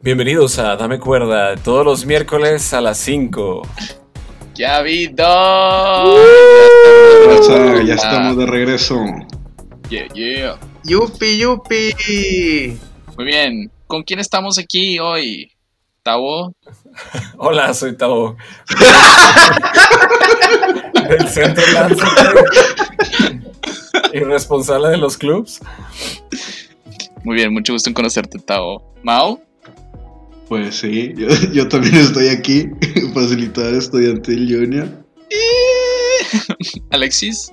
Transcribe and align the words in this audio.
Bienvenidos 0.00 0.58
a 0.58 0.76
Dame 0.76 0.98
Cuerda, 0.98 1.56
todos 1.56 1.84
los 1.84 2.06
miércoles 2.06 2.72
a 2.72 2.80
las 2.80 2.96
5. 2.98 3.60
¡Ya 4.54 4.80
vi 4.80 5.14
ya 5.14 6.04
estamos 7.94 8.38
de 8.38 8.46
regreso. 8.46 9.04
Yeah, 9.90 10.08
yeah. 10.14 10.58
Yupi, 10.84 11.36
yupi. 11.38 12.78
Muy 13.16 13.26
bien. 13.26 13.70
¿Con 13.86 14.02
quién 14.04 14.20
estamos 14.20 14.58
aquí 14.58 14.98
hoy? 14.98 15.52
¿Tavo? 16.02 16.54
Hola, 17.36 17.74
soy 17.74 17.94
Tavo. 17.96 18.36
Del 21.08 21.28
centro 21.28 21.62
Lanza. 21.74 22.06
y 24.14 24.20
responsable 24.20 24.88
de 24.88 24.96
los 24.96 25.18
clubs. 25.18 25.60
Muy 27.24 27.36
bien, 27.36 27.52
mucho 27.52 27.72
gusto 27.72 27.88
en 27.88 27.94
conocerte, 27.94 28.38
Tavo. 28.38 28.94
¿Mao? 29.02 29.42
Pues 30.48 30.76
sí, 30.76 31.14
yo, 31.52 31.68
también 31.68 31.96
estoy 31.96 32.28
aquí, 32.28 32.68
facilitador 33.14 33.74
estudiantil 33.74 34.46
junior. 34.54 34.88
Alexis. 36.90 37.50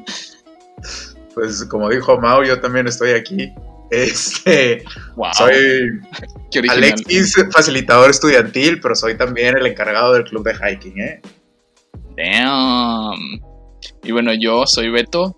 Pues 1.33 1.63
como 1.65 1.89
dijo 1.89 2.19
Mao, 2.19 2.43
yo 2.43 2.59
también 2.59 2.87
estoy 2.87 3.11
aquí. 3.11 3.49
Este, 3.91 4.83
soy 5.33 6.01
Alexis, 6.69 7.35
facilitador 7.51 8.09
estudiantil, 8.09 8.79
pero 8.81 8.95
soy 8.95 9.17
también 9.17 9.57
el 9.57 9.65
encargado 9.65 10.13
del 10.13 10.23
club 10.23 10.45
de 10.45 10.53
hiking, 10.53 10.99
¿eh? 10.99 11.21
Damn. 12.17 13.41
Y 14.03 14.11
bueno, 14.11 14.33
yo 14.33 14.65
soy 14.65 14.89
Beto, 14.89 15.37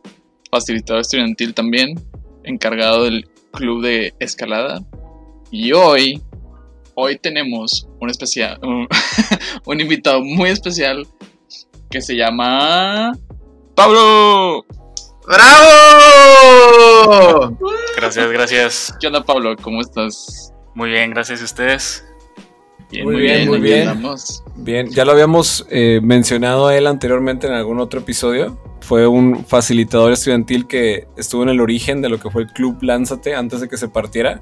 facilitador 0.52 1.02
estudiantil 1.02 1.54
también, 1.54 2.00
encargado 2.44 3.06
del 3.06 3.28
club 3.54 3.82
de 3.84 4.14
escalada. 4.20 4.84
Y 5.52 5.72
hoy, 5.72 6.22
hoy 6.96 7.18
tenemos 7.20 7.88
un 8.00 8.10
especial, 8.10 8.60
un 9.66 9.80
invitado 9.80 10.22
muy 10.22 10.50
especial 10.50 11.08
que 11.90 12.02
se 12.02 12.16
llama 12.16 13.14
Pablo. 13.76 14.66
¡Bravo! 15.28 16.58
Gracias, 17.96 18.32
gracias. 18.32 18.94
¿Qué 19.00 19.08
onda, 19.08 19.24
Pablo? 19.24 19.56
¿Cómo 19.62 19.80
estás? 19.82 20.54
Muy 20.74 20.90
bien, 20.90 21.12
gracias 21.12 21.42
a 21.42 21.46
ustedes. 21.46 22.04
Muy, 23.02 23.16
bien, 23.16 23.48
muy 23.48 23.60
bien. 23.60 24.04
Bien, 24.56 24.90
ya 24.90 25.06
lo 25.06 25.14
habíamos 25.14 25.66
eh, 25.70 26.00
mencionado 26.04 26.68
a 26.68 26.78
él 26.78 26.88
anteriormente 26.88 27.48
en 27.48 27.54
algún 27.54 27.80
otro 27.80 28.02
episodio. 28.02 28.60
Fue 28.82 29.08
un 29.08 29.46
facilitador 29.46 30.12
estudiantil 30.12 30.68
que 30.68 31.08
estuvo 31.18 31.44
en 31.44 31.50
el 31.50 31.62
origen 31.62 32.02
de 32.02 32.10
lo 32.10 32.20
que 32.20 32.30
fue 32.30 32.44
el 32.44 32.50
Club 32.50 32.84
Lánzate 32.84 33.34
antes 33.36 33.62
de 33.62 33.70
que 33.70 33.78
se 33.78 33.88
partiera. 33.88 34.42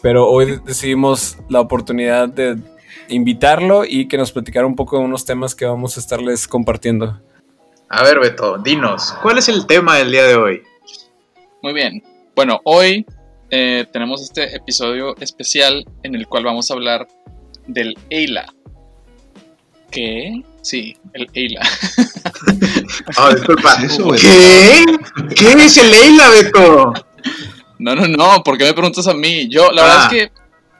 Pero 0.00 0.28
hoy 0.28 0.60
decidimos 0.64 1.38
la 1.48 1.60
oportunidad 1.60 2.28
de 2.28 2.58
invitarlo 3.08 3.84
y 3.84 4.08
que 4.08 4.16
nos 4.16 4.32
platicara 4.32 4.66
un 4.66 4.76
poco 4.76 4.98
de 4.98 5.04
unos 5.04 5.24
temas 5.24 5.54
que 5.54 5.64
vamos 5.64 5.96
a 5.96 6.00
estarles 6.00 6.46
compartiendo. 6.46 7.20
A 7.88 8.02
ver, 8.02 8.20
Beto, 8.20 8.58
dinos, 8.58 9.14
¿cuál 9.22 9.38
es 9.38 9.48
el 9.48 9.66
tema 9.66 9.98
del 9.98 10.10
día 10.10 10.24
de 10.24 10.36
hoy? 10.36 10.62
Muy 11.62 11.72
bien. 11.72 12.02
Bueno, 12.34 12.60
hoy 12.64 13.04
eh, 13.50 13.86
tenemos 13.92 14.22
este 14.22 14.56
episodio 14.56 15.14
especial 15.18 15.84
en 16.02 16.14
el 16.14 16.26
cual 16.26 16.44
vamos 16.44 16.70
a 16.70 16.74
hablar 16.74 17.06
del 17.66 17.96
EILA. 18.10 18.52
¿Qué? 19.90 20.42
Sí, 20.62 20.96
el 21.12 21.28
EILA. 21.34 21.60
Ah, 23.16 23.32
disculpa. 23.32 23.76
¿Qué? 24.20 24.84
¿Qué 25.36 25.52
es 25.52 25.76
el 25.76 25.92
EILA, 25.92 26.30
Beto? 26.30 26.92
No, 27.78 27.94
no, 27.94 28.08
no, 28.08 28.42
¿por 28.42 28.58
qué 28.58 28.64
me 28.64 28.72
preguntas 28.72 29.06
a 29.06 29.14
mí? 29.14 29.48
Yo, 29.48 29.70
la 29.70 29.82
verdad 29.82 29.98
es 29.98 30.04
ah. 30.04 30.08
que 30.10 30.32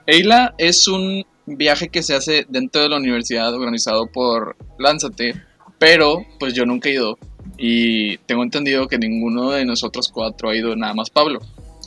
EILA 0.07 0.55
es 0.59 0.89
un 0.89 1.25
viaje 1.47 1.89
que 1.89 2.03
se 2.03 2.15
hace 2.15 2.47
dentro 2.49 2.83
de 2.83 2.89
la 2.89 2.97
universidad 2.97 3.55
organizado 3.55 4.07
por 4.09 4.57
Lánzate 4.79 5.41
pero, 5.83 6.25
pues 6.39 6.55
yo 6.55 6.65
nunca 6.65 6.89
he 6.89 6.93
ido. 6.93 7.19
Y 7.59 8.19
tengo 8.19 8.45
entendido 8.45 8.87
que 8.87 8.99
ninguno 8.99 9.51
de 9.51 9.65
nosotros 9.65 10.09
cuatro 10.15 10.51
ha 10.51 10.57
ido, 10.57 10.77
nada 10.77 10.95
más 10.95 11.11
Pablo. 11.11 11.41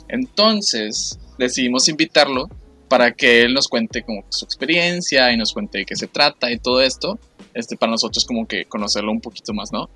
Entonces, 0.08 1.18
decidimos 1.38 1.88
invitarlo 1.88 2.50
para 2.88 3.12
que 3.12 3.42
él 3.42 3.54
nos 3.54 3.68
cuente 3.68 4.02
como 4.02 4.24
su 4.28 4.44
experiencia 4.44 5.32
y 5.32 5.36
nos 5.36 5.52
cuente 5.52 5.78
de 5.78 5.84
qué 5.86 5.96
se 5.96 6.06
trata 6.06 6.50
y 6.50 6.58
todo 6.58 6.80
esto. 6.80 7.18
Este, 7.54 7.76
para 7.76 7.92
nosotros 7.92 8.24
como 8.24 8.46
que 8.46 8.66
conocerlo 8.66 9.10
un 9.10 9.20
poquito 9.20 9.54
más, 9.54 9.72
¿no? 9.72 9.88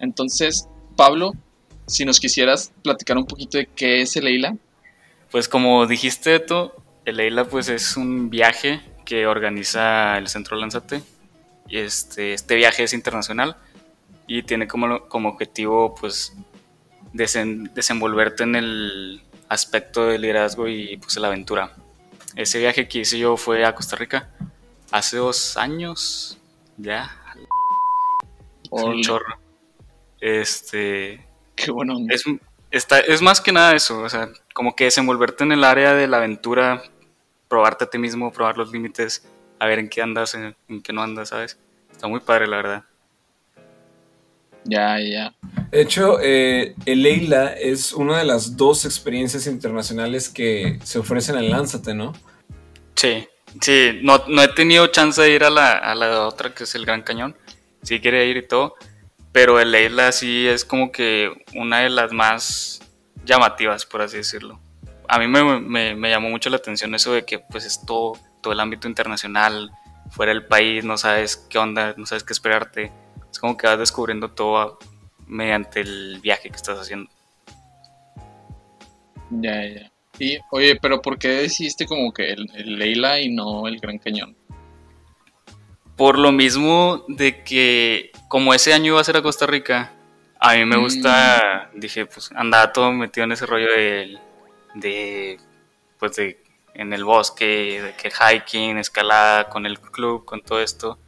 Entonces, 0.00 0.68
Pablo, 0.96 1.32
si 1.86 2.04
nos 2.04 2.20
quisieras 2.20 2.72
platicar 2.82 3.16
un 3.16 3.26
poquito 3.26 3.58
de 3.58 3.66
qué 3.66 4.02
es 4.02 4.16
el 4.16 4.26
EILA. 4.26 4.56
Pues 5.30 5.48
como 5.48 5.86
dijiste 5.86 6.40
tú, 6.40 6.70
el 7.04 7.20
EILA 7.20 7.46
pues 7.46 7.68
es 7.68 7.96
un 7.96 8.30
viaje 8.30 8.80
que 9.04 9.26
organiza 9.26 10.18
el 10.18 10.28
Centro 10.28 10.56
Lánzate 10.56 11.02
este, 11.70 12.32
este 12.32 12.54
viaje 12.54 12.84
es 12.84 12.92
internacional 12.92 13.56
y 14.26 14.42
tiene 14.42 14.68
como, 14.68 15.08
como 15.08 15.30
objetivo 15.30 15.94
pues 15.94 16.34
desenvolverte 17.12 18.42
en 18.42 18.56
el 18.56 19.22
aspecto 19.48 20.06
del 20.06 20.22
liderazgo 20.22 20.68
y 20.68 20.96
pues 20.98 21.16
la 21.16 21.28
aventura. 21.28 21.72
Ese 22.36 22.58
viaje 22.58 22.86
que 22.86 23.00
hice 23.00 23.18
yo 23.18 23.36
fue 23.36 23.64
a 23.64 23.74
Costa 23.74 23.96
Rica 23.96 24.30
hace 24.90 25.16
dos 25.16 25.56
años, 25.56 26.38
ya. 26.76 27.10
un 28.70 29.02
chorro. 29.02 29.38
Este. 30.20 31.26
Qué 31.54 31.70
bueno. 31.70 31.96
Es, 32.70 32.86
es 33.08 33.22
más 33.22 33.40
que 33.40 33.52
nada 33.52 33.74
eso, 33.74 34.00
o 34.00 34.08
sea, 34.08 34.28
como 34.52 34.76
que 34.76 34.84
desenvolverte 34.84 35.44
en 35.44 35.52
el 35.52 35.64
área 35.64 35.94
de 35.94 36.06
la 36.06 36.18
aventura, 36.18 36.82
probarte 37.48 37.84
a 37.84 37.90
ti 37.90 37.98
mismo, 37.98 38.32
probar 38.32 38.58
los 38.58 38.70
límites, 38.70 39.26
a 39.58 39.66
ver 39.66 39.78
en 39.78 39.88
qué 39.88 40.02
andas, 40.02 40.34
en, 40.34 40.54
qué 40.82 40.92
no 40.92 41.02
andas, 41.02 41.30
¿sabes? 41.30 41.58
Está 41.90 42.06
muy 42.08 42.20
padre, 42.20 42.46
la 42.46 42.56
verdad. 42.56 42.84
Ya, 44.68 44.98
ya. 45.00 45.34
De 45.70 45.80
hecho, 45.80 46.18
eh, 46.20 46.74
el 46.86 47.02
Leila 47.02 47.52
es 47.52 47.92
una 47.92 48.18
de 48.18 48.24
las 48.24 48.56
dos 48.56 48.84
experiencias 48.84 49.46
internacionales 49.46 50.28
que 50.28 50.78
se 50.82 50.98
ofrecen 50.98 51.36
en 51.36 51.50
Lánzate, 51.50 51.94
¿no? 51.94 52.12
Sí, 52.94 53.28
sí, 53.60 54.00
no, 54.02 54.22
no 54.28 54.42
he 54.42 54.48
tenido 54.48 54.86
chance 54.88 55.20
de 55.20 55.30
ir 55.30 55.44
a 55.44 55.50
la, 55.50 55.72
a 55.72 55.94
la 55.94 56.26
otra 56.26 56.54
que 56.54 56.64
es 56.64 56.74
el 56.74 56.86
Gran 56.86 57.02
Cañón. 57.02 57.36
Sí 57.82 58.00
quería 58.00 58.24
ir 58.24 58.36
y 58.36 58.46
todo, 58.46 58.74
pero 59.32 59.60
el 59.60 59.70
Leila 59.70 60.12
sí 60.12 60.46
es 60.46 60.64
como 60.64 60.90
que 60.90 61.30
una 61.54 61.80
de 61.80 61.90
las 61.90 62.12
más 62.12 62.80
llamativas, 63.24 63.86
por 63.86 64.02
así 64.02 64.16
decirlo. 64.18 64.60
A 65.08 65.18
mí 65.18 65.28
me, 65.28 65.60
me, 65.60 65.94
me 65.94 66.10
llamó 66.10 66.30
mucho 66.30 66.50
la 66.50 66.56
atención 66.56 66.94
eso 66.94 67.12
de 67.12 67.24
que 67.24 67.38
pues 67.38 67.64
es 67.64 67.84
todo, 67.86 68.14
todo 68.42 68.52
el 68.52 68.60
ámbito 68.60 68.88
internacional, 68.88 69.70
fuera 70.10 70.32
del 70.32 70.44
país, 70.44 70.84
no 70.84 70.96
sabes 70.96 71.36
qué 71.36 71.58
onda, 71.58 71.94
no 71.96 72.06
sabes 72.06 72.24
qué 72.24 72.32
esperarte. 72.32 72.92
Es 73.36 73.40
como 73.40 73.54
que 73.54 73.66
vas 73.66 73.78
descubriendo 73.78 74.30
todo 74.30 74.78
mediante 75.26 75.82
el 75.82 76.20
viaje 76.22 76.48
que 76.48 76.56
estás 76.56 76.78
haciendo. 76.78 77.10
Ya, 79.28 79.62
ya. 79.62 79.92
Y, 80.18 80.38
oye, 80.50 80.78
pero 80.80 81.02
¿por 81.02 81.18
qué 81.18 81.28
decidiste 81.28 81.84
como 81.84 82.14
que 82.14 82.32
el, 82.32 82.78
Leila 82.78 83.20
y 83.20 83.28
no 83.28 83.68
el 83.68 83.78
Gran 83.78 83.98
Cañón? 83.98 84.34
Por 85.96 86.18
lo 86.18 86.32
mismo 86.32 87.04
de 87.08 87.44
que 87.44 88.10
como 88.28 88.54
ese 88.54 88.72
año 88.72 88.92
iba 88.92 89.02
a 89.02 89.04
ser 89.04 89.18
a 89.18 89.22
Costa 89.22 89.44
Rica, 89.44 89.92
a 90.40 90.54
mí 90.54 90.64
me 90.64 90.78
gusta, 90.78 91.68
mm. 91.74 91.78
dije, 91.78 92.06
pues 92.06 92.30
andaba 92.34 92.72
todo 92.72 92.90
metido 92.90 93.24
en 93.24 93.32
ese 93.32 93.44
rollo 93.44 93.70
de, 93.70 94.18
de 94.76 95.38
pues 95.98 96.16
de 96.16 96.42
en 96.72 96.94
el 96.94 97.04
bosque, 97.04 97.82
de 97.82 97.94
que 97.96 98.08
hiking, 98.08 98.78
escalada 98.78 99.50
con 99.50 99.66
el 99.66 99.78
club, 99.78 100.24
con 100.24 100.40
todo 100.40 100.62
esto. 100.62 100.98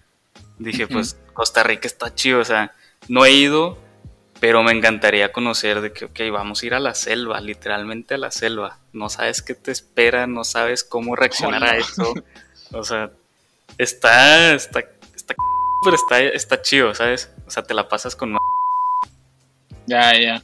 Dije, 0.59 0.87
pues 0.87 1.17
Costa 1.39 1.63
Rica 1.63 1.87
está 1.87 2.13
chido, 2.13 2.41
o 2.41 2.45
sea, 2.45 2.73
no 3.07 3.25
he 3.25 3.31
ido, 3.31 3.79
pero 4.41 4.65
me 4.65 4.73
encantaría 4.73 5.31
conocer 5.31 5.81
de 5.81 5.93
que, 5.93 6.07
ok, 6.07 6.19
vamos 6.33 6.61
a 6.61 6.67
ir 6.67 6.75
a 6.75 6.81
la 6.81 6.97
selva, 6.97 7.41
literalmente 7.41 8.15
a 8.15 8.19
la 8.19 8.33
selva. 8.33 8.81
No 8.93 9.09
sabes 9.09 9.41
qué 9.41 9.55
te 9.55 9.71
espera, 9.71 10.27
no 10.27 10.43
sabes 10.43 10.83
cómo 10.83 11.15
reaccionar 11.15 11.63
a 11.63 11.77
eso. 11.77 12.13
O 12.73 12.83
sea, 12.83 13.13
está, 13.79 14.53
está, 14.53 14.81
está, 15.15 15.37
pero 15.85 15.95
está, 15.95 16.21
está 16.21 16.61
chido, 16.61 16.93
¿sabes? 16.93 17.31
O 17.47 17.51
sea, 17.53 17.63
te 17.63 17.73
la 17.73 17.89
pasas 17.89 18.17
con... 18.17 18.37
Ya, 19.87 20.21
ya. 20.21 20.43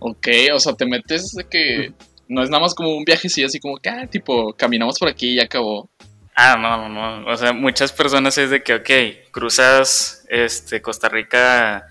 Ok, 0.00 0.28
o 0.52 0.60
sea, 0.60 0.74
te 0.74 0.84
metes 0.84 1.32
de 1.32 1.48
que 1.48 1.94
no 2.28 2.42
es 2.42 2.50
nada 2.50 2.60
más 2.60 2.74
como 2.74 2.94
un 2.94 3.06
viaje, 3.06 3.30
sí, 3.30 3.42
así 3.42 3.58
como 3.58 3.78
que, 3.78 3.88
ah, 3.88 4.06
tipo, 4.06 4.52
caminamos 4.52 4.98
por 4.98 5.08
aquí 5.08 5.28
y 5.28 5.36
ya 5.36 5.44
acabó. 5.44 5.88
Ah, 6.36 6.56
no, 6.58 6.88
no, 6.88 7.20
no. 7.20 7.26
O 7.32 7.36
sea, 7.36 7.52
muchas 7.52 7.92
personas 7.92 8.36
es 8.36 8.50
de 8.50 8.62
que, 8.62 8.74
ok, 8.74 9.30
cruzas 9.32 10.24
este, 10.28 10.82
Costa 10.82 11.08
Rica 11.08 11.86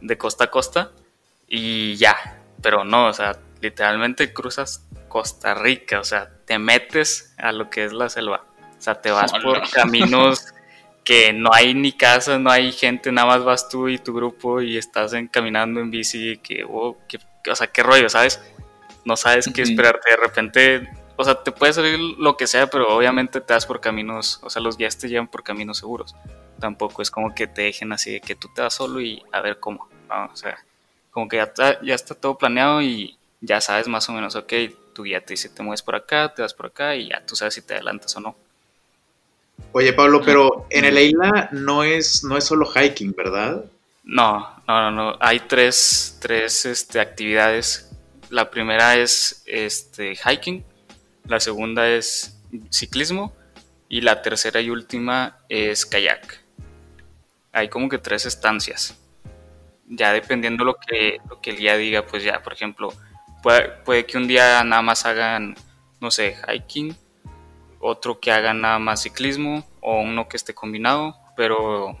de 0.00 0.18
costa 0.18 0.44
a 0.44 0.50
costa 0.50 0.90
y 1.46 1.96
ya. 1.96 2.16
Pero 2.62 2.84
no, 2.84 3.08
o 3.08 3.12
sea, 3.12 3.38
literalmente 3.60 4.32
cruzas 4.32 4.86
Costa 5.08 5.54
Rica, 5.54 6.00
o 6.00 6.04
sea, 6.04 6.30
te 6.46 6.58
metes 6.58 7.34
a 7.36 7.52
lo 7.52 7.68
que 7.68 7.84
es 7.84 7.92
la 7.92 8.08
selva. 8.08 8.46
O 8.78 8.80
sea, 8.80 9.00
te 9.00 9.10
vas 9.10 9.32
por 9.32 9.68
caminos 9.70 10.54
que 11.04 11.32
no 11.32 11.50
hay 11.52 11.74
ni 11.74 11.92
casas, 11.92 12.40
no 12.40 12.50
hay 12.50 12.72
gente, 12.72 13.12
nada 13.12 13.28
más 13.28 13.44
vas 13.44 13.68
tú 13.68 13.88
y 13.88 13.98
tu 13.98 14.14
grupo 14.14 14.62
y 14.62 14.78
estás 14.78 15.12
en, 15.12 15.28
caminando 15.28 15.80
en 15.80 15.90
bici, 15.90 16.38
que, 16.38 16.64
oh, 16.66 16.96
que, 17.06 17.18
o 17.50 17.54
sea, 17.54 17.66
qué 17.66 17.82
rollo, 17.82 18.08
¿sabes? 18.08 18.40
no 19.04 19.16
sabes 19.16 19.50
qué 19.54 19.62
esperarte. 19.62 20.10
De 20.10 20.16
repente, 20.16 20.88
o 21.22 21.24
sea, 21.24 21.42
te 21.42 21.52
puede 21.52 21.72
salir 21.72 21.98
lo 21.98 22.36
que 22.36 22.46
sea, 22.46 22.66
pero 22.66 22.94
obviamente 22.94 23.40
te 23.40 23.54
das 23.54 23.64
por 23.64 23.80
caminos, 23.80 24.40
o 24.42 24.50
sea, 24.50 24.60
los 24.60 24.76
guías 24.76 24.98
te 24.98 25.08
llevan 25.08 25.28
por 25.28 25.44
caminos 25.44 25.78
seguros. 25.78 26.14
Tampoco 26.58 27.00
es 27.00 27.10
como 27.10 27.34
que 27.34 27.46
te 27.46 27.62
dejen 27.62 27.92
así 27.92 28.12
de 28.12 28.20
que 28.20 28.34
tú 28.34 28.48
te 28.54 28.60
vas 28.60 28.74
solo 28.74 29.00
y 29.00 29.22
a 29.32 29.40
ver 29.40 29.58
cómo, 29.60 29.88
O 30.08 30.36
sea, 30.36 30.58
como 31.12 31.28
que 31.28 31.36
ya 31.36 31.44
está, 31.44 31.80
ya 31.82 31.94
está 31.94 32.14
todo 32.14 32.36
planeado 32.36 32.82
y 32.82 33.16
ya 33.40 33.60
sabes 33.60 33.86
más 33.86 34.08
o 34.08 34.12
menos, 34.12 34.34
ok, 34.34 34.52
tu 34.92 35.04
guía 35.04 35.24
te 35.24 35.34
dice 35.34 35.48
te 35.48 35.62
mueves 35.62 35.82
por 35.82 35.94
acá, 35.94 36.34
te 36.34 36.42
vas 36.42 36.54
por 36.54 36.66
acá 36.66 36.96
y 36.96 37.08
ya 37.08 37.24
tú 37.24 37.36
sabes 37.36 37.54
si 37.54 37.62
te 37.62 37.74
adelantas 37.74 38.16
o 38.16 38.20
no. 38.20 38.36
Oye, 39.72 39.92
Pablo, 39.92 40.22
pero 40.24 40.66
en 40.70 40.84
el 40.84 40.98
Eila 40.98 41.48
no 41.52 41.84
es, 41.84 42.24
no 42.24 42.36
es 42.36 42.44
solo 42.44 42.66
hiking, 42.66 43.14
¿verdad? 43.16 43.64
No, 44.04 44.56
no, 44.66 44.90
no, 44.90 44.90
no. 44.90 45.16
Hay 45.20 45.40
tres, 45.40 46.18
tres 46.20 46.66
este, 46.66 46.98
actividades. 47.00 47.90
La 48.28 48.50
primera 48.50 48.96
es 48.96 49.42
este, 49.46 50.16
hiking, 50.16 50.64
la 51.24 51.40
segunda 51.40 51.88
es 51.88 52.40
ciclismo 52.70 53.32
y 53.88 54.00
la 54.00 54.22
tercera 54.22 54.60
y 54.60 54.70
última 54.70 55.38
es 55.48 55.86
kayak. 55.86 56.42
Hay 57.52 57.68
como 57.68 57.88
que 57.88 57.98
tres 57.98 58.26
estancias. 58.26 58.98
Ya 59.86 60.12
dependiendo 60.12 60.64
lo 60.64 60.76
que, 60.76 61.18
lo 61.28 61.40
que 61.40 61.50
el 61.50 61.58
guía 61.58 61.76
diga, 61.76 62.06
pues 62.06 62.24
ya, 62.24 62.42
por 62.42 62.54
ejemplo, 62.54 62.92
puede, 63.42 63.68
puede 63.84 64.06
que 64.06 64.16
un 64.16 64.26
día 64.26 64.64
nada 64.64 64.80
más 64.80 65.04
hagan, 65.04 65.54
no 66.00 66.10
sé, 66.10 66.36
hiking, 66.48 66.96
otro 67.80 68.20
que 68.20 68.32
hagan 68.32 68.60
nada 68.60 68.78
más 68.78 69.02
ciclismo 69.02 69.66
o 69.80 70.00
uno 70.00 70.28
que 70.28 70.36
esté 70.36 70.54
combinado, 70.54 71.16
pero 71.36 71.98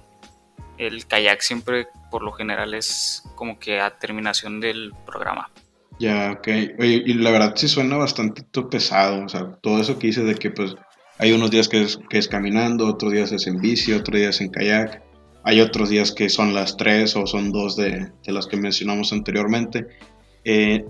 el 0.78 1.06
kayak 1.06 1.40
siempre 1.40 1.88
por 2.10 2.22
lo 2.22 2.32
general 2.32 2.74
es 2.74 3.22
como 3.34 3.58
que 3.58 3.80
a 3.80 3.98
terminación 3.98 4.60
del 4.60 4.94
programa. 5.04 5.50
Ya, 6.02 6.32
ok. 6.32 6.48
y 6.80 7.14
la 7.14 7.30
verdad 7.30 7.52
sí 7.54 7.68
suena 7.68 7.96
bastante 7.96 8.42
pesado, 8.68 9.24
o 9.24 9.28
sea, 9.28 9.52
todo 9.62 9.80
eso 9.80 10.00
que 10.00 10.08
dices 10.08 10.26
de 10.26 10.34
que 10.34 10.50
pues 10.50 10.74
hay 11.16 11.30
unos 11.30 11.52
días 11.52 11.68
que 11.68 11.80
es, 11.80 11.96
que 12.10 12.18
es 12.18 12.26
caminando, 12.26 12.88
otros 12.88 13.12
días 13.12 13.30
es 13.30 13.46
en 13.46 13.60
bici, 13.60 13.92
otros 13.92 14.18
días 14.18 14.40
en 14.40 14.48
kayak, 14.48 15.00
hay 15.44 15.60
otros 15.60 15.90
días 15.90 16.10
que 16.10 16.28
son 16.28 16.54
las 16.54 16.76
tres 16.76 17.14
o 17.14 17.24
son 17.28 17.52
dos 17.52 17.76
de, 17.76 18.10
de 18.26 18.32
las 18.32 18.48
que 18.48 18.56
mencionamos 18.56 19.12
anteriormente. 19.12 19.86
Eh, 20.44 20.84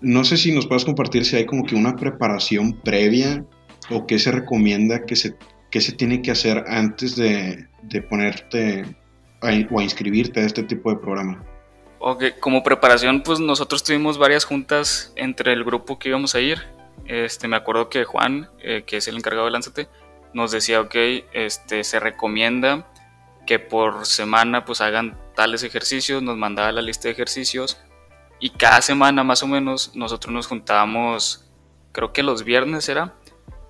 no 0.00 0.24
sé 0.24 0.38
si 0.38 0.52
nos 0.52 0.66
puedes 0.66 0.86
compartir 0.86 1.26
si 1.26 1.36
hay 1.36 1.44
como 1.44 1.64
que 1.64 1.74
una 1.74 1.94
preparación 1.94 2.80
previa 2.80 3.44
o 3.90 4.06
qué 4.06 4.18
se 4.18 4.32
recomienda 4.32 5.04
que 5.04 5.16
se, 5.16 5.34
que 5.70 5.82
se 5.82 5.92
tiene 5.92 6.22
que 6.22 6.30
hacer 6.30 6.64
antes 6.66 7.14
de, 7.14 7.66
de 7.82 8.00
ponerte 8.00 8.84
o 9.42 9.78
a 9.78 9.82
inscribirte 9.82 10.40
a 10.40 10.46
este 10.46 10.62
tipo 10.62 10.88
de 10.88 10.96
programa? 10.96 11.44
Ok, 11.98 12.24
como 12.40 12.62
preparación, 12.62 13.22
pues 13.22 13.40
nosotros 13.40 13.82
tuvimos 13.82 14.18
varias 14.18 14.44
juntas 14.44 15.12
entre 15.16 15.52
el 15.52 15.64
grupo 15.64 15.98
que 15.98 16.10
íbamos 16.10 16.34
a 16.34 16.40
ir. 16.40 16.62
Este, 17.06 17.48
me 17.48 17.56
acuerdo 17.56 17.88
que 17.88 18.04
Juan, 18.04 18.50
eh, 18.60 18.84
que 18.86 18.98
es 18.98 19.08
el 19.08 19.16
encargado 19.16 19.46
de 19.46 19.52
Lánzate, 19.52 19.88
nos 20.34 20.50
decía, 20.50 20.80
ok, 20.80 20.94
este, 21.32 21.84
se 21.84 22.00
recomienda 22.00 22.86
que 23.46 23.58
por 23.58 24.04
semana 24.06 24.64
pues 24.64 24.80
hagan 24.80 25.18
tales 25.34 25.62
ejercicios, 25.62 26.22
nos 26.22 26.36
mandaba 26.36 26.72
la 26.72 26.82
lista 26.82 27.08
de 27.08 27.12
ejercicios 27.12 27.78
y 28.40 28.50
cada 28.50 28.82
semana 28.82 29.24
más 29.24 29.42
o 29.42 29.46
menos 29.46 29.92
nosotros 29.94 30.34
nos 30.34 30.46
juntábamos, 30.46 31.48
creo 31.92 32.12
que 32.12 32.22
los 32.22 32.42
viernes 32.44 32.88
era, 32.88 33.14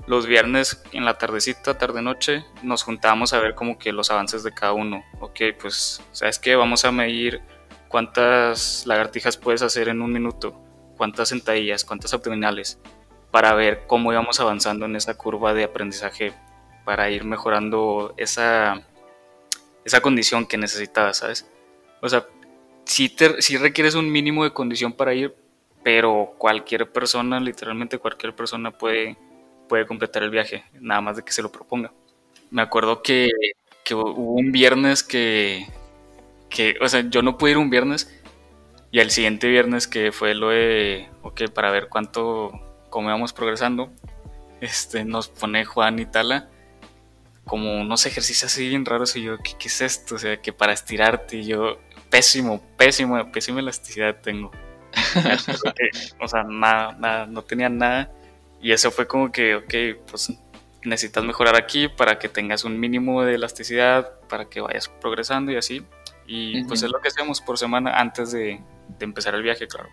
los 0.06 0.26
viernes 0.26 0.82
en 0.92 1.04
la 1.04 1.18
tardecita, 1.18 1.78
tarde-noche, 1.78 2.44
nos 2.62 2.82
juntábamos 2.82 3.32
a 3.32 3.40
ver 3.40 3.54
como 3.54 3.78
que 3.78 3.92
los 3.92 4.10
avances 4.10 4.42
de 4.42 4.52
cada 4.52 4.72
uno. 4.72 5.04
Ok, 5.20 5.40
pues, 5.60 6.02
¿sabes 6.12 6.38
qué? 6.38 6.54
Vamos 6.56 6.84
a 6.84 6.92
medir 6.92 7.42
cuántas 7.88 8.86
lagartijas 8.86 9.36
puedes 9.36 9.62
hacer 9.62 9.88
en 9.88 10.02
un 10.02 10.12
minuto, 10.12 10.58
cuántas 10.96 11.28
sentadillas, 11.28 11.84
cuántas 11.84 12.14
abdominales, 12.14 12.78
para 13.30 13.54
ver 13.54 13.86
cómo 13.86 14.12
íbamos 14.12 14.40
avanzando 14.40 14.86
en 14.86 14.96
esa 14.96 15.16
curva 15.16 15.54
de 15.54 15.64
aprendizaje, 15.64 16.32
para 16.84 17.10
ir 17.10 17.24
mejorando 17.24 18.14
esa, 18.16 18.82
esa 19.84 20.00
condición 20.00 20.46
que 20.46 20.56
necesitabas, 20.56 21.18
¿sabes? 21.18 21.46
O 22.00 22.08
sea, 22.08 22.26
sí, 22.84 23.14
sí 23.38 23.56
requieres 23.56 23.94
un 23.94 24.10
mínimo 24.10 24.44
de 24.44 24.52
condición 24.52 24.92
para 24.92 25.14
ir, 25.14 25.34
pero 25.82 26.34
cualquier 26.38 26.90
persona, 26.92 27.40
literalmente 27.40 27.98
cualquier 27.98 28.34
persona 28.34 28.70
puede 28.70 29.16
puede 29.66 29.86
completar 29.86 30.22
el 30.22 30.30
viaje, 30.30 30.64
nada 30.80 31.00
más 31.00 31.16
de 31.16 31.22
que 31.22 31.32
se 31.32 31.42
lo 31.42 31.50
proponga. 31.50 31.92
Me 32.50 32.62
acuerdo 32.62 33.02
que, 33.02 33.28
que 33.84 33.94
hubo 33.94 34.12
un 34.12 34.52
viernes 34.52 35.02
que, 35.02 35.66
que, 36.48 36.76
o 36.80 36.88
sea, 36.88 37.08
yo 37.08 37.22
no 37.22 37.38
pude 37.38 37.52
ir 37.52 37.58
un 37.58 37.70
viernes 37.70 38.12
y 38.90 39.00
al 39.00 39.10
siguiente 39.10 39.48
viernes 39.48 39.88
que 39.88 40.12
fue 40.12 40.34
lo 40.34 40.50
de, 40.50 41.08
ok, 41.22 41.50
para 41.52 41.70
ver 41.70 41.88
cuánto, 41.88 42.52
cómo 42.90 43.08
íbamos 43.08 43.32
progresando, 43.32 43.90
este, 44.60 45.04
nos 45.04 45.28
pone 45.28 45.64
Juan 45.64 45.98
y 45.98 46.06
Tala 46.06 46.48
como 47.44 47.80
unos 47.80 48.04
ejercicios 48.06 48.52
así 48.52 48.68
bien 48.68 48.84
raros 48.84 49.14
y 49.16 49.22
yo, 49.22 49.38
¿qué, 49.38 49.52
qué 49.58 49.68
es 49.68 49.80
esto? 49.80 50.16
O 50.16 50.18
sea, 50.18 50.36
que 50.42 50.52
para 50.52 50.72
estirarte 50.72 51.36
y 51.36 51.46
yo, 51.46 51.78
pésimo, 52.10 52.60
pésimo, 52.76 53.30
pésima 53.30 53.60
elasticidad 53.60 54.16
tengo. 54.20 54.50
o 56.20 56.28
sea, 56.28 56.42
nada, 56.42 56.96
nada, 56.98 57.26
no 57.26 57.42
tenía 57.42 57.68
nada 57.68 58.10
y 58.60 58.72
eso 58.72 58.90
fue 58.90 59.06
como 59.06 59.30
que, 59.30 59.54
ok, 59.56 59.74
pues 60.10 60.32
necesitas 60.82 61.24
mejorar 61.24 61.56
aquí 61.56 61.88
para 61.88 62.18
que 62.18 62.28
tengas 62.28 62.64
un 62.64 62.78
mínimo 62.78 63.22
de 63.22 63.34
elasticidad, 63.34 64.18
para 64.28 64.48
que 64.48 64.60
vayas 64.60 64.88
progresando 64.88 65.52
y 65.52 65.56
así. 65.56 65.84
Y 66.26 66.64
pues 66.64 66.82
es 66.82 66.90
lo 66.90 67.00
que 67.00 67.08
hacemos 67.08 67.40
por 67.40 67.58
semana 67.58 67.98
antes 67.98 68.32
de, 68.32 68.60
empezar 69.00 69.34
el 69.34 69.42
viaje, 69.42 69.66
claro. 69.66 69.88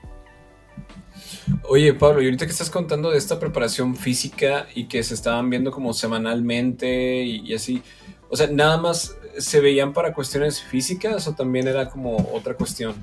Oye, 1.63 1.93
Pablo, 1.93 2.21
y 2.21 2.25
ahorita 2.25 2.45
que 2.45 2.51
estás 2.51 2.69
contando 2.69 3.11
de 3.11 3.17
esta 3.17 3.39
preparación 3.39 3.95
física 3.95 4.67
y 4.73 4.87
que 4.87 5.03
se 5.03 5.13
estaban 5.13 5.49
viendo 5.49 5.71
como 5.71 5.93
semanalmente 5.93 7.23
y, 7.23 7.53
así, 7.53 7.83
o 8.29 8.35
sea, 8.35 8.47
nada 8.47 8.77
más 8.77 9.15
se 9.37 9.59
veían 9.59 9.93
para 9.93 10.13
cuestiones 10.13 10.61
físicas 10.61 11.27
o 11.27 11.35
también 11.35 11.67
era 11.67 11.89
como 11.89 12.17
otra 12.33 12.55
cuestión? 12.55 12.95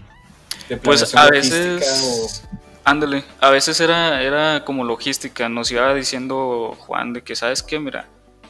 De 0.69 0.77
pues 0.77 1.15
a 1.15 1.29
veces... 1.31 2.45
Ándale, 2.83 3.25
a 3.41 3.51
veces 3.51 3.79
era, 3.81 4.23
era 4.23 4.65
como 4.65 4.85
logística, 4.85 5.49
nos 5.49 5.71
iba 5.71 5.95
diciendo 5.95 6.75
Juan 6.79 7.13
de 7.13 7.23
que, 7.23 7.37
¿sabes 7.37 7.63
qué? 7.63 7.79
Mira, 7.79 8.09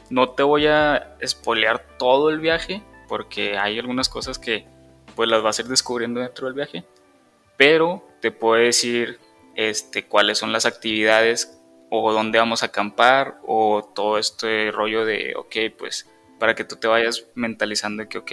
no 0.08 0.30
te 0.30 0.42
voy 0.42 0.66
a 0.66 1.16
espolear 1.20 1.84
todo 1.98 2.30
el 2.30 2.38
viaje, 2.38 2.82
porque 3.10 3.58
hay 3.58 3.76
algunas 3.76 4.08
cosas 4.08 4.38
que 4.38 4.68
pues 5.16 5.28
las 5.28 5.42
vas 5.42 5.58
a 5.58 5.62
ir 5.62 5.68
descubriendo 5.68 6.20
dentro 6.20 6.46
del 6.46 6.54
viaje, 6.54 6.84
pero 7.56 8.06
te 8.20 8.30
puedo 8.30 8.62
decir 8.62 9.18
este, 9.56 10.06
cuáles 10.06 10.38
son 10.38 10.52
las 10.52 10.64
actividades 10.64 11.60
o 11.90 12.12
dónde 12.12 12.38
vamos 12.38 12.62
a 12.62 12.66
acampar 12.66 13.40
o 13.44 13.82
todo 13.82 14.16
este 14.16 14.70
rollo 14.70 15.04
de, 15.04 15.34
ok, 15.36 15.76
pues 15.76 16.08
para 16.38 16.54
que 16.54 16.62
tú 16.62 16.76
te 16.76 16.86
vayas 16.86 17.26
mentalizando 17.34 18.08
que, 18.08 18.18
ok, 18.18 18.32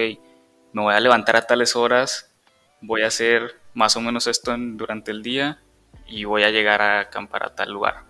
me 0.73 0.83
voy 0.83 0.93
a 0.93 0.99
levantar 0.99 1.37
a 1.37 1.47
tales 1.47 1.75
horas, 1.75 2.31
voy 2.79 3.01
a 3.01 3.07
hacer 3.07 3.59
más 3.73 3.95
o 3.95 4.01
menos 4.01 4.27
esto 4.27 4.55
durante 4.55 5.09
el 5.09 5.23
día 5.23 5.59
y 6.05 6.25
voy 6.25 6.43
a 6.43 6.51
llegar 6.51 6.83
a 6.83 6.99
acampar 6.99 7.43
a 7.43 7.55
tal 7.55 7.71
lugar. 7.71 8.03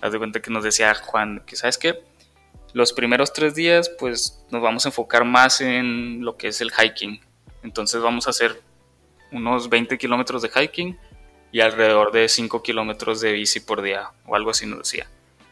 Haz 0.00 0.10
de 0.10 0.18
cuenta 0.18 0.42
que 0.42 0.50
nos 0.50 0.64
decía 0.64 0.92
Juan 0.96 1.44
que, 1.46 1.54
¿sabes 1.54 1.78
qué? 1.78 2.02
Los 2.72 2.92
primeros 2.92 3.32
tres 3.32 3.54
días, 3.54 3.90
pues 3.98 4.44
nos 4.50 4.62
vamos 4.62 4.86
a 4.86 4.88
enfocar 4.88 5.24
más 5.24 5.60
en 5.60 6.24
lo 6.24 6.36
que 6.36 6.48
es 6.48 6.60
el 6.60 6.70
hiking. 6.70 7.20
Entonces 7.62 8.00
vamos 8.00 8.26
a 8.26 8.30
hacer 8.30 8.62
unos 9.30 9.68
20 9.68 9.98
kilómetros 9.98 10.42
de 10.42 10.48
hiking 10.48 10.98
y 11.50 11.60
alrededor 11.60 12.12
de 12.12 12.28
5 12.28 12.62
kilómetros 12.62 13.20
de 13.20 13.32
bici 13.32 13.60
por 13.60 13.82
día, 13.82 14.10
o 14.26 14.34
algo 14.34 14.50
así 14.50 14.66
nos 14.66 14.78
decía. 14.78 15.06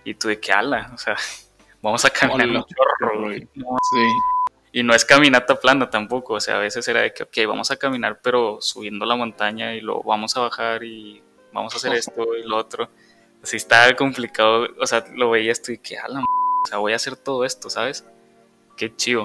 Y 0.05 0.15
tú 0.15 0.29
de 0.29 0.41
qué 0.41 0.53
ala, 0.53 0.91
o 0.95 0.99
sea, 0.99 1.17
vamos 1.83 2.05
a 2.05 2.11
caminar 2.11 2.49
un 2.49 2.65
chorro, 2.65 3.31
Sí. 3.33 4.07
Y 4.73 4.83
no 4.85 4.95
es 4.95 5.05
caminata 5.05 5.59
plana 5.59 5.91
tampoco, 5.91 6.35
o 6.35 6.41
sea, 6.41 6.57
a 6.57 6.61
veces 6.61 6.87
era 6.87 7.01
de 7.01 7.13
que, 7.13 7.25
ok, 7.25 7.37
vamos 7.49 7.73
a 7.73 7.77
caminar, 7.77 8.21
pero 8.23 8.59
subiendo 8.61 9.05
la 9.05 9.17
montaña 9.17 9.75
y 9.75 9.81
luego 9.81 10.05
vamos 10.05 10.37
a 10.37 10.41
bajar 10.41 10.85
y 10.85 11.23
vamos 11.53 11.75
a 11.75 11.77
hacer 11.77 11.93
esto 11.95 12.37
y 12.37 12.45
lo 12.45 12.57
otro. 12.57 12.89
Así 13.43 13.57
está 13.57 13.95
complicado, 13.97 14.69
o 14.79 14.87
sea, 14.87 15.05
lo 15.15 15.31
veía 15.31 15.51
esto 15.51 15.73
y 15.73 15.79
que, 15.79 15.99
a 15.99 16.07
la 16.09 16.23
o 16.65 16.69
sea, 16.69 16.79
voy 16.79 16.93
a 16.93 16.97
hacer 16.97 17.17
todo 17.17 17.45
esto, 17.45 17.71
¿sabes? 17.71 18.05
Qué 18.77 18.95
chido. 18.95 19.25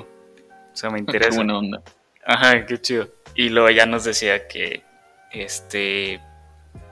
O 0.74 0.76
sea, 0.76 0.90
me 0.90 1.00
interesa. 1.00 1.30
Qué 1.30 1.36
buena 1.36 1.58
onda. 1.58 1.82
Ajá, 2.26 2.66
qué 2.66 2.80
chido. 2.80 3.10
Y 3.36 3.50
luego 3.50 3.70
ya 3.70 3.86
nos 3.86 4.04
decía 4.04 4.48
que, 4.48 4.84
este, 5.32 6.22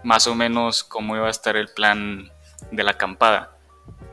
más 0.03 0.27
o 0.27 0.35
menos 0.35 0.83
cómo 0.83 1.15
iba 1.15 1.27
a 1.27 1.31
estar 1.31 1.55
el 1.55 1.69
plan 1.69 2.31
de 2.71 2.83
la 2.83 2.91
acampada. 2.91 3.57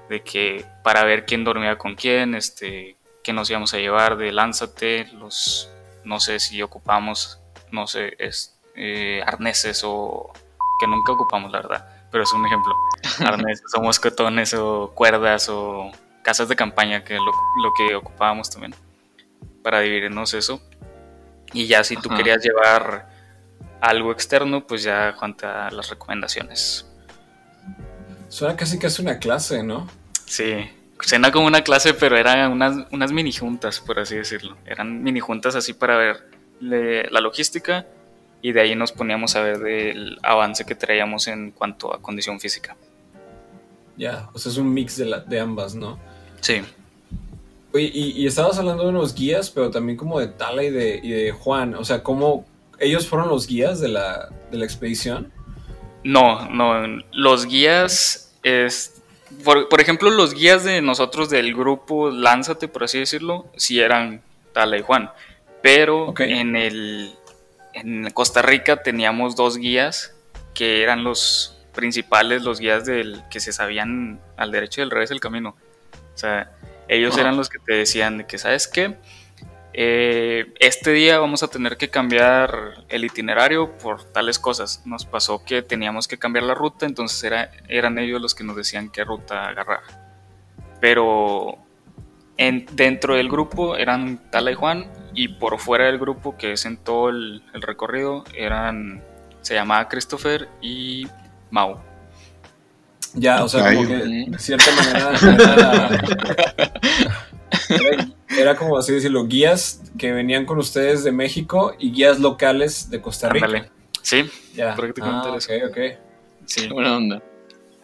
De 0.08 0.22
que 0.22 0.64
para 0.82 1.04
ver 1.04 1.24
quién 1.24 1.44
dormía 1.44 1.78
con 1.78 1.94
quién, 1.94 2.34
este, 2.34 2.96
qué 3.22 3.32
nos 3.32 3.48
íbamos 3.50 3.74
a 3.74 3.78
llevar 3.78 4.16
de 4.16 4.32
Lánzate, 4.32 5.06
los, 5.14 5.70
no 6.04 6.18
sé 6.18 6.40
si 6.40 6.62
ocupamos, 6.62 7.40
no 7.70 7.86
sé, 7.86 8.14
es, 8.18 8.58
eh, 8.74 9.22
arneses 9.24 9.82
o 9.84 10.32
que 10.80 10.86
nunca 10.86 11.12
ocupamos, 11.12 11.52
la 11.52 11.60
verdad, 11.60 12.06
pero 12.10 12.24
es 12.24 12.32
un 12.32 12.44
ejemplo. 12.46 12.74
Arneses 13.24 13.72
o 13.74 13.82
mosquetones 13.82 14.54
o 14.54 14.92
cuerdas 14.94 15.48
o 15.48 15.92
casas 16.22 16.48
de 16.48 16.56
campaña, 16.56 17.04
que 17.04 17.14
es 17.14 17.20
lo, 17.20 17.72
que 17.74 17.94
ocupábamos 17.94 18.50
también 18.50 18.74
para 19.62 19.80
dividirnos 19.80 20.34
eso. 20.34 20.60
Y 21.52 21.66
ya 21.66 21.82
si 21.84 21.96
tú 21.96 22.08
querías 22.08 22.42
llevar 22.42 23.08
algo 23.80 24.12
externo, 24.12 24.66
pues 24.66 24.82
ya 24.82 25.14
cuenta 25.16 25.70
las 25.70 25.90
recomendaciones. 25.90 26.86
Suena 28.28 28.56
casi 28.56 28.78
que 28.78 28.86
es 28.86 28.98
una 28.98 29.18
clase, 29.18 29.62
¿no? 29.62 29.88
Sí, 30.26 30.70
suena 31.00 31.32
como 31.32 31.46
una 31.46 31.62
clase, 31.62 31.94
pero 31.94 32.16
eran 32.16 32.52
unas, 32.52 32.86
unas 32.92 33.10
mini 33.10 33.32
juntas, 33.32 33.80
por 33.80 33.98
así 33.98 34.16
decirlo. 34.16 34.56
Eran 34.64 35.02
mini 35.02 35.18
juntas 35.18 35.56
así 35.56 35.72
para 35.72 35.96
ver 35.96 36.30
la 36.60 37.20
logística 37.20 37.86
y 38.42 38.52
de 38.52 38.60
ahí 38.60 38.74
nos 38.74 38.92
poníamos 38.92 39.36
a 39.36 39.42
ver 39.42 39.58
del 39.58 40.18
avance 40.22 40.64
que 40.64 40.74
traíamos 40.74 41.26
en 41.26 41.50
cuanto 41.50 41.94
a 41.94 42.00
condición 42.00 42.38
física. 42.40 42.76
Ya, 44.00 44.30
o 44.32 44.38
sea, 44.38 44.50
es 44.50 44.56
un 44.56 44.72
mix 44.72 44.96
de, 44.96 45.04
la, 45.04 45.20
de 45.20 45.38
ambas, 45.38 45.74
¿no? 45.74 45.98
Sí. 46.40 46.62
Oye, 47.74 47.90
y, 47.92 48.26
estabas 48.26 48.58
hablando 48.58 48.84
de 48.84 48.88
unos 48.88 49.14
guías, 49.14 49.50
pero 49.50 49.70
también 49.70 49.98
como 49.98 50.18
de 50.18 50.28
Tala 50.28 50.64
y 50.64 50.70
de, 50.70 50.98
y 51.02 51.10
de 51.10 51.32
Juan. 51.32 51.74
O 51.74 51.84
sea, 51.84 52.02
¿cómo 52.02 52.46
ellos 52.78 53.06
fueron 53.06 53.28
los 53.28 53.46
guías 53.46 53.78
de 53.78 53.88
la, 53.88 54.30
de 54.50 54.56
la 54.56 54.64
expedición? 54.64 55.30
No, 56.02 56.48
no, 56.48 57.02
los 57.12 57.44
guías 57.44 58.34
es, 58.42 59.02
por, 59.44 59.80
ejemplo, 59.82 60.08
los 60.08 60.32
guías 60.32 60.64
de 60.64 60.80
nosotros 60.80 61.28
del 61.28 61.54
grupo 61.54 62.08
Lánzate, 62.08 62.68
por 62.68 62.84
así 62.84 63.00
decirlo, 63.00 63.48
sí 63.54 63.80
eran 63.80 64.22
Tala 64.54 64.78
y 64.78 64.82
Juan, 64.82 65.10
pero 65.60 66.14
en 66.18 66.56
el 66.56 67.12
en 67.74 68.10
Costa 68.12 68.40
Rica 68.40 68.82
teníamos 68.82 69.36
dos 69.36 69.58
guías 69.58 70.14
que 70.54 70.82
eran 70.82 71.04
los 71.04 71.59
principales, 71.72 72.42
los 72.42 72.60
guías 72.60 72.84
del 72.84 73.22
que 73.30 73.40
se 73.40 73.52
sabían 73.52 74.20
al 74.36 74.50
derecho 74.50 74.80
y 74.80 74.84
al 74.84 74.90
revés 74.90 75.10
del 75.10 75.20
camino. 75.20 75.56
O 76.14 76.18
sea, 76.18 76.50
ellos 76.88 77.16
eran 77.18 77.36
los 77.36 77.48
que 77.48 77.58
te 77.58 77.74
decían 77.74 78.18
de 78.18 78.26
que, 78.26 78.38
¿sabes 78.38 78.66
qué? 78.68 78.96
Eh, 79.72 80.52
este 80.58 80.90
día 80.90 81.20
vamos 81.20 81.42
a 81.44 81.48
tener 81.48 81.76
que 81.76 81.88
cambiar 81.88 82.84
el 82.88 83.04
itinerario 83.04 83.78
por 83.78 84.02
tales 84.04 84.38
cosas. 84.38 84.82
Nos 84.84 85.06
pasó 85.06 85.44
que 85.44 85.62
teníamos 85.62 86.08
que 86.08 86.18
cambiar 86.18 86.44
la 86.44 86.54
ruta, 86.54 86.86
entonces 86.86 87.22
era, 87.22 87.50
eran 87.68 87.98
ellos 87.98 88.20
los 88.20 88.34
que 88.34 88.44
nos 88.44 88.56
decían 88.56 88.90
qué 88.90 89.04
ruta 89.04 89.48
agarrar. 89.48 89.80
Pero 90.80 91.58
en, 92.36 92.66
dentro 92.72 93.14
del 93.14 93.28
grupo 93.28 93.76
eran 93.76 94.30
Tala 94.30 94.50
y 94.50 94.54
Juan, 94.54 94.90
y 95.14 95.28
por 95.28 95.58
fuera 95.58 95.86
del 95.86 95.98
grupo, 95.98 96.36
que 96.36 96.52
es 96.52 96.64
en 96.64 96.76
todo 96.76 97.10
el, 97.10 97.42
recorrido, 97.52 98.24
eran 98.34 99.02
se 99.42 99.54
llamaba 99.54 99.88
Christopher 99.88 100.48
y 100.60 101.06
Mau. 101.50 101.80
Ya, 103.14 103.44
o 103.44 103.48
sea, 103.48 103.74
como 103.74 103.88
que 103.88 103.96
de 103.96 104.38
cierta 104.38 104.66
manera 104.76 106.00
era 108.38 108.56
como 108.56 108.78
así 108.78 108.92
decirlo, 108.92 109.26
guías 109.26 109.82
que 109.98 110.12
venían 110.12 110.46
con 110.46 110.58
ustedes 110.58 111.02
de 111.02 111.10
México 111.12 111.74
y 111.78 111.90
guías 111.90 112.20
locales 112.20 112.88
de 112.90 113.00
Costa 113.00 113.28
Rica. 113.28 113.68
Sí, 114.02 114.30
ya. 114.54 114.76
Ah, 115.02 115.34
ok, 115.34 115.50
ok. 115.68 115.78
Sí. 116.46 116.68
Buena 116.68 116.96
onda. 116.96 117.22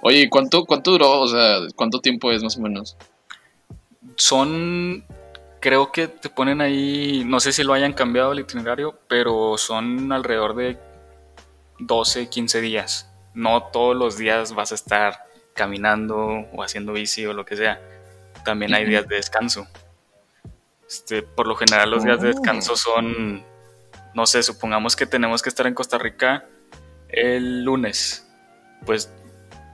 Oye, 0.01 0.31
¿cuánto, 0.31 0.65
¿cuánto 0.65 0.93
duró? 0.93 1.21
O 1.21 1.29
sea, 1.29 1.59
¿cuánto 1.75 2.01
tiempo 2.01 2.31
es 2.31 2.43
más 2.43 2.57
o 2.57 2.61
menos? 2.61 2.97
Son, 4.17 5.05
creo 5.61 5.91
que 5.91 6.09
te 6.09 6.31
ponen 6.31 6.61
ahí, 6.61 7.25
no 7.27 7.41
sé 7.41 7.53
si 7.53 7.65
lo 7.65 7.73
hayan 7.73 7.93
cambiado 7.93 8.33
el 8.33 8.41
itinerario, 8.41 8.99
pero 9.09 9.59
son 9.59 10.13
alrededor 10.13 10.55
de 10.55 10.79
12, 11.81 12.29
15 12.29 12.61
días. 12.61 13.11
No 13.37 13.65
todos 13.65 13.95
los 13.95 14.17
días 14.17 14.55
vas 14.55 14.73
a 14.73 14.77
estar 14.77 15.27
caminando 15.53 16.17
o 16.53 16.63
haciendo 16.63 16.95
bici 16.95 17.27
o 17.27 17.35
lo 17.35 17.45
que 17.45 17.55
sea. 17.55 17.79
También 18.47 18.73
hay 18.73 18.87
días 18.87 19.07
de 19.07 19.17
descanso. 19.17 19.69
Este, 20.89 21.23
por 21.23 21.47
lo 21.47 21.55
general 21.55 21.91
los 21.91 22.03
días 22.03 22.23
de 22.23 22.29
descanso 22.29 22.73
oh. 22.73 22.77
son, 22.77 23.45
no 24.15 24.25
sé, 24.25 24.43
supongamos 24.43 24.97
que 24.97 25.05
tenemos 25.05 25.43
que 25.43 25.51
estar 25.51 25.67
en 25.67 25.75
Costa 25.75 25.99
Rica 25.99 26.47
el 27.11 27.63
lunes. 27.63 28.27
Pues 28.87 29.13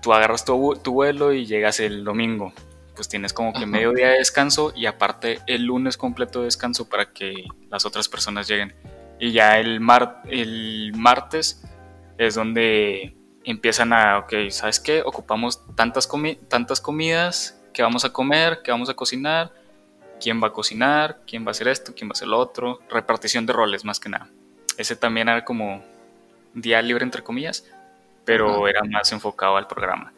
tú 0.03 0.13
agarras 0.13 0.45
tu, 0.45 0.75
vuelo 0.87 1.33
y 1.33 1.47
llegas 1.47 1.79
el 1.79 2.03
domingo. 2.03 2.53
Pues 2.97 3.09
tienes 3.09 3.33
como 3.33 3.53
que 3.53 3.65
medio 3.65 3.93
día 3.93 4.09
de 4.09 4.19
descanso 4.19 4.73
y 4.75 4.87
aparte 4.87 5.39
el 5.47 5.67
lunes 5.67 5.97
completo 5.97 6.41
de 6.41 6.47
descanso 6.47 6.89
para 6.89 7.13
que 7.13 7.45
las 7.71 7.87
otras 7.87 8.09
personas 8.09 8.49
lleguen. 8.49 8.75
Y 9.21 9.31
ya 9.31 9.61
el, 9.61 9.79
mar, 9.79 10.21
el 10.29 10.93
martes 10.97 11.63
es 12.19 12.35
donde 12.35 13.22
empiezan 13.45 13.93
a, 13.93 14.19
ok, 14.19 14.33
¿sabes 14.51 14.81
qué? 14.81 15.03
Ocupamos 15.03 15.61
tantas, 15.75 16.09
tantas 16.49 16.81
comidas 16.81 17.61
que 17.73 17.83
vamos 17.83 18.05
a 18.05 18.13
comer, 18.13 18.61
que 18.63 18.71
vamos 18.71 18.89
a 18.89 18.95
cocinar 18.95 19.53
quién 20.23 20.41
va 20.43 20.49
a 20.49 20.53
cocinar, 20.53 21.21
quién 21.27 21.45
va 21.45 21.49
a 21.49 21.51
hacer 21.51 21.69
esto, 21.69 21.93
quién 21.95 22.09
va 22.09 22.13
a 22.13 22.15
hacer 22.15 22.29
lo 22.29 22.39
otro, 22.39 22.81
repartición 22.89 23.45
de 23.45 23.53
roles 23.53 23.85
más 23.85 23.99
que 23.99 24.09
nada. 24.09 24.29
Ese 24.79 24.95
también 24.95 25.29
era 25.29 25.45
como 25.45 25.83
día 26.55 26.81
libre 26.81 27.05
entre 27.05 27.23
comillas, 27.23 27.67
pero 28.25 28.69
era 28.69 28.83
más 28.85 29.11
enfocado 29.13 29.57
al 29.57 29.67
programa. 29.67 30.13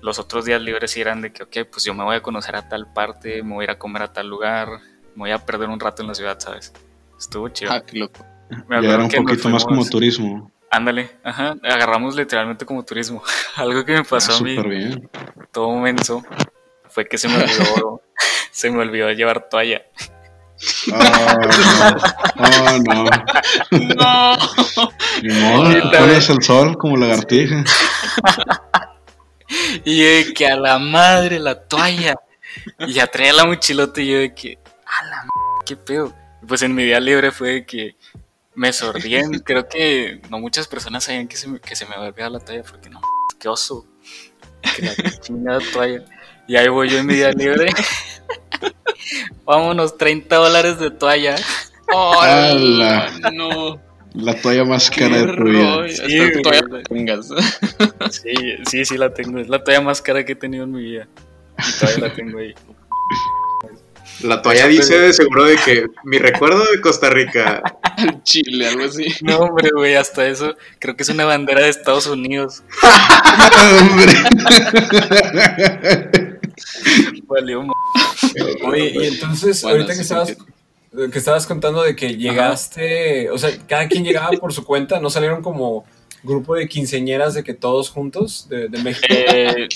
Los 0.00 0.18
otros 0.18 0.46
días 0.46 0.60
libres 0.60 0.90
sí 0.90 1.00
eran 1.00 1.20
de 1.20 1.32
que, 1.32 1.42
ok, 1.42 1.68
pues 1.70 1.84
yo 1.84 1.94
me 1.94 2.02
voy 2.02 2.16
a 2.16 2.22
conocer 2.22 2.56
a 2.56 2.68
tal 2.68 2.92
parte, 2.92 3.42
me 3.42 3.54
voy 3.54 3.62
a 3.62 3.64
ir 3.64 3.70
a 3.70 3.78
comer 3.78 4.02
a 4.02 4.12
tal 4.12 4.28
lugar, 4.28 4.68
me 5.14 5.20
voy 5.20 5.30
a 5.30 5.38
perder 5.38 5.68
un 5.68 5.78
rato 5.78 6.02
en 6.02 6.08
la 6.08 6.14
ciudad, 6.14 6.40
¿sabes? 6.40 6.72
Estuvo 7.18 7.48
chido. 7.50 7.72
Ah, 7.72 7.82
qué 7.82 7.98
loco. 7.98 8.24
Me 8.68 8.78
era 8.78 9.04
un 9.04 9.10
poquito 9.10 9.48
más 9.48 9.64
como 9.64 9.84
turismo. 9.84 10.50
Ándale, 10.72 11.10
ajá, 11.22 11.54
agarramos 11.62 12.16
literalmente 12.16 12.64
como 12.64 12.82
turismo. 12.82 13.22
Algo 13.56 13.84
que 13.84 13.92
me 13.92 14.04
pasó 14.04 14.32
a 14.32 14.40
mí. 14.40 14.56
Bien. 14.56 15.06
Todo 15.52 15.70
menso 15.76 16.24
fue 16.88 17.06
que 17.06 17.18
se 17.18 17.28
me 17.28 17.36
olvidó 17.36 18.00
se 18.50 18.70
me 18.70 18.78
olvidó 18.78 19.12
llevar 19.12 19.50
toalla. 19.50 19.82
Oh, 20.90 20.98
no. 22.88 23.04
no. 23.70 24.36
no. 25.22 25.90
pones 25.90 26.30
el 26.30 26.42
sol 26.42 26.78
como 26.78 26.96
lagartija. 26.96 27.64
y 29.84 29.98
yo 29.98 30.04
de 30.06 30.32
que 30.32 30.46
a 30.46 30.56
la 30.56 30.78
madre 30.78 31.38
la 31.38 31.54
toalla. 31.54 32.14
Y 32.78 32.94
ya 32.94 33.06
traía 33.08 33.34
la 33.34 33.44
mochilota 33.44 34.00
y 34.00 34.06
yo 34.06 34.18
de 34.20 34.34
que, 34.34 34.58
a 34.86 35.04
la 35.04 35.16
madre, 35.16 35.64
qué 35.66 35.76
pedo. 35.76 36.14
Pues 36.48 36.62
en 36.62 36.74
mi 36.74 36.84
día 36.84 36.98
libre 36.98 37.30
fue 37.30 37.52
de 37.52 37.66
que 37.66 37.96
me 38.54 38.72
sordían. 38.72 39.38
Creo 39.44 39.68
que 39.68 40.20
no 40.30 40.38
muchas 40.38 40.68
personas 40.68 41.04
sabían 41.04 41.28
que 41.28 41.36
se 41.36 41.48
me, 41.48 41.60
que 41.60 41.76
se 41.76 41.86
me 41.86 41.96
olvidaba 41.96 42.30
la 42.30 42.40
toalla 42.40 42.62
porque 42.62 42.90
no, 42.90 43.00
qué 43.38 43.48
oso. 43.48 43.86
Que 44.76 44.82
la 44.82 44.94
chingada 45.20 45.60
toalla. 45.72 46.04
Y 46.48 46.56
ahí 46.56 46.68
voy 46.68 46.88
yo 46.88 46.98
en 46.98 47.06
mi 47.06 47.14
día 47.14 47.30
libre. 47.32 47.70
Vámonos, 49.44 49.96
30 49.96 50.34
dólares 50.34 50.78
de 50.78 50.90
toalla. 50.90 51.36
Oh, 51.92 52.22
no. 53.32 53.80
La 54.14 54.40
toalla 54.40 54.64
más 54.64 54.90
cara 54.90 55.24
de 55.24 55.36
tu 55.36 55.44
vida. 55.44 55.88
Sí, 58.10 58.56
sí, 58.66 58.84
sí, 58.84 58.98
la 58.98 59.14
tengo. 59.14 59.38
Es 59.38 59.48
la 59.48 59.62
toalla 59.62 59.80
más 59.80 60.02
cara 60.02 60.24
que 60.24 60.32
he 60.32 60.36
tenido 60.36 60.64
en 60.64 60.72
mi 60.72 60.82
vida. 60.82 61.08
Y 61.58 61.80
todavía 61.80 62.08
la 62.08 62.14
tengo 62.14 62.38
ahí. 62.38 62.54
La 64.22 64.40
toalla 64.42 64.66
dice 64.68 64.98
de 64.98 65.12
seguro 65.12 65.44
de 65.44 65.56
que 65.56 65.86
mi 66.04 66.18
recuerdo 66.18 66.64
de 66.70 66.80
Costa 66.80 67.10
Rica. 67.10 67.62
Chile, 68.22 68.68
algo 68.68 68.84
así. 68.84 69.06
No, 69.22 69.38
hombre, 69.38 69.70
güey, 69.74 69.94
hasta 69.94 70.26
eso. 70.26 70.54
Creo 70.78 70.96
que 70.96 71.02
es 71.02 71.08
una 71.08 71.24
bandera 71.24 71.62
de 71.62 71.68
Estados 71.68 72.06
Unidos. 72.06 72.62
hombre. 73.80 74.12
Oye, 78.64 78.92
y 78.94 79.06
entonces, 79.06 79.64
ahorita 79.64 79.94
que 79.94 80.02
estabas, 80.02 80.36
que 81.12 81.18
estabas 81.18 81.46
contando 81.46 81.82
de 81.82 81.96
que 81.96 82.16
llegaste, 82.16 83.30
o 83.30 83.38
sea, 83.38 83.50
cada 83.66 83.88
quien 83.88 84.04
llegaba 84.04 84.30
por 84.32 84.52
su 84.52 84.64
cuenta, 84.64 85.00
¿no 85.00 85.10
salieron 85.10 85.42
como 85.42 85.84
grupo 86.22 86.54
de 86.54 86.68
quinceñeras 86.68 87.34
de 87.34 87.44
que 87.44 87.54
todos 87.54 87.90
juntos 87.90 88.48
de, 88.48 88.68
México? 88.82 89.06
Eh, 89.10 89.68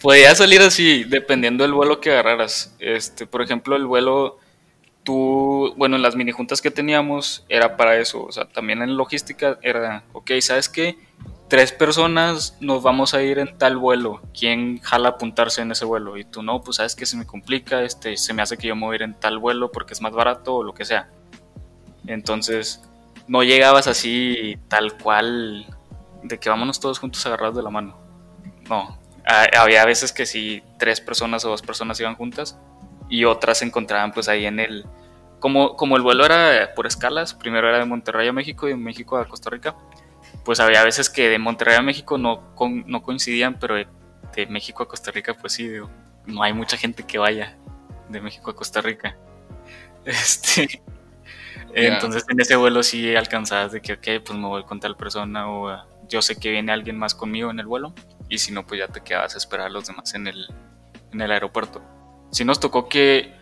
podía 0.00 0.34
salir 0.34 0.60
así, 0.60 1.04
dependiendo 1.04 1.64
del 1.64 1.72
vuelo 1.72 2.00
que 2.00 2.10
agarraras. 2.10 2.74
Este, 2.78 3.26
por 3.26 3.42
ejemplo, 3.42 3.76
el 3.76 3.86
vuelo, 3.86 4.38
tú, 5.04 5.74
bueno, 5.76 5.96
en 5.96 6.02
las 6.02 6.16
mini 6.16 6.32
juntas 6.32 6.60
que 6.60 6.70
teníamos 6.70 7.44
era 7.48 7.76
para 7.76 7.98
eso. 7.98 8.24
O 8.24 8.32
sea, 8.32 8.46
también 8.46 8.82
en 8.82 8.96
logística 8.96 9.58
era, 9.62 10.04
ok, 10.12 10.32
¿sabes 10.40 10.68
qué? 10.68 10.96
tres 11.48 11.72
personas 11.72 12.56
nos 12.60 12.82
vamos 12.82 13.14
a 13.14 13.22
ir 13.22 13.38
en 13.38 13.56
tal 13.56 13.78
vuelo, 13.78 14.20
¿quién 14.38 14.78
jala 14.80 15.10
apuntarse 15.10 15.62
en 15.62 15.72
ese 15.72 15.84
vuelo? 15.84 16.16
Y 16.16 16.24
tú 16.24 16.42
no, 16.42 16.60
pues 16.62 16.76
sabes 16.76 16.94
que 16.94 17.06
se 17.06 17.16
me 17.16 17.26
complica, 17.26 17.82
este, 17.82 18.16
se 18.16 18.34
me 18.34 18.42
hace 18.42 18.56
que 18.56 18.68
yo 18.68 18.76
me 18.76 18.84
voy 18.86 18.94
a 18.94 18.96
ir 18.96 19.02
en 19.02 19.14
tal 19.14 19.38
vuelo 19.38 19.72
porque 19.72 19.94
es 19.94 20.00
más 20.00 20.12
barato 20.12 20.56
o 20.56 20.62
lo 20.62 20.74
que 20.74 20.84
sea. 20.84 21.10
Entonces, 22.06 22.82
no 23.28 23.42
llegabas 23.42 23.86
así 23.86 24.58
tal 24.68 24.96
cual 24.98 25.66
de 26.22 26.38
que 26.38 26.48
vámonos 26.48 26.80
todos 26.80 26.98
juntos 26.98 27.24
agarrados 27.26 27.56
de 27.56 27.62
la 27.62 27.70
mano. 27.70 27.96
No, 28.68 28.98
había 29.56 29.84
veces 29.84 30.12
que 30.12 30.26
si 30.26 30.62
tres 30.78 31.00
personas 31.00 31.44
o 31.44 31.50
dos 31.50 31.62
personas 31.62 32.00
iban 32.00 32.16
juntas 32.16 32.58
y 33.08 33.24
otras 33.24 33.58
se 33.58 33.64
encontraban 33.64 34.12
pues 34.12 34.28
ahí 34.28 34.46
en 34.46 34.58
el... 34.60 34.86
Como, 35.38 35.76
como 35.76 35.96
el 35.96 36.02
vuelo 36.02 36.24
era 36.24 36.74
por 36.74 36.86
escalas, 36.86 37.34
primero 37.34 37.68
era 37.68 37.78
de 37.78 37.84
Monterrey 37.84 38.26
a 38.26 38.32
México 38.32 38.66
y 38.66 38.70
de 38.70 38.76
México 38.76 39.16
a 39.16 39.28
Costa 39.28 39.50
Rica, 39.50 39.76
pues 40.44 40.58
había 40.58 40.82
veces 40.82 41.08
que 41.08 41.28
de 41.28 41.38
Monterrey 41.38 41.76
a 41.76 41.82
México 41.82 42.18
no, 42.18 42.42
no 42.58 43.02
coincidían, 43.02 43.58
pero 43.58 43.76
de, 43.76 43.86
México 44.48 44.82
a 44.82 44.88
Costa 44.88 45.10
Rica, 45.10 45.34
pues 45.34 45.52
sí, 45.52 45.68
no 46.26 46.42
hay 46.42 46.52
mucha 46.52 46.76
gente 46.76 47.02
que 47.02 47.18
vaya 47.18 47.56
de 48.08 48.20
México 48.20 48.50
a 48.50 48.56
Costa 48.56 48.80
Rica. 48.80 49.16
Este, 50.04 50.80
Entonces 51.74 52.24
en 52.28 52.40
ese 52.40 52.56
vuelo 52.56 52.82
sí 52.82 53.14
alcanzabas 53.14 53.72
de 53.72 53.80
que, 53.80 53.94
ok, 53.94 54.24
pues 54.24 54.38
me 54.38 54.46
voy 54.46 54.64
con 54.64 54.80
tal 54.80 54.96
persona 54.96 55.48
o 55.50 55.68
ah, 55.68 55.86
yo 56.08 56.22
sé 56.22 56.36
que 56.36 56.50
viene 56.50 56.72
alguien 56.72 56.98
más 56.98 57.14
conmigo 57.14 57.50
en 57.50 57.60
el 57.60 57.66
vuelo. 57.66 57.94
y 58.28 58.38
si 58.38 58.52
no, 58.52 58.66
pues 58.66 58.80
ya 58.80 58.88
te 58.88 59.00
quedabas 59.00 59.34
a 59.34 59.38
esperar 59.38 59.66
a 59.66 59.70
los 59.70 59.86
demás 59.86 60.14
en 60.14 60.26
el, 60.26 60.46
en 61.12 61.20
el 61.20 61.30
aeropuerto. 61.30 61.82
Sí 62.30 62.44
nos 62.44 62.60
tocó 62.60 62.88
que 62.88 63.32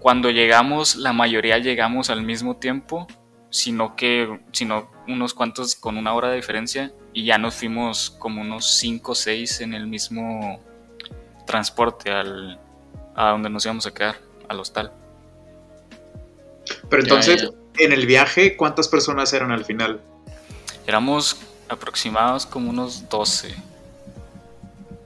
cuando 0.00 0.30
llegamos, 0.30 0.96
la 0.96 1.12
mayoría 1.12 1.58
llegamos 1.58 2.10
al 2.10 2.22
mismo 2.22 2.56
tiempo, 2.56 3.06
sino 3.50 3.96
que 3.96 4.40
sino 4.52 4.90
unos 5.06 5.34
cuantos 5.34 5.76
con 5.76 5.96
una 5.96 6.14
hora 6.14 6.28
de 6.28 6.36
diferencia 6.36 6.92
y 7.12 7.24
ya 7.24 7.38
nos 7.38 7.54
fuimos 7.54 8.10
como 8.10 8.40
unos 8.40 8.66
5 8.76 9.12
o 9.12 9.14
6 9.14 9.60
en 9.60 9.74
el 9.74 9.86
mismo 9.86 10.60
transporte 11.46 12.10
al, 12.10 12.58
a 13.14 13.30
donde 13.30 13.50
nos 13.50 13.64
íbamos 13.64 13.86
a 13.86 13.94
quedar, 13.94 14.16
al 14.48 14.60
hostal. 14.60 14.92
Pero 16.88 17.02
entonces, 17.02 17.50
en 17.78 17.92
el 17.92 18.06
viaje, 18.06 18.56
¿cuántas 18.56 18.88
personas 18.88 19.32
eran 19.32 19.50
al 19.50 19.64
final? 19.64 20.00
Éramos 20.86 21.38
aproximados 21.68 22.46
como 22.46 22.70
unos 22.70 23.08
12, 23.08 23.54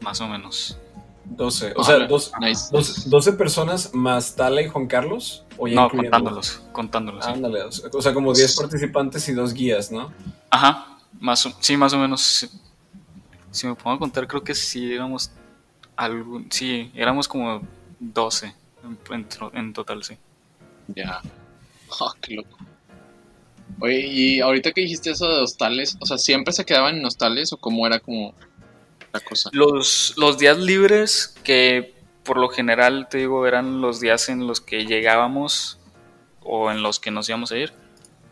más 0.00 0.20
o 0.20 0.28
menos. 0.28 0.78
12, 1.24 1.74
o 1.76 1.84
sea, 1.84 2.08
12, 2.08 3.32
personas 3.34 3.94
más 3.94 4.34
Tala 4.34 4.62
y 4.62 4.68
Juan 4.68 4.86
Carlos. 4.86 5.44
¿o 5.58 5.68
no, 5.68 5.90
contándolos, 5.90 6.62
contándolos. 6.72 7.26
Ándale, 7.26 7.64
o 7.64 8.02
sea, 8.02 8.14
como 8.14 8.32
10 8.32 8.56
participantes 8.56 9.28
y 9.28 9.34
dos 9.34 9.52
guías, 9.52 9.92
¿no? 9.92 10.10
Ajá, 10.50 10.98
más 11.20 11.48
sí, 11.60 11.76
más 11.76 11.92
o 11.92 11.98
menos. 11.98 12.48
Si 13.50 13.66
me 13.66 13.74
pongo 13.74 13.96
a 13.96 13.98
contar, 13.98 14.26
creo 14.26 14.42
que 14.42 14.54
sí 14.54 14.92
éramos 14.92 15.30
algo, 15.96 16.42
sí, 16.50 16.90
éramos 16.94 17.28
como 17.28 17.62
12 18.00 18.54
en, 19.52 19.72
total, 19.72 20.02
sí. 20.02 20.16
Ya. 20.88 21.20
Oh, 22.00 22.12
qué 22.20 22.34
loco. 22.34 22.58
Oye, 23.80 24.06
y 24.06 24.40
ahorita 24.40 24.72
que 24.72 24.80
dijiste 24.80 25.10
eso 25.10 25.28
de 25.28 25.42
hostales, 25.42 25.96
o 26.00 26.06
sea, 26.06 26.18
¿siempre 26.18 26.52
se 26.52 26.64
quedaban 26.64 26.96
en 26.96 27.04
hostales 27.04 27.52
o 27.52 27.58
cómo 27.58 27.86
era 27.86 28.00
como 28.00 28.34
la 29.12 29.20
cosa? 29.20 29.50
Los, 29.52 30.14
los 30.16 30.38
días 30.38 30.58
libres, 30.58 31.36
que 31.44 31.94
por 32.24 32.38
lo 32.38 32.48
general, 32.48 33.08
te 33.08 33.18
digo, 33.18 33.46
eran 33.46 33.80
los 33.80 34.00
días 34.00 34.28
en 34.28 34.46
los 34.46 34.60
que 34.60 34.84
llegábamos 34.84 35.78
o 36.40 36.70
en 36.70 36.82
los 36.82 36.98
que 36.98 37.10
nos 37.10 37.28
íbamos 37.28 37.52
a 37.52 37.58
ir, 37.58 37.72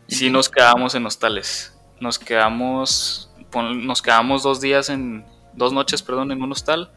sí 0.07 0.29
nos 0.29 0.49
quedábamos 0.49 0.95
en 0.95 1.05
hostales. 1.05 1.73
Nos 1.99 2.19
quedamos, 2.19 3.31
nos 3.53 4.01
quedamos 4.01 4.43
dos 4.43 4.59
días 4.59 4.89
en, 4.89 5.25
dos 5.53 5.71
noches, 5.71 6.01
perdón, 6.03 6.31
en 6.31 6.41
un 6.41 6.51
hostal 6.51 6.91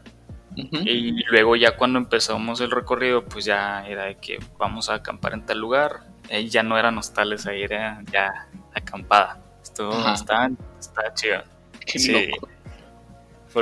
y 0.55 1.23
luego 1.25 1.55
ya 1.55 1.77
cuando 1.77 1.97
empezamos 1.99 2.59
el 2.61 2.71
recorrido, 2.71 3.23
pues 3.23 3.45
ya 3.45 3.85
era 3.87 4.05
de 4.05 4.17
que 4.17 4.39
vamos 4.57 4.89
a 4.89 4.95
acampar 4.95 5.33
en 5.33 5.45
tal 5.45 5.59
lugar. 5.59 6.01
Ahí 6.31 6.49
ya 6.49 6.63
no 6.63 6.77
eran 6.77 6.97
hostales, 6.97 7.45
ahí 7.45 7.63
era 7.63 8.01
ya 8.11 8.47
acampada. 8.73 9.39
Estuvo 9.61 9.89
bastante, 9.89 10.63
estaba 10.79 11.13
chido. 11.13 11.43
Qué 11.85 12.29
loco. 12.29 12.49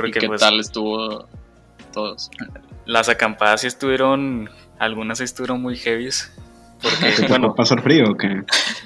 ¿Y 0.06 0.10
qué 0.12 0.26
pues, 0.26 0.40
tal 0.40 0.60
estuvo 0.60 1.26
todos? 1.92 2.30
Las 2.86 3.08
acampadas 3.08 3.62
sí 3.62 3.66
estuvieron, 3.66 4.48
algunas 4.78 5.20
estuvieron 5.20 5.60
muy 5.60 5.76
heavies. 5.76 6.32
Porque, 6.80 7.26
bueno, 7.28 7.54
¿Pasar 7.54 7.82
frío 7.82 8.04
o 8.12 8.16
qué? 8.16 8.42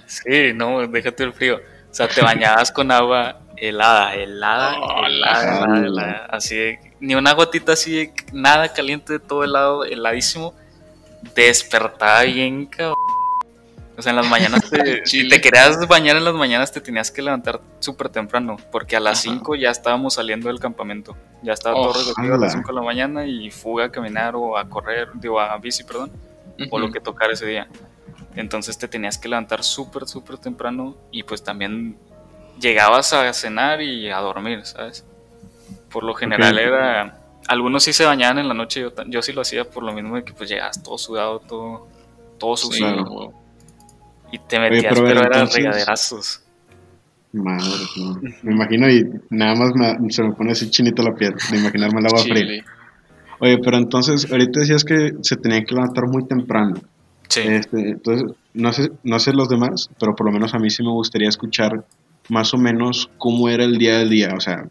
sí, 0.07 0.53
no, 0.55 0.87
déjate 0.87 1.25
el 1.25 1.33
frío. 1.33 1.57
O 1.91 1.95
sea, 1.95 2.09
te 2.09 2.23
bañabas 2.23 2.73
con 2.73 2.91
agua 2.91 3.41
helada, 3.57 4.15
helada, 4.15 4.77
oh, 4.81 5.07
helada, 5.07 5.79
helada, 5.79 6.27
así 6.31 6.77
ni 7.05 7.15
una 7.15 7.35
gotita 7.35 7.73
así, 7.73 8.11
nada 8.33 8.73
caliente, 8.73 9.19
todo 9.19 9.45
helado, 9.45 9.85
heladísimo. 9.85 10.55
Despertaba 11.35 12.23
bien, 12.23 12.67
cabrón. 12.67 12.97
O 13.97 14.03
sea, 14.03 14.11
en 14.11 14.17
las 14.17 14.29
mañanas, 14.29 14.63
te, 14.71 15.07
si 15.07 15.29
te 15.29 15.41
querías 15.41 15.87
bañar 15.87 16.17
en 16.17 16.25
las 16.25 16.35
mañanas, 16.35 16.73
te 16.73 16.81
tenías 16.81 17.11
que 17.11 17.23
levantar 17.23 17.61
súper 17.79 18.09
temprano, 18.09 18.57
porque 18.73 18.97
a 18.97 19.01
las 19.01 19.21
5 19.21 19.55
ya 19.55 19.71
estábamos 19.71 20.15
saliendo 20.15 20.49
del 20.49 20.59
campamento. 20.59 21.17
Ya 21.43 21.53
estaba 21.53 21.77
todo 21.77 21.93
recogido 21.93 22.35
a 22.35 22.39
las 22.39 22.53
5 22.53 22.67
de 22.67 22.75
la 22.75 22.83
mañana 22.83 23.27
y 23.27 23.51
fuga 23.51 23.87
a 23.87 23.93
caminar 23.93 24.35
o 24.37 24.57
a 24.57 24.69
correr, 24.69 25.09
digo, 25.15 25.41
a 25.41 25.57
bici, 25.59 25.85
perdón, 25.85 26.11
o 26.71 26.79
lo 26.79 26.91
que 26.91 27.01
tocar 27.01 27.31
ese 27.31 27.47
día. 27.47 27.69
Entonces 28.37 28.77
te 28.79 28.89
tenías 28.89 29.17
que 29.17 29.29
levantar 29.29 29.63
súper, 29.63 30.09
súper 30.09 30.39
temprano 30.39 30.97
y 31.13 31.23
pues 31.23 31.45
también 31.45 31.97
llegabas 32.61 33.13
a 33.13 33.33
cenar 33.33 33.81
y 33.81 34.11
a 34.11 34.19
dormir, 34.19 34.65
¿sabes? 34.65 35.05
Por 35.91 36.03
lo 36.03 36.15
general 36.15 36.59
era... 36.59 37.21
Algunos 37.47 37.85
sí 37.85 37.93
se 37.93 38.07
bañaban 38.07 38.39
en 38.39 38.49
la 38.49 38.55
noche, 38.55 38.81
yo, 38.81 38.91
yo 39.07 39.21
sí 39.21 39.33
lo 39.35 39.43
hacía 39.43 39.69
por 39.69 39.83
lo 39.83 39.93
mismo 39.93 40.17
de 40.17 40.25
que 40.25 40.33
pues 40.33 40.49
llegabas 40.49 40.83
todo 40.83 40.97
sudado, 40.97 41.41
todo, 41.41 41.87
todo 42.39 42.57
sucio. 42.57 43.35
Y 44.35 44.39
te 44.49 44.59
metías, 44.59 44.93
pero, 44.93 45.07
eran 45.07 45.49
regaderazos. 45.49 46.43
Madre, 47.33 47.65
Me 48.43 48.53
imagino 48.53 48.91
y 48.91 49.09
nada 49.31 49.55
más 49.55 49.73
se 50.09 50.25
me 50.25 50.33
pone 50.33 50.51
así 50.51 50.69
chinito 50.71 51.05
la 51.05 51.15
piel 51.15 51.35
de 51.53 51.57
imaginarme 51.57 52.01
el 52.01 52.07
agua 52.07 52.19
fría. 52.19 52.65
Oye, 53.39 53.59
pero 53.59 53.77
entonces, 53.77 54.29
ahorita 54.29 54.59
decías 54.59 54.83
que 54.83 55.13
se 55.23 55.37
tenían 55.37 55.65
que 55.65 55.77
levantar 55.77 56.09
muy 56.09 56.27
temprano. 56.27 56.75
Sí. 57.29 57.43
Este, 57.45 57.91
entonces, 57.91 58.37
no 58.55 58.73
sé, 58.73 58.91
no 59.05 59.21
sé 59.21 59.33
los 59.33 59.49
demás, 59.49 59.89
pero 60.01 60.17
por 60.17 60.27
lo 60.27 60.33
menos 60.33 60.53
a 60.53 60.59
mí 60.59 60.69
sí 60.69 60.83
me 60.83 60.91
gustaría 60.91 61.29
escuchar 61.29 61.85
más 62.29 62.55
o 62.55 62.59
menos 62.59 63.11
cómo 63.19 63.49
era 63.49 63.63
el 63.63 63.79
día 63.79 63.99
del 63.99 64.11
día. 64.11 64.35
O 64.37 64.41
sea, 64.41 64.67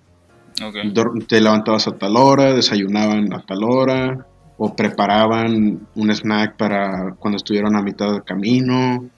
te 1.28 1.40
levantabas 1.40 1.88
a 1.88 1.98
tal 1.98 2.18
hora, 2.18 2.54
desayunaban 2.54 3.32
a 3.34 3.42
tal 3.46 3.64
hora, 3.64 4.26
o 4.58 4.76
preparaban 4.76 5.88
un 5.96 6.12
snack 6.12 6.58
para 6.58 7.16
cuando 7.18 7.38
estuvieron 7.38 7.78
a 7.78 7.82
mitad 7.82 8.12
del 8.12 8.24
camino, 8.24 9.10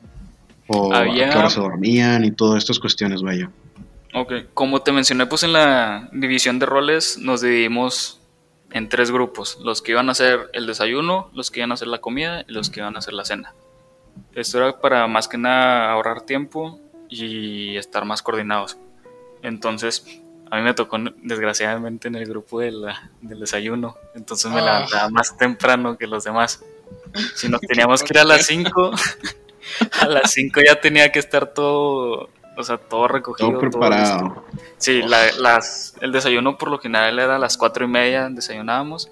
o 0.68 0.94
a 0.94 1.04
qué 1.04 1.24
hora 1.24 1.50
se 1.50 1.60
dormían 1.60 2.26
y 2.26 2.32
todas 2.32 2.60
estas 2.60 2.80
cuestiones, 2.80 3.22
vaya. 3.22 3.50
Ok, 4.14 4.34
como 4.54 4.82
te 4.82 4.92
mencioné, 4.92 5.26
pues 5.26 5.44
en 5.44 5.54
la 5.54 6.10
división 6.14 6.58
de 6.58 6.66
roles 6.66 7.18
nos 7.18 7.42
dividimos 7.42 8.22
en 8.72 8.90
tres 8.90 9.12
grupos, 9.12 9.58
los 9.62 9.82
que 9.82 9.92
iban 9.92 10.10
a 10.10 10.14
hacer 10.14 10.50
el 10.54 10.68
desayuno, 10.68 11.30
los 11.34 11.52
que 11.52 11.60
iban 11.60 11.72
a 11.72 11.76
hacer 11.76 11.88
la 11.88 12.00
comida 12.00 12.46
y 12.48 12.54
los 12.54 12.70
que 12.70 12.80
iban 12.80 12.96
a 12.96 13.00
hacer 13.00 13.14
la 13.14 13.26
cena. 13.26 13.54
Esto 14.34 14.58
era 14.58 14.80
para 14.80 15.08
más 15.08 15.28
que 15.28 15.38
nada 15.38 15.92
ahorrar 15.92 16.22
tiempo 16.22 16.80
y 17.10 17.76
estar 17.78 18.06
más 18.06 18.22
coordinados. 18.22 18.78
Entonces, 19.42 20.06
a 20.50 20.58
mí 20.58 20.62
me 20.62 20.74
tocó 20.74 20.98
desgraciadamente 21.22 22.08
en 22.08 22.16
el 22.16 22.26
grupo 22.26 22.60
del 22.60 22.86
desayuno, 23.22 23.96
entonces 24.16 24.52
me 24.52 24.62
ah. 24.62 24.66
levantaba 24.66 25.10
más 25.10 25.38
temprano 25.38 25.98
que 25.98 26.08
los 26.08 26.24
demás. 26.24 26.64
Si 27.36 27.50
nos 27.50 27.62
teníamos 27.68 28.04
que 28.04 28.14
ir 28.14 28.20
a 28.20 28.24
las 28.24 28.46
5, 28.46 28.92
a 30.02 30.08
las 30.08 30.32
5 30.32 30.62
ya 30.66 30.80
tenía 30.80 31.12
que 31.12 31.20
estar 31.20 31.54
todo, 31.54 32.30
o 32.58 32.64
sea, 32.64 32.78
todo 32.78 33.08
recogido. 33.08 33.50
Todo 33.50 33.60
preparado. 33.60 34.46
sí, 34.78 35.02
las, 35.04 35.96
el 36.02 36.12
desayuno 36.12 36.58
por 36.58 36.70
lo 36.70 36.80
general 36.80 37.20
era 37.20 37.36
a 37.36 37.40
las 37.40 37.58
4 37.58 37.86
y 37.86 37.88
media, 37.88 38.30
desayunábamos. 38.30 39.10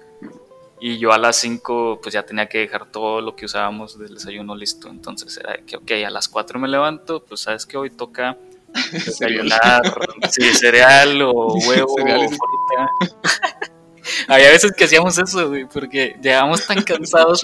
Y 0.80 0.98
yo 0.98 1.12
a 1.12 1.18
las 1.18 1.36
5 1.36 2.00
pues 2.02 2.12
ya 2.12 2.24
tenía 2.24 2.46
que 2.46 2.58
dejar 2.58 2.90
todo 2.90 3.20
lo 3.20 3.34
que 3.34 3.46
usábamos 3.46 3.98
del 3.98 4.14
desayuno 4.14 4.54
listo. 4.54 4.88
Entonces 4.88 5.36
era 5.38 5.56
que, 5.58 5.76
ok, 5.76 5.90
a 6.06 6.10
las 6.10 6.28
4 6.28 6.58
me 6.58 6.68
levanto, 6.68 7.24
pues 7.24 7.40
sabes 7.40 7.64
que 7.64 7.76
hoy 7.76 7.90
toca 7.90 8.36
desayunar, 8.92 9.82
sí, 10.30 10.42
cereal 10.52 11.22
o 11.22 11.54
huevo 11.66 11.94
o 11.94 12.28
fruta. 12.28 12.90
Había 14.28 14.50
veces 14.50 14.72
que 14.72 14.84
hacíamos 14.84 15.16
eso, 15.18 15.48
güey, 15.48 15.66
porque 15.66 16.16
llegábamos 16.20 16.66
tan 16.66 16.82
cansados 16.82 17.40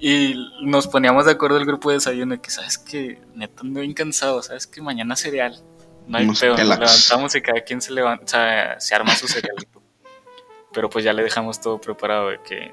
y 0.00 0.34
nos 0.62 0.86
poníamos 0.86 1.26
de 1.26 1.32
acuerdo 1.32 1.56
el 1.58 1.66
grupo 1.66 1.90
de 1.90 1.96
desayuno 1.96 2.40
que, 2.40 2.50
¿sabes 2.50 2.78
que 2.78 3.20
Neta, 3.34 3.62
ando 3.62 3.80
bien 3.80 3.94
cansado, 3.94 4.42
¿sabes 4.42 4.66
que 4.66 4.80
Mañana 4.82 5.16
cereal. 5.16 5.62
No 6.06 6.16
hay 6.16 6.26
pedo, 6.28 6.56
nos 6.56 6.78
levantamos 6.78 7.34
y 7.34 7.42
cada 7.42 7.60
quien 7.60 7.82
se 7.82 7.92
levanta, 7.92 8.24
o 8.24 8.28
sea, 8.28 8.80
se 8.80 8.94
arma 8.94 9.14
su 9.14 9.28
cerealito. 9.28 9.82
Pero 10.72 10.88
pues 10.88 11.04
ya 11.04 11.12
le 11.12 11.22
dejamos 11.22 11.60
todo 11.60 11.78
preparado 11.78 12.30
de 12.30 12.40
que 12.42 12.72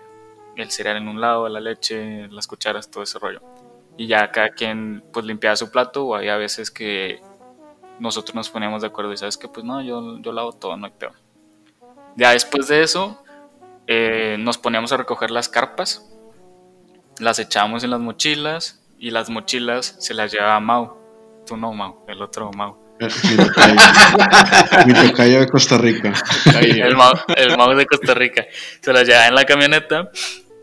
el 0.56 0.72
cereal 0.72 0.98
en 0.98 1.08
un 1.10 1.20
lado, 1.20 1.50
la 1.50 1.60
leche, 1.60 2.28
las 2.30 2.48
cucharas, 2.48 2.90
todo 2.90 3.04
ese 3.04 3.20
rollo. 3.20 3.42
Y 3.98 4.08
ya 4.08 4.32
cada 4.32 4.50
quien 4.50 5.04
pues 5.12 5.26
limpiaba 5.26 5.56
su 5.58 5.70
plato 5.70 6.06
o 6.06 6.16
había 6.16 6.38
veces 6.38 6.72
que 6.72 7.22
nosotros 8.00 8.36
nos 8.36 8.50
poníamos 8.50 8.82
de 8.82 8.88
acuerdo 8.88 9.14
y 9.14 9.18
sabes 9.18 9.38
que 9.38 9.48
pues 9.48 9.66
no, 9.66 9.82
yo, 9.82 10.20
yo 10.20 10.32
lavo 10.32 10.54
todo, 10.54 10.78
no 10.78 10.86
hay 10.86 10.94
peor. 10.94 11.14
Ya 12.16 12.32
después 12.32 12.68
de 12.68 12.84
eso 12.84 13.22
eh, 13.88 14.38
nos 14.40 14.58
poníamos 14.58 14.92
a 14.92 14.98
recoger 14.98 15.32
las 15.32 15.50
carpas, 15.50 16.10
las 17.20 17.40
echábamos 17.40 17.84
en 17.84 17.92
las 17.92 18.00
mochilas 18.00 18.82
y 19.00 19.12
las 19.12 19.30
mochilas 19.30 19.96
se 20.00 20.14
las 20.14 20.32
llevaba 20.32 20.60
Mau. 20.60 20.98
Tú 21.46 21.58
no, 21.58 21.74
Mau, 21.74 22.06
el 22.08 22.22
otro 22.22 22.52
Mau. 22.52 22.78
Mi 24.86 24.94
tocayo 24.94 25.40
de 25.42 25.48
Costa 25.48 25.78
Rica. 25.78 26.14
El 26.62 26.96
Mau, 26.96 27.14
el 27.36 27.58
Mau 27.58 27.76
de 27.76 27.86
Costa 27.86 28.14
Rica. 28.14 28.46
Se 28.82 28.94
las 28.94 29.08
llevaba 29.08 29.28
en 29.28 29.36
la 29.36 29.46
camioneta. 29.46 30.10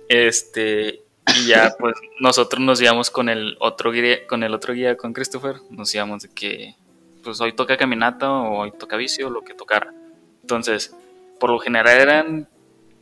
Este, 0.09 1.03
y 1.37 1.47
ya 1.47 1.75
pues 1.79 1.95
nosotros 2.21 2.61
nos 2.61 2.81
íbamos 2.81 3.11
con 3.11 3.29
el 3.29 3.57
otro 3.61 3.93
guía, 3.93 4.27
con 4.27 4.43
el 4.43 4.55
otro 4.55 4.75
guía, 4.75 4.97
con 4.97 5.13
Christopher, 5.13 5.57
nos 5.71 5.95
íbamos 5.95 6.23
de 6.23 6.29
que 6.31 6.75
pues 7.23 7.41
hoy 7.41 7.53
toca 7.53 7.77
caminata 7.77 8.31
o 8.31 8.61
hoy 8.61 8.73
toca 8.73 8.97
bici 8.97 9.23
o 9.23 9.31
lo 9.31 9.43
que 9.43 9.55
tocara. 9.55 9.93
Entonces, 10.41 10.95
por 11.39 11.51
lo 11.51 11.59
general 11.59 12.01
eran 12.01 12.49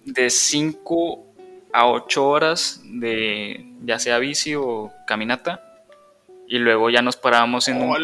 de 0.04 0.30
5 0.30 1.29
a 1.72 1.88
8 1.88 2.26
horas 2.26 2.80
de 2.84 3.72
ya 3.82 3.98
sea 3.98 4.18
bici 4.18 4.54
o 4.54 4.92
caminata. 5.06 5.64
Y 6.46 6.58
luego 6.58 6.90
ya 6.90 7.00
nos 7.00 7.16
parábamos 7.16 7.68
en 7.68 7.80
un 7.80 7.96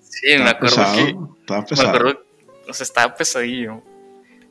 Sí, 0.00 0.38
me 0.38 0.50
acuerdo 0.50 0.82
que. 0.94 1.16
Estaba 1.40 1.64
pesado. 1.64 1.92
Me 1.92 1.96
acuerdo, 1.96 2.24
o 2.68 2.72
sea, 2.72 2.84
estaba 2.84 3.14
pesadillo. 3.14 3.82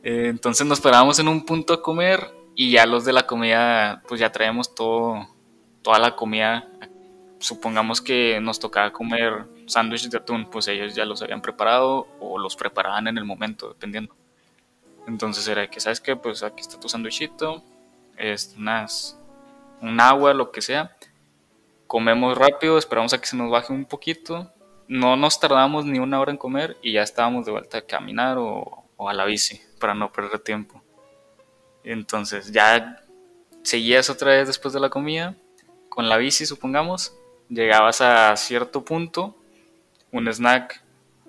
Eh, 0.04 0.28
entonces 0.30 0.66
nos 0.66 0.82
parábamos 0.82 1.20
en 1.20 1.28
un 1.28 1.46
punto 1.46 1.74
a 1.74 1.82
comer 1.82 2.32
y 2.56 2.72
ya 2.72 2.86
los 2.86 3.06
de 3.06 3.14
la 3.14 3.26
comida, 3.26 4.04
pues 4.08 4.20
ya 4.20 4.32
traíamos 4.32 4.76
todo, 4.76 5.28
toda 5.82 6.00
la 6.00 6.16
comida. 6.16 6.68
Supongamos 7.40 8.02
que 8.02 8.40
nos 8.42 8.60
tocaba 8.60 8.92
comer 8.92 9.46
sándwiches 9.66 10.12
de 10.12 10.18
atún, 10.18 10.50
pues 10.50 10.68
ellos 10.68 10.94
ya 10.94 11.06
los 11.06 11.22
habían 11.22 11.42
preparado 11.42 12.08
o 12.20 12.38
los 12.38 12.56
preparaban 12.56 13.08
en 13.08 13.18
el 13.18 13.26
momento, 13.26 13.70
dependiendo. 13.70 14.16
Entonces 15.08 15.48
era 15.48 15.70
que, 15.70 15.80
¿sabes 15.80 16.00
qué? 16.00 16.16
Pues 16.16 16.44
aquí 16.44 16.62
está 16.62 16.80
tu 16.80 16.90
sándwichito, 16.90 17.64
unas, 18.58 19.20
un 19.82 20.00
agua, 20.00 20.34
lo 20.34 20.52
que 20.52 20.62
sea. 20.62 20.96
Comemos 21.88 22.38
rápido, 22.38 22.78
esperamos 22.78 23.14
a 23.14 23.20
que 23.20 23.28
se 23.28 23.36
nos 23.36 23.52
baje 23.52 23.74
un 23.74 23.86
poquito. 23.86 24.52
No 24.88 25.16
nos 25.16 25.40
tardamos 25.40 25.86
ni 25.86 26.00
una 26.00 26.20
hora 26.20 26.32
en 26.32 26.38
comer 26.38 26.78
y 26.82 26.94
ya 26.94 27.04
estábamos 27.04 27.46
de 27.46 27.52
vuelta 27.52 27.80
a 27.80 27.82
caminar 27.82 28.38
o, 28.38 28.84
o 28.98 29.10
a 29.10 29.14
la 29.14 29.26
bici 29.26 29.62
para 29.80 29.94
no 29.94 30.12
perder 30.12 30.40
tiempo. 30.40 30.82
Entonces 31.84 32.52
ya 32.52 33.02
seguías 33.64 34.10
otra 34.10 34.32
vez 34.32 34.48
después 34.48 34.74
de 34.74 34.80
la 34.80 34.90
comida 34.90 35.36
con 35.92 36.08
la 36.08 36.18
bici, 36.18 36.46
supongamos. 36.46 37.14
Llegabas 37.50 38.00
a 38.00 38.36
cierto 38.38 38.86
punto, 38.86 39.36
un 40.12 40.28
snack, 40.28 40.82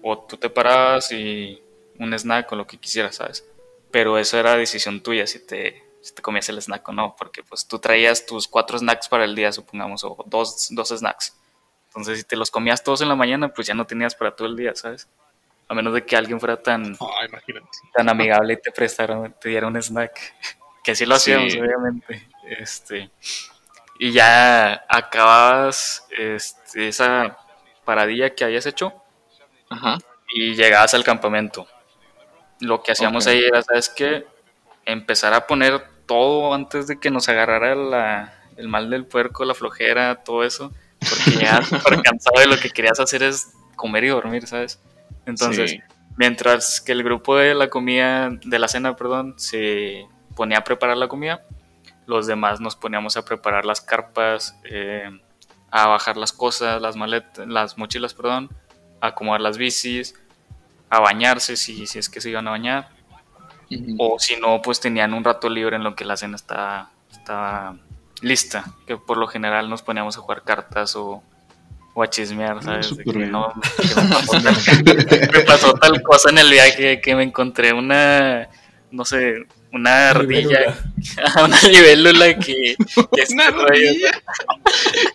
o 0.02 0.18
tú 0.18 0.36
te 0.36 0.48
parabas 0.48 1.10
y 1.10 1.60
un 1.98 2.16
snack 2.16 2.52
o 2.52 2.56
lo 2.56 2.66
que 2.66 2.78
quisieras, 2.78 3.16
¿sabes? 3.16 3.44
Pero 3.92 4.18
eso 4.18 4.38
era 4.38 4.56
decisión 4.56 5.02
tuya 5.02 5.26
si 5.26 5.46
te, 5.46 5.84
si 6.00 6.14
te 6.14 6.22
comías 6.22 6.48
el 6.48 6.60
snack 6.60 6.88
o 6.88 6.92
no, 6.92 7.14
porque 7.16 7.44
pues 7.44 7.66
tú 7.68 7.78
traías 7.78 8.26
tus 8.26 8.48
cuatro 8.48 8.78
snacks 8.78 9.08
para 9.08 9.24
el 9.24 9.34
día, 9.36 9.52
supongamos, 9.52 10.02
o 10.02 10.24
dos, 10.26 10.68
dos 10.70 10.88
snacks. 10.88 11.36
Entonces, 11.88 12.20
si 12.20 12.24
te 12.24 12.36
los 12.36 12.50
comías 12.50 12.82
todos 12.82 13.02
en 13.02 13.08
la 13.08 13.14
mañana, 13.14 13.48
pues 13.52 13.66
ya 13.66 13.74
no 13.74 13.86
tenías 13.86 14.14
para 14.14 14.34
todo 14.34 14.48
el 14.48 14.56
día, 14.56 14.74
¿sabes? 14.74 15.08
A 15.68 15.74
menos 15.74 15.92
de 15.92 16.04
que 16.04 16.16
alguien 16.16 16.40
fuera 16.40 16.60
tan, 16.60 16.96
tan 17.94 18.08
amigable 18.08 18.54
y 18.54 18.56
te 18.56 18.72
prestara, 18.72 19.30
te 19.30 19.50
diera 19.50 19.66
un 19.66 19.76
snack. 19.76 20.18
Que 20.84 20.90
así 20.90 21.06
lo 21.06 21.14
hacíamos, 21.14 21.54
obviamente. 21.54 22.28
Este, 22.44 23.08
y 24.00 24.10
ya 24.10 24.84
acababas 24.88 26.08
este, 26.10 26.88
esa 26.88 27.38
paradilla 27.84 28.34
que 28.34 28.42
habías 28.42 28.66
hecho 28.66 28.92
y 30.34 30.56
llegabas 30.56 30.92
al 30.94 31.04
campamento. 31.04 31.68
Lo 32.62 32.82
que 32.82 32.92
hacíamos 32.92 33.26
ahí 33.26 33.42
era, 33.42 33.62
¿sabes 33.62 33.88
qué? 33.88 34.24
Empezar 34.84 35.34
a 35.34 35.46
poner 35.46 35.82
todo 36.06 36.54
antes 36.54 36.86
de 36.86 36.98
que 36.98 37.10
nos 37.10 37.28
agarrara 37.28 37.74
la, 37.74 38.34
el 38.56 38.68
mal 38.68 38.88
del 38.88 39.04
puerco, 39.04 39.44
la 39.44 39.54
flojera, 39.54 40.22
todo 40.22 40.44
eso. 40.44 40.72
Porque 41.00 41.40
ya 41.42 41.62
súper 41.62 42.02
cansado 42.02 42.38
de 42.38 42.46
lo 42.46 42.56
que 42.56 42.70
querías 42.70 43.00
hacer 43.00 43.22
es 43.22 43.52
comer 43.76 44.04
y 44.04 44.08
dormir, 44.08 44.46
¿sabes? 44.46 44.80
Entonces, 45.26 45.78
mientras 46.16 46.80
que 46.80 46.92
el 46.92 47.02
grupo 47.02 47.36
de 47.36 47.54
la 47.54 47.68
comida, 47.68 48.30
de 48.30 48.58
la 48.58 48.68
cena, 48.68 48.94
perdón, 48.96 49.34
se 49.38 50.06
ponía 50.36 50.58
a 50.58 50.64
preparar 50.64 50.96
la 50.96 51.08
comida, 51.08 51.44
los 52.06 52.26
demás 52.26 52.60
nos 52.60 52.76
poníamos 52.76 53.16
a 53.16 53.24
preparar 53.24 53.64
las 53.64 53.80
carpas, 53.80 54.56
eh, 54.64 55.10
a 55.70 55.86
bajar 55.88 56.16
las 56.16 56.32
cosas, 56.32 56.80
las 56.80 56.96
maletas, 56.96 57.46
las 57.48 57.78
mochilas, 57.78 58.14
perdón, 58.14 58.50
a 59.00 59.08
acomodar 59.08 59.40
las 59.40 59.58
bicis, 59.58 60.14
a 60.92 61.00
bañarse 61.00 61.56
si, 61.56 61.86
si 61.86 61.98
es 61.98 62.10
que 62.10 62.20
se 62.20 62.28
iban 62.28 62.46
a 62.46 62.50
bañar. 62.50 62.90
O 63.96 64.18
si 64.18 64.36
no, 64.36 64.60
pues 64.60 64.78
tenían 64.78 65.14
un 65.14 65.24
rato 65.24 65.48
libre 65.48 65.76
en 65.76 65.84
lo 65.84 65.96
que 65.96 66.04
la 66.04 66.18
cena 66.18 66.36
estaba, 66.36 66.90
estaba 67.10 67.76
lista, 68.20 68.66
que 68.86 68.98
por 68.98 69.16
lo 69.16 69.26
general 69.26 69.70
nos 69.70 69.80
poníamos 69.80 70.18
a 70.18 70.20
jugar 70.20 70.42
cartas 70.42 70.94
o, 70.94 71.22
o 71.94 72.02
a 72.02 72.10
chismear, 72.10 72.58
ah, 72.58 72.62
¿sabes? 72.62 72.92
que 72.92 73.10
no, 73.20 73.54
me, 75.32 75.40
pasó 75.44 75.72
tal, 75.72 76.02
cosa 76.02 76.28
en 76.28 76.36
el 76.36 76.50
viaje 76.50 77.00
que 77.00 77.14
me 77.14 77.22
encontré 77.22 77.72
una, 77.72 78.50
no 78.90 79.06
sé, 79.06 79.46
una 79.72 80.10
ardilla, 80.10 80.76
una 81.42 81.58
libélula 81.62 82.38
que, 82.38 82.76
que 82.94 83.32
una 83.32 83.46
ardilla. 83.46 84.10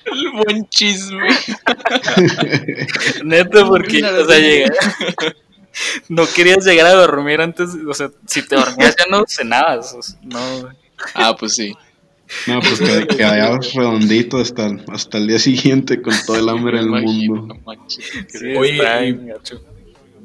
El 0.05 0.31
buen 0.31 0.67
chisme. 0.69 1.27
Neto, 3.23 3.67
porque, 3.67 4.03
o 4.03 4.25
sea, 4.25 4.39
llega. 4.39 4.73
No 6.09 6.25
querías 6.27 6.65
llegar 6.65 6.87
a 6.87 6.93
dormir 6.93 7.41
antes, 7.41 7.69
o 7.87 7.93
sea, 7.93 8.11
si 8.25 8.47
te 8.47 8.55
dormías 8.55 8.95
ya 8.97 9.05
no 9.09 9.23
cenabas, 9.27 10.17
no. 10.23 10.69
Ah, 11.13 11.35
pues 11.37 11.55
sí. 11.55 11.73
No, 12.45 12.59
pues 12.59 12.79
que 12.79 13.07
quedabas 13.15 13.73
redondito 13.73 14.37
hasta, 14.37 14.69
hasta 14.91 15.17
el 15.17 15.27
día 15.27 15.39
siguiente 15.39 16.01
con 16.01 16.13
todo 16.25 16.37
el 16.37 16.49
hambre 16.49 16.79
del 16.79 16.89
mundo. 16.89 17.57
Oye, 18.57 19.17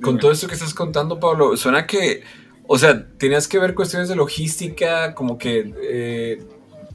con 0.00 0.18
todo 0.18 0.32
esto 0.32 0.48
que 0.48 0.54
estás 0.54 0.74
contando, 0.74 1.20
Pablo, 1.20 1.56
suena 1.56 1.86
que, 1.86 2.24
o 2.66 2.76
sea, 2.76 3.06
tenías 3.18 3.46
que 3.46 3.58
ver 3.58 3.74
cuestiones 3.74 4.08
de 4.08 4.16
logística, 4.16 5.14
como 5.14 5.38
que 5.38 5.72
eh, 5.80 6.42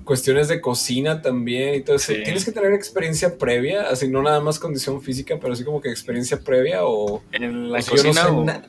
cuestiones 0.08 0.48
de 0.48 0.60
cocina 0.60 1.22
también 1.22 1.76
y 1.76 1.82
todo 1.82 1.98
eso. 1.98 2.13
¿Tienes 2.13 2.43
que 2.43 2.52
tener 2.52 2.74
experiencia 2.74 3.38
previa? 3.38 3.84
Así, 3.89 4.08
no 4.08 4.24
nada 4.24 4.39
más 4.39 4.58
condición 4.58 5.04
física, 5.04 5.38
pero 5.39 5.54
así 5.54 5.63
como 5.63 5.80
que 5.80 5.89
experiencia 5.89 6.39
previa 6.39 6.80
o... 6.84 7.22
En 7.32 7.72
la 7.72 7.84
cocina 7.84 8.63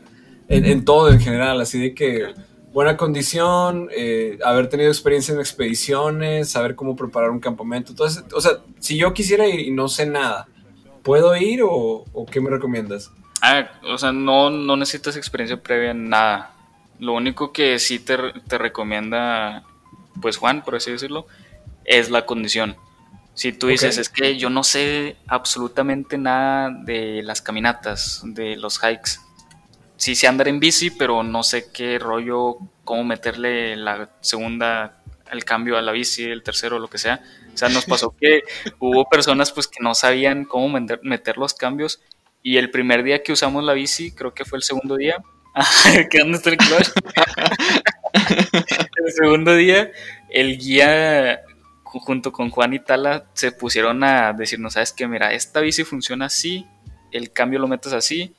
en, 0.48 0.64
en, 0.64 0.85
todo 0.85 1.11
en 1.11 1.20
general, 1.20 1.61
así 1.61 1.79
de 1.79 1.94
que 1.94 2.35
buena 2.72 2.96
condición, 2.96 3.88
eh, 3.96 4.38
haber 4.44 4.68
tenido 4.68 4.90
experiencia 4.90 5.35
en 5.35 5.40
expediciones, 5.40 6.51
saber 6.51 6.74
cómo 6.74 6.96
preparar 6.96 7.31
un 7.31 7.40
campamento. 7.40 7.92
Entonces, 7.92 8.24
o 8.33 8.40
sea, 8.40 8.53
si 8.79 8.96
yo 8.96 9.12
quisiera 9.14 9.46
ir 9.46 9.61
y 9.61 9.70
no 9.70 9.88
sé 9.88 10.07
nada, 10.07 10.48
¿puedo 11.03 11.37
ir 11.37 11.61
o, 11.64 12.05
qué 12.31 12.40
me 12.40 12.51
recomiendas? 12.51 13.11
Ah, 13.40 13.70
o 13.92 13.98
sea, 13.98 14.12
no, 14.12 14.51
no 14.51 14.77
necesitas 14.77 15.16
experiencia 15.16 15.62
previa 15.62 15.90
en 15.90 16.09
nada. 16.09 16.55
Lo 16.98 17.12
único 17.12 17.53
que 17.53 17.79
sí 17.79 17.98
te, 17.98 18.16
te 18.48 18.59
recomienda, 18.59 19.64
pues 20.20 20.37
Juan, 20.37 20.62
por 20.62 20.76
así 20.76 20.90
decirlo, 20.90 21.26
es 21.85 22.11
la 22.11 22.26
condición. 22.26 22.76
Si 23.35 23.52
tú 23.52 23.68
dices, 23.68 23.98
es 23.98 24.09
que 24.09 24.37
yo 24.37 24.50
no 24.50 24.64
sé 24.64 25.16
absolutamente 25.28 26.18
nada 26.18 26.70
de 26.70 27.22
las 27.22 27.40
caminatas, 27.40 28.20
de 28.24 28.57
los 28.57 28.81
hikes, 28.81 29.20
sí 29.96 30.16
sé 30.16 30.26
andar 30.26 30.48
en 30.48 30.59
bici, 30.59 30.90
pero 30.90 31.22
no 31.22 31.44
sé 31.44 31.70
qué 31.72 32.00
rollo, 32.00 32.59
cómo 32.83 33.04
meterle 33.04 33.76
la 33.76 34.11
segunda, 34.22 35.02
el 35.31 35.44
cambio 35.44 35.78
a 35.78 35.83
la 35.83 35.92
bici, 35.92 36.24
el 36.24 36.42
tercero, 36.42 36.81
lo 36.81 36.88
que 36.88 36.98
sea. 36.98 37.20
O 37.54 37.57
sea, 37.57 37.68
nos 37.68 37.85
pasó 37.85 38.14
que 38.18 38.42
hubo 38.81 39.09
personas 39.09 39.52
pues 39.52 39.68
que 39.68 39.83
no 39.85 39.94
sabían 39.94 40.44
cómo 40.44 40.68
meter, 40.68 41.37
los 41.38 41.54
cambios 41.54 42.00
y 42.42 42.57
el 42.57 42.70
primer 42.70 43.02
día 43.02 43.22
que 43.22 43.33
usamos 43.33 43.62
la 43.62 43.72
bici, 43.72 44.12
creo 44.12 44.35
que 44.35 44.44
fue 44.44 44.59
el 44.59 44.62
segundo 44.62 44.96
día, 44.96 45.22
¿qué 46.11 46.18
dónde 46.18 46.38
está 46.38 46.50
el 46.50 46.57
clutch? 46.57 46.90
el 49.09 49.14
segundo 49.14 49.55
día, 49.57 49.90
el 50.31 50.59
guía 50.59 51.40
junto 51.83 52.33
con 52.33 52.51
Juan 52.51 52.75
y 52.75 52.81
Tala 52.81 53.25
se 53.33 53.51
pusieron 53.53 54.05
a 54.05 54.33
decirnos, 54.35 54.75
sabes 54.75 54.92
que 54.92 55.09
mira, 55.09 55.33
esta 55.33 55.61
bici 55.61 55.85
funciona 55.85 56.27
así, 56.27 56.66
el 57.11 57.33
cambio 57.33 57.59
lo 57.59 57.68
metes 57.68 57.92
así, 57.94 58.35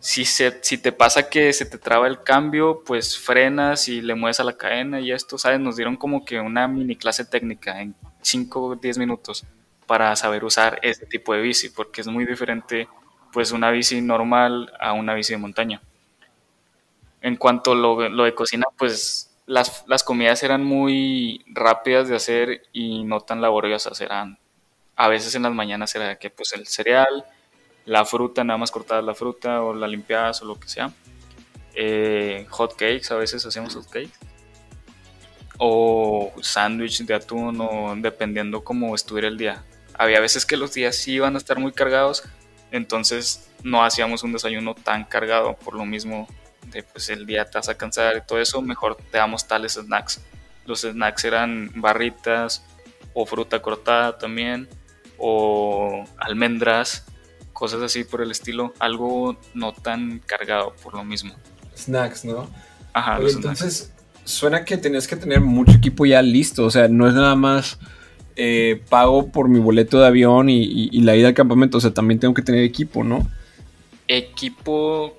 si, 0.00 0.26
se, 0.26 0.58
si 0.62 0.76
te 0.76 0.92
pasa 0.92 1.30
que 1.30 1.50
se 1.54 1.64
te 1.64 1.78
traba 1.78 2.06
el 2.06 2.22
cambio, 2.22 2.82
pues 2.84 3.18
frenas 3.18 3.88
y 3.88 4.02
le 4.02 4.14
mueves 4.14 4.38
a 4.38 4.44
la 4.44 4.58
cadena 4.58 5.00
y 5.00 5.10
esto, 5.10 5.38
¿sabes? 5.38 5.58
Nos 5.60 5.76
dieron 5.76 5.96
como 5.96 6.26
que 6.26 6.38
una 6.40 6.68
mini 6.68 6.94
clase 6.96 7.24
técnica 7.24 7.80
en 7.80 7.94
5 8.20 8.62
o 8.62 8.76
10 8.76 8.98
minutos 8.98 9.46
para 9.86 10.14
saber 10.14 10.44
usar 10.44 10.78
este 10.82 11.06
tipo 11.06 11.32
de 11.32 11.40
bici, 11.40 11.70
porque 11.70 12.02
es 12.02 12.06
muy 12.06 12.26
diferente 12.26 12.86
pues 13.32 13.50
una 13.50 13.70
bici 13.70 14.02
normal 14.02 14.70
a 14.78 14.92
una 14.92 15.14
bici 15.14 15.32
de 15.32 15.38
montaña. 15.38 15.80
En 17.22 17.36
cuanto 17.36 17.74
lo, 17.74 18.10
lo 18.10 18.24
de 18.24 18.34
cocina, 18.34 18.66
pues 18.76 19.33
las, 19.46 19.84
las, 19.86 20.02
comidas 20.02 20.42
eran 20.42 20.64
muy 20.64 21.44
rápidas 21.48 22.08
de 22.08 22.16
hacer 22.16 22.62
y 22.72 23.04
no 23.04 23.20
tan 23.20 23.40
laboriosas, 23.40 24.00
eran 24.00 24.38
a 24.96 25.08
veces 25.08 25.34
en 25.34 25.42
las 25.42 25.52
mañanas 25.52 25.94
era 25.94 26.16
que 26.18 26.30
pues 26.30 26.52
el 26.52 26.66
cereal, 26.66 27.24
la 27.84 28.04
fruta, 28.04 28.44
nada 28.44 28.58
más 28.58 28.70
cortadas 28.70 29.04
la 29.04 29.14
fruta 29.14 29.62
o 29.62 29.74
la 29.74 29.88
limpiadas 29.88 30.42
o 30.42 30.44
lo 30.46 30.58
que 30.58 30.68
sea. 30.68 30.92
Eh, 31.74 32.46
hot 32.50 32.72
cakes, 32.76 33.10
a 33.10 33.16
veces 33.16 33.44
hacemos 33.44 33.74
hot 33.74 33.86
cakes. 33.86 34.12
O 35.58 36.32
sándwich 36.40 37.04
de 37.04 37.14
atún 37.14 37.60
o 37.60 37.94
dependiendo 37.96 38.64
cómo 38.64 38.94
estuviera 38.94 39.28
el 39.28 39.36
día. 39.36 39.64
Había 39.96 40.20
veces 40.20 40.46
que 40.46 40.56
los 40.56 40.72
días 40.72 40.96
sí 40.96 41.12
iban 41.12 41.34
a 41.34 41.38
estar 41.38 41.58
muy 41.58 41.72
cargados, 41.72 42.24
entonces 42.70 43.50
no 43.62 43.84
hacíamos 43.84 44.22
un 44.24 44.32
desayuno 44.32 44.74
tan 44.74 45.04
cargado 45.04 45.54
por 45.54 45.74
lo 45.74 45.84
mismo 45.84 46.26
de 46.74 46.82
pues 46.82 47.08
el 47.08 47.24
día 47.24 47.46
te 47.46 47.56
vas 47.56 47.68
a 47.68 47.76
cansar 47.76 48.16
y 48.16 48.26
todo 48.26 48.38
eso, 48.40 48.60
mejor 48.60 48.96
te 49.10 49.16
damos 49.16 49.46
tales 49.46 49.74
snacks. 49.74 50.20
Los 50.66 50.82
snacks 50.82 51.24
eran 51.24 51.70
barritas 51.76 52.62
o 53.14 53.24
fruta 53.24 53.62
cortada 53.62 54.18
también 54.18 54.68
o 55.16 56.04
almendras 56.18 57.06
cosas 57.52 57.80
así 57.82 58.04
por 58.04 58.20
el 58.20 58.30
estilo, 58.30 58.74
algo 58.78 59.38
no 59.54 59.72
tan 59.72 60.18
cargado 60.18 60.74
por 60.82 60.94
lo 60.94 61.04
mismo. 61.04 61.34
Snacks, 61.76 62.24
¿no? 62.24 62.50
Ajá, 62.92 63.18
entonces 63.20 63.92
suena 64.24 64.64
que 64.64 64.76
tenías 64.76 65.06
que 65.06 65.16
tener 65.16 65.40
mucho 65.40 65.72
equipo 65.72 66.04
ya 66.04 66.20
listo, 66.20 66.64
o 66.64 66.70
sea, 66.70 66.88
no 66.88 67.08
es 67.08 67.14
nada 67.14 67.36
más 67.36 67.78
eh, 68.36 68.82
pago 68.88 69.28
por 69.28 69.48
mi 69.48 69.60
boleto 69.60 70.00
de 70.00 70.06
avión 70.06 70.48
y, 70.48 70.90
la 71.00 71.16
ida 71.16 71.28
al 71.28 71.34
campamento, 71.34 71.78
o 71.78 71.80
sea, 71.80 71.92
también 71.92 72.20
tengo 72.20 72.34
que 72.34 72.42
tener 72.42 72.64
equipo, 72.64 73.04
¿no? 73.04 73.28
Equipo, 74.08 75.16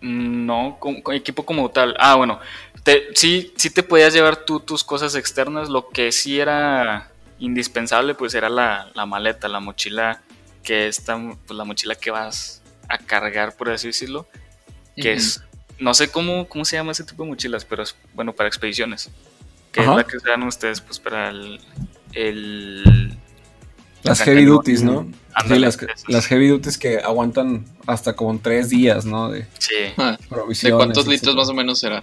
no, 0.00 0.78
equipo 1.12 1.44
como 1.44 1.70
tal. 1.70 1.94
Ah, 1.98 2.16
bueno, 2.16 2.40
te, 2.82 3.08
sí, 3.14 3.52
sí 3.56 3.70
te 3.70 3.82
podías 3.82 4.12
llevar 4.12 4.44
tú 4.44 4.60
tus 4.60 4.84
cosas 4.84 5.14
externas, 5.14 5.68
lo 5.68 5.88
que 5.88 6.12
sí 6.12 6.38
era 6.38 7.10
indispensable 7.38 8.14
pues 8.14 8.34
era 8.34 8.48
la, 8.48 8.90
maleta, 9.06 9.48
la 9.48 9.60
mochila 9.60 10.22
que 10.62 10.88
está, 10.88 11.16
pues 11.46 11.56
la 11.56 11.64
mochila 11.64 11.94
que 11.94 12.10
vas 12.10 12.62
a 12.88 12.98
cargar, 12.98 13.56
por 13.56 13.70
así 13.70 13.88
decirlo, 13.88 14.26
que 14.96 15.12
es, 15.12 15.42
no 15.78 15.94
sé 15.94 16.10
cómo, 16.10 16.48
cómo 16.48 16.64
se 16.64 16.76
llama 16.76 16.92
ese 16.92 17.04
tipo 17.04 17.22
de 17.22 17.30
mochilas, 17.30 17.64
pero 17.64 17.82
es 17.82 17.96
bueno 18.14 18.32
para 18.32 18.48
expediciones, 18.48 19.10
que 19.72 19.80
es 19.80 19.86
la 19.86 20.04
que 20.04 20.16
usan 20.16 20.42
ustedes 20.42 20.80
pues 20.80 20.98
para 20.98 21.30
el... 21.30 21.60
las 24.02 24.20
heavy 24.22 24.44
duties, 24.44 24.82
¿no? 24.82 25.08
Las, 26.08 26.26
heavy 26.26 26.48
duties 26.48 26.78
que 26.78 26.98
aguantan 26.98 27.64
hasta 27.86 28.14
como 28.14 28.38
tres 28.38 28.68
días, 28.68 29.04
¿no? 29.04 29.30
De, 29.30 29.46
sí. 29.58 29.74
Ah, 29.96 30.18
¿De 30.62 30.70
cuántos 30.72 31.06
litros 31.06 31.34
más 31.36 31.48
o 31.48 31.54
menos 31.54 31.78
será? 31.78 32.02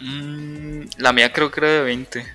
Mm, 0.00 0.82
la 0.98 1.12
mía 1.12 1.32
creo 1.32 1.50
que 1.50 1.60
era 1.60 1.68
de 1.70 1.82
20. 1.82 2.26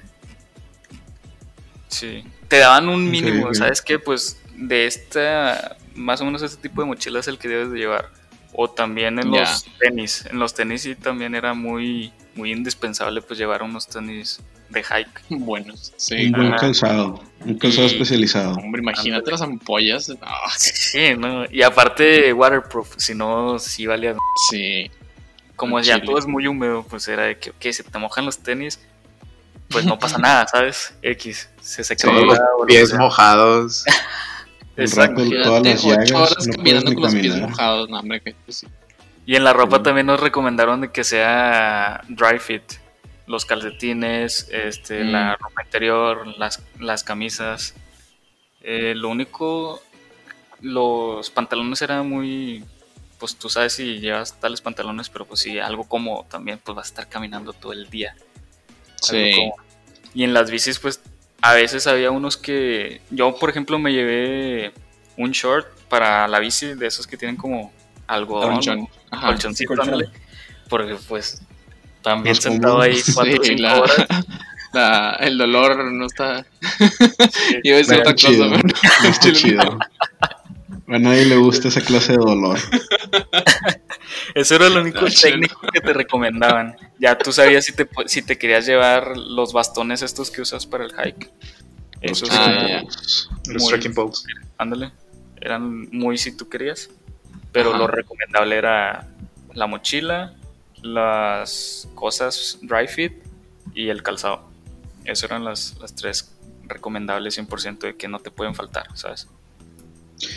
Sí. 1.87 2.23
Te 2.47 2.57
daban 2.57 2.89
un 2.89 3.09
mínimo, 3.09 3.53
¿sabes 3.53 3.81
qué? 3.81 3.99
Pues 3.99 4.41
de 4.55 4.87
esta, 4.87 5.77
más 5.95 6.21
o 6.21 6.25
menos 6.25 6.41
este 6.41 6.61
tipo 6.61 6.81
de 6.81 6.87
mochila 6.87 7.19
es 7.19 7.27
el 7.27 7.37
que 7.37 7.47
debes 7.47 7.71
de 7.71 7.77
llevar. 7.77 8.09
O 8.53 8.69
también 8.69 9.19
en 9.19 9.29
los 9.29 9.65
tenis. 9.79 10.25
En 10.25 10.39
los 10.39 10.53
tenis 10.55 10.81
sí 10.81 10.95
también 10.95 11.35
era 11.35 11.53
muy, 11.53 12.11
muy 12.39 12.51
indispensable 12.53 13.21
pues 13.21 13.37
llevar 13.37 13.61
unos 13.61 13.87
tenis 13.87 14.39
de 14.69 14.81
hike. 14.81 15.21
Buenos, 15.29 15.93
sí. 15.97 16.27
Un 16.27 16.31
buen 16.31 16.51
calzado, 16.53 17.21
un 17.41 17.57
calzado 17.57 17.87
especializado. 17.87 18.53
Hombre, 18.55 18.81
imagínate 18.81 19.29
las 19.29 19.41
ampollas. 19.41 20.11
Sí, 20.57 21.15
no. 21.17 21.45
Y 21.51 21.61
aparte 21.61 22.33
waterproof, 22.33 22.95
si 22.97 23.13
no, 23.13 23.59
sí 23.59 23.85
valía. 23.85 24.15
Sí. 24.49 24.89
Como 25.55 25.79
ya 25.81 26.01
todo 26.01 26.17
es 26.17 26.25
muy 26.25 26.47
húmedo, 26.47 26.85
pues 26.89 27.07
era 27.09 27.23
de 27.23 27.37
que, 27.37 27.49
ok, 27.49 27.73
si 27.73 27.83
te 27.83 27.99
mojan 27.99 28.25
los 28.25 28.39
tenis, 28.39 28.79
pues 29.69 29.85
no 29.85 29.99
pasa 29.99 30.17
nada, 30.17 30.47
¿sabes? 30.51 30.93
X, 31.01 31.49
se 31.61 31.83
seca 31.83 32.11
los 32.11 32.39
pies 32.65 32.93
mojados. 32.93 33.83
Exacto. 34.77 35.21
todas 35.43 35.61
las 35.61 35.83
llagas, 35.83 36.11
horas 36.13 36.47
no 36.47 36.53
caminando 36.55 36.93
con 36.93 37.03
los 37.03 37.13
pies 37.13 37.35
mojados, 37.35 37.89
no, 37.89 37.99
hombre, 37.99 38.21
que, 38.21 38.33
pues, 38.45 38.59
sí. 38.59 38.67
Y 39.29 39.35
en 39.35 39.43
la 39.43 39.53
ropa 39.53 39.83
también 39.83 40.07
nos 40.07 40.19
recomendaron 40.19 40.81
de 40.81 40.91
que 40.91 41.03
sea 41.03 42.01
dry 42.07 42.39
fit. 42.39 42.63
Los 43.27 43.45
calcetines, 43.45 44.49
este, 44.51 45.03
la 45.03 45.35
ropa 45.35 45.61
interior, 45.63 46.25
las, 46.39 46.63
las 46.79 47.03
camisas. 47.03 47.75
Eh, 48.61 48.95
lo 48.95 49.07
único, 49.09 49.83
los 50.61 51.29
pantalones 51.29 51.79
eran 51.83 52.09
muy, 52.09 52.65
pues 53.19 53.35
tú 53.35 53.49
sabes 53.49 53.73
si 53.73 53.99
llevas 53.99 54.39
tales 54.39 54.61
pantalones, 54.61 55.11
pero 55.11 55.25
pues 55.25 55.41
si 55.41 55.59
algo 55.59 55.83
como 55.83 56.25
también, 56.27 56.59
pues 56.63 56.75
vas 56.75 56.87
a 56.87 56.89
estar 56.89 57.07
caminando 57.07 57.53
todo 57.53 57.73
el 57.73 57.87
día. 57.87 58.15
Sí. 58.95 59.51
Y 60.15 60.23
en 60.23 60.33
las 60.33 60.49
bicis, 60.49 60.79
pues 60.79 61.03
a 61.43 61.53
veces 61.53 61.85
había 61.85 62.09
unos 62.09 62.35
que, 62.35 63.01
yo 63.11 63.35
por 63.35 63.51
ejemplo 63.51 63.77
me 63.77 63.93
llevé 63.93 64.73
un 65.17 65.33
short 65.33 65.67
para 65.87 66.27
la 66.27 66.39
bici, 66.39 66.73
de 66.73 66.87
esos 66.87 67.05
que 67.05 67.15
tienen 67.15 67.35
como 67.35 67.71
algo 69.11 69.27
colchoncito, 69.27 69.75
porque 70.69 70.95
pues 71.07 71.41
también 72.01 72.35
sentado 72.35 72.81
ahí 72.81 73.01
cuatro 73.13 73.41
o 73.41 73.43
cinco 73.43 73.67
horas. 73.67 74.07
el 75.19 75.37
dolor 75.37 75.91
no 75.91 76.05
está. 76.05 76.45
Iba 77.63 77.75
a 77.75 77.79
decir 77.79 77.99
otra 77.99 78.13
cosa, 78.13 78.29
no 79.03 79.09
está 79.09 79.33
chido. 79.33 79.79
A 80.87 80.97
nadie 80.97 81.25
le 81.25 81.35
gusta 81.37 81.67
esa 81.67 81.81
clase 81.81 82.13
de 82.13 82.17
dolor. 82.17 82.57
Eso 84.35 84.55
era 84.55 84.69
lo 84.69 84.81
único 84.81 85.05
técnico 85.05 85.59
que 85.71 85.81
te 85.81 85.93
recomendaban. 85.93 86.75
Ya 86.99 87.17
tú 87.17 87.31
sabías 87.31 87.65
si 87.65 87.73
te, 87.73 87.87
si 88.07 88.23
te 88.23 88.37
querías 88.37 88.65
llevar 88.65 89.15
los 89.15 89.53
bastones 89.53 90.01
estos 90.01 90.31
que 90.31 90.41
usas 90.41 90.65
para 90.65 90.85
el 90.85 90.91
hike. 90.91 91.31
Esos 92.01 92.29
ah, 92.31 92.81
los 93.45 93.67
trekking 93.67 93.93
poles. 93.93 94.23
Ándale. 94.57 94.91
Eran 95.39 95.89
muy 95.91 96.17
si 96.17 96.35
tú 96.35 96.49
querías. 96.49 96.89
Pero 97.51 97.77
lo 97.77 97.87
recomendable 97.87 98.57
era 98.57 99.07
la 99.53 99.67
mochila, 99.67 100.35
las 100.81 101.87
cosas 101.95 102.59
dry 102.61 102.87
fit 102.87 103.13
y 103.73 103.89
el 103.89 104.03
calzado. 104.03 104.47
Esas 105.05 105.23
eran 105.31 105.43
las, 105.43 105.77
las 105.79 105.95
tres 105.95 106.35
recomendables 106.67 107.37
100% 107.39 107.79
de 107.79 107.95
que 107.95 108.07
no 108.07 108.19
te 108.19 108.31
pueden 108.31 108.55
faltar, 108.55 108.85
¿sabes? 108.95 109.27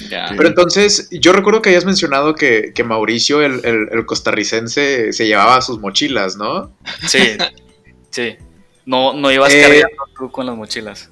Pero 0.09 0.49
entonces, 0.49 1.09
yo 1.11 1.33
recuerdo 1.33 1.61
que 1.61 1.71
hayas 1.71 1.85
mencionado 1.85 2.35
que, 2.35 2.73
Mauricio, 2.85 3.43
el, 3.43 4.07
costarricense, 4.07 5.13
se 5.13 5.27
llevaba 5.27 5.61
sus 5.61 5.81
mochilas, 5.81 6.37
¿no? 6.37 6.73
Sí, 7.07 7.37
sí. 8.11 8.37
No, 8.85 9.13
no 9.13 9.31
ibas 9.31 9.53
eh, 9.53 9.63
cargando 9.63 10.05
tú 10.17 10.31
con 10.31 10.47
las 10.47 10.57
mochilas. 10.57 11.11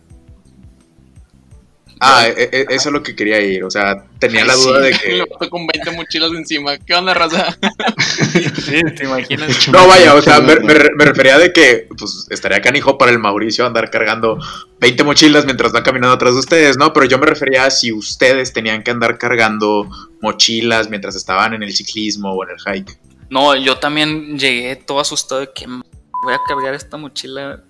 Ah, 2.02 2.26
e, 2.26 2.48
e, 2.50 2.66
eso 2.70 2.88
es 2.88 2.92
lo 2.94 3.02
que 3.02 3.14
quería 3.14 3.38
ir. 3.40 3.62
O 3.62 3.70
sea, 3.70 4.04
tenía 4.18 4.42
la 4.46 4.54
duda 4.54 4.80
de 4.80 4.92
que. 4.92 5.18
Lo 5.40 5.50
con 5.50 5.66
20 5.66 5.90
mochilas 5.90 6.30
encima. 6.32 6.78
¿Qué 6.78 6.94
onda, 6.94 7.12
raza? 7.12 7.58
sí, 8.56 8.80
te 8.96 9.04
imaginas. 9.04 9.68
No, 9.68 9.86
vaya, 9.86 10.14
o 10.14 10.22
sea, 10.22 10.40
me, 10.40 10.54
refería 10.54 11.36
de 11.36 11.52
que 11.52 11.88
pues 11.98 12.26
estaría 12.30 12.62
canijo 12.62 12.96
para 12.96 13.12
el 13.12 13.18
Mauricio 13.18 13.66
andar 13.66 13.90
cargando 13.90 14.38
20 14.80 15.04
mochilas 15.04 15.44
mientras 15.44 15.74
va 15.74 15.82
caminando 15.82 16.14
atrás 16.14 16.32
de 16.32 16.40
ustedes, 16.40 16.78
¿no? 16.78 16.90
Pero 16.94 17.04
yo 17.04 17.18
me 17.18 17.26
refería 17.26 17.66
a 17.66 17.70
si 17.70 17.92
ustedes 17.92 18.54
tenían 18.54 18.82
que 18.82 18.90
andar 18.90 19.18
cargando 19.18 19.86
mochilas 20.22 20.88
mientras 20.88 21.14
estaban 21.16 21.52
en 21.52 21.62
el 21.62 21.74
ciclismo 21.74 22.32
o 22.32 22.44
en 22.44 22.50
el 22.50 22.58
hike. 22.60 22.98
No, 23.28 23.54
yo 23.56 23.76
también 23.76 24.38
llegué 24.38 24.74
todo 24.76 25.00
asustado 25.00 25.42
de 25.42 25.50
que 25.54 25.66
voy 25.66 26.34
a 26.34 26.40
cargar 26.48 26.74
esta 26.74 26.96
mochila 26.96 27.62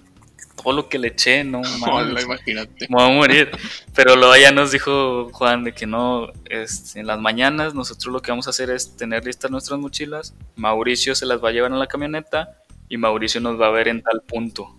todo 0.63 0.73
lo 0.73 0.89
que 0.89 0.99
le 0.99 1.09
eché, 1.09 1.45
no 1.45 1.63
mames. 1.81 2.25
imagínate. 2.25 2.87
Me 2.89 2.97
voy 2.97 3.05
a 3.05 3.15
morir. 3.15 3.51
Pero 3.95 4.17
luego 4.17 4.37
ya 4.37 4.53
nos 4.53 4.73
dijo 4.73 5.31
Juan 5.33 5.65
de 5.65 5.73
que 5.73 5.87
no, 5.87 6.29
este, 6.49 7.01
en 7.01 7.07
las 7.07 7.19
mañanas 7.19 7.75
nosotros 7.75 8.13
lo 8.13 8.21
que 8.21 8.31
vamos 8.33 8.47
a 8.47 8.51
hacer 8.51 8.71
es 8.71 8.97
tener 8.97 9.25
listas 9.25 9.51
nuestras 9.51 9.79
mochilas. 9.79 10.35
Mauricio 10.57 11.15
se 11.15 11.27
las 11.27 11.43
va 11.43 11.51
a 11.51 11.53
llevar 11.53 11.73
en 11.73 11.79
la 11.79 11.87
camioneta 11.87 12.57
y 12.89 12.97
Mauricio 12.97 13.41
nos 13.41 13.61
va 13.61 13.69
a 13.69 13.71
ver 13.71 13.89
en 13.89 14.03
tal 14.03 14.23
punto. 14.23 14.77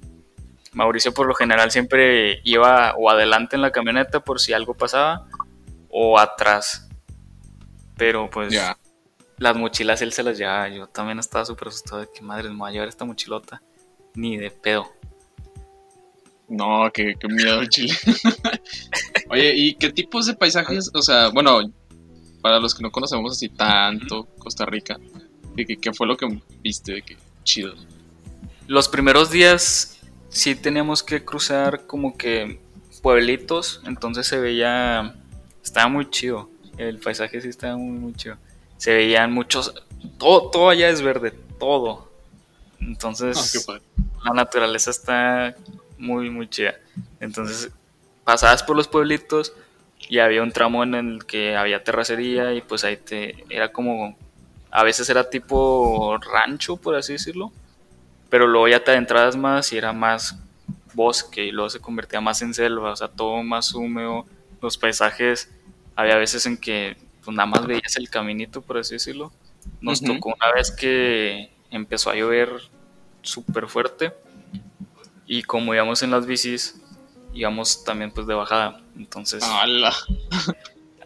Mauricio 0.73 1.13
por 1.13 1.27
lo 1.27 1.33
general 1.33 1.71
siempre 1.71 2.41
iba 2.43 2.93
o 2.95 3.09
adelante 3.09 3.55
en 3.55 3.61
la 3.61 3.71
camioneta 3.71 4.21
por 4.21 4.39
si 4.39 4.53
algo 4.53 4.73
pasaba 4.73 5.27
o 5.89 6.17
atrás. 6.17 6.89
Pero 7.97 8.29
pues 8.29 8.53
las 9.37 9.55
mochilas 9.57 10.01
él 10.01 10.13
se 10.13 10.23
las 10.23 10.37
llevaba. 10.37 10.69
Yo 10.69 10.87
también 10.87 11.19
estaba 11.19 11.45
súper 11.45 11.69
asustado 11.69 12.01
de 12.01 12.09
que 12.13 12.21
madre 12.21 12.49
me 12.49 12.59
va 12.59 12.69
a 12.69 12.71
llevar 12.71 12.87
esta 12.87 13.05
mochilota. 13.05 13.61
Ni 14.13 14.37
de 14.37 14.51
pedo. 14.51 14.91
No, 16.51 16.91
qué, 16.93 17.15
miedo, 17.29 17.65
Chile. 17.69 17.93
Oye, 19.29 19.55
¿y 19.55 19.75
qué 19.75 19.89
tipos 19.89 20.25
de 20.25 20.33
paisajes? 20.33 20.91
O 20.93 21.01
sea, 21.01 21.29
bueno, 21.29 21.61
para 22.41 22.59
los 22.59 22.75
que 22.75 22.83
no 22.83 22.91
conocemos 22.91 23.31
así 23.31 23.47
tanto 23.47 24.25
Costa 24.37 24.65
Rica, 24.65 24.99
¿qué, 25.55 25.77
qué 25.77 25.93
fue 25.93 26.07
lo 26.07 26.17
que 26.17 26.41
viste? 26.61 27.03
Qué 27.03 27.15
chido. 27.45 27.73
Los 28.67 28.89
primeros 28.89 29.31
días 29.31 30.01
sí 30.27 30.53
teníamos 30.55 31.03
que 31.03 31.23
cruzar 31.23 31.87
como 31.87 32.17
que 32.17 32.59
pueblitos, 33.01 33.81
entonces 33.85 34.27
se 34.27 34.37
veía, 34.37 35.15
estaba 35.63 35.87
muy 35.87 36.09
chido. 36.09 36.49
El 36.77 36.99
paisaje 36.99 37.39
sí 37.39 37.47
estaba 37.47 37.77
muy, 37.77 37.97
muy 37.97 38.13
chido. 38.13 38.35
Se 38.75 38.93
veían 38.93 39.31
muchos, 39.31 39.73
todo, 40.17 40.49
todo 40.51 40.69
allá 40.69 40.89
es 40.89 41.01
verde, 41.01 41.31
todo. 41.59 42.11
Entonces, 42.81 43.65
ah, 43.69 43.79
la 44.25 44.33
naturaleza 44.33 44.91
está 44.91 45.55
muy, 46.01 46.29
muy 46.29 46.49
chida. 46.49 46.75
Entonces, 47.19 47.71
pasabas 48.23 48.63
por 48.63 48.75
los 48.75 48.87
pueblitos 48.87 49.53
y 50.09 50.19
había 50.19 50.41
un 50.41 50.51
tramo 50.51 50.83
en 50.83 50.95
el 50.95 51.25
que 51.25 51.55
había 51.55 51.83
terracería 51.83 52.53
y 52.53 52.61
pues 52.61 52.83
ahí 52.83 52.97
te 52.97 53.45
era 53.49 53.71
como 53.71 54.17
a 54.71 54.83
veces 54.83 55.09
era 55.09 55.29
tipo 55.29 56.17
rancho 56.17 56.75
por 56.77 56.95
así 56.95 57.13
decirlo 57.13 57.51
pero 58.29 58.47
luego 58.47 58.67
ya 58.67 58.83
te 58.83 58.91
adentrabas 58.91 59.35
más 59.35 59.71
y 59.73 59.77
era 59.77 59.93
más 59.93 60.39
bosque 60.93 61.45
y 61.45 61.51
luego 61.51 61.69
se 61.69 61.79
convertía 61.79 62.21
más 62.21 62.41
en 62.41 62.53
selva 62.53 62.91
o 62.91 62.95
sea 62.95 63.09
todo 63.09 63.43
más 63.43 63.73
húmedo. 63.73 64.25
Los 64.61 64.77
paisajes 64.77 65.51
había 65.95 66.15
veces 66.15 66.45
en 66.45 66.57
que 66.57 66.97
pues 67.23 67.35
nada 67.35 67.47
más 67.47 67.65
veías 67.67 67.95
el 67.97 68.09
caminito 68.09 68.61
por 68.61 68.77
así 68.77 68.95
decirlo. 68.95 69.31
Nos 69.81 70.01
tocó 70.01 70.29
una 70.29 70.51
vez 70.53 70.71
que 70.71 71.51
empezó 71.69 72.09
a 72.09 72.15
llover 72.15 72.49
súper 73.21 73.67
fuerte 73.67 74.13
y 75.31 75.43
como 75.43 75.73
íbamos 75.73 76.03
en 76.03 76.11
las 76.11 76.25
bicis, 76.25 76.81
íbamos 77.33 77.85
también 77.85 78.11
pues 78.11 78.27
de 78.27 78.33
bajada. 78.33 78.81
Entonces, 78.97 79.41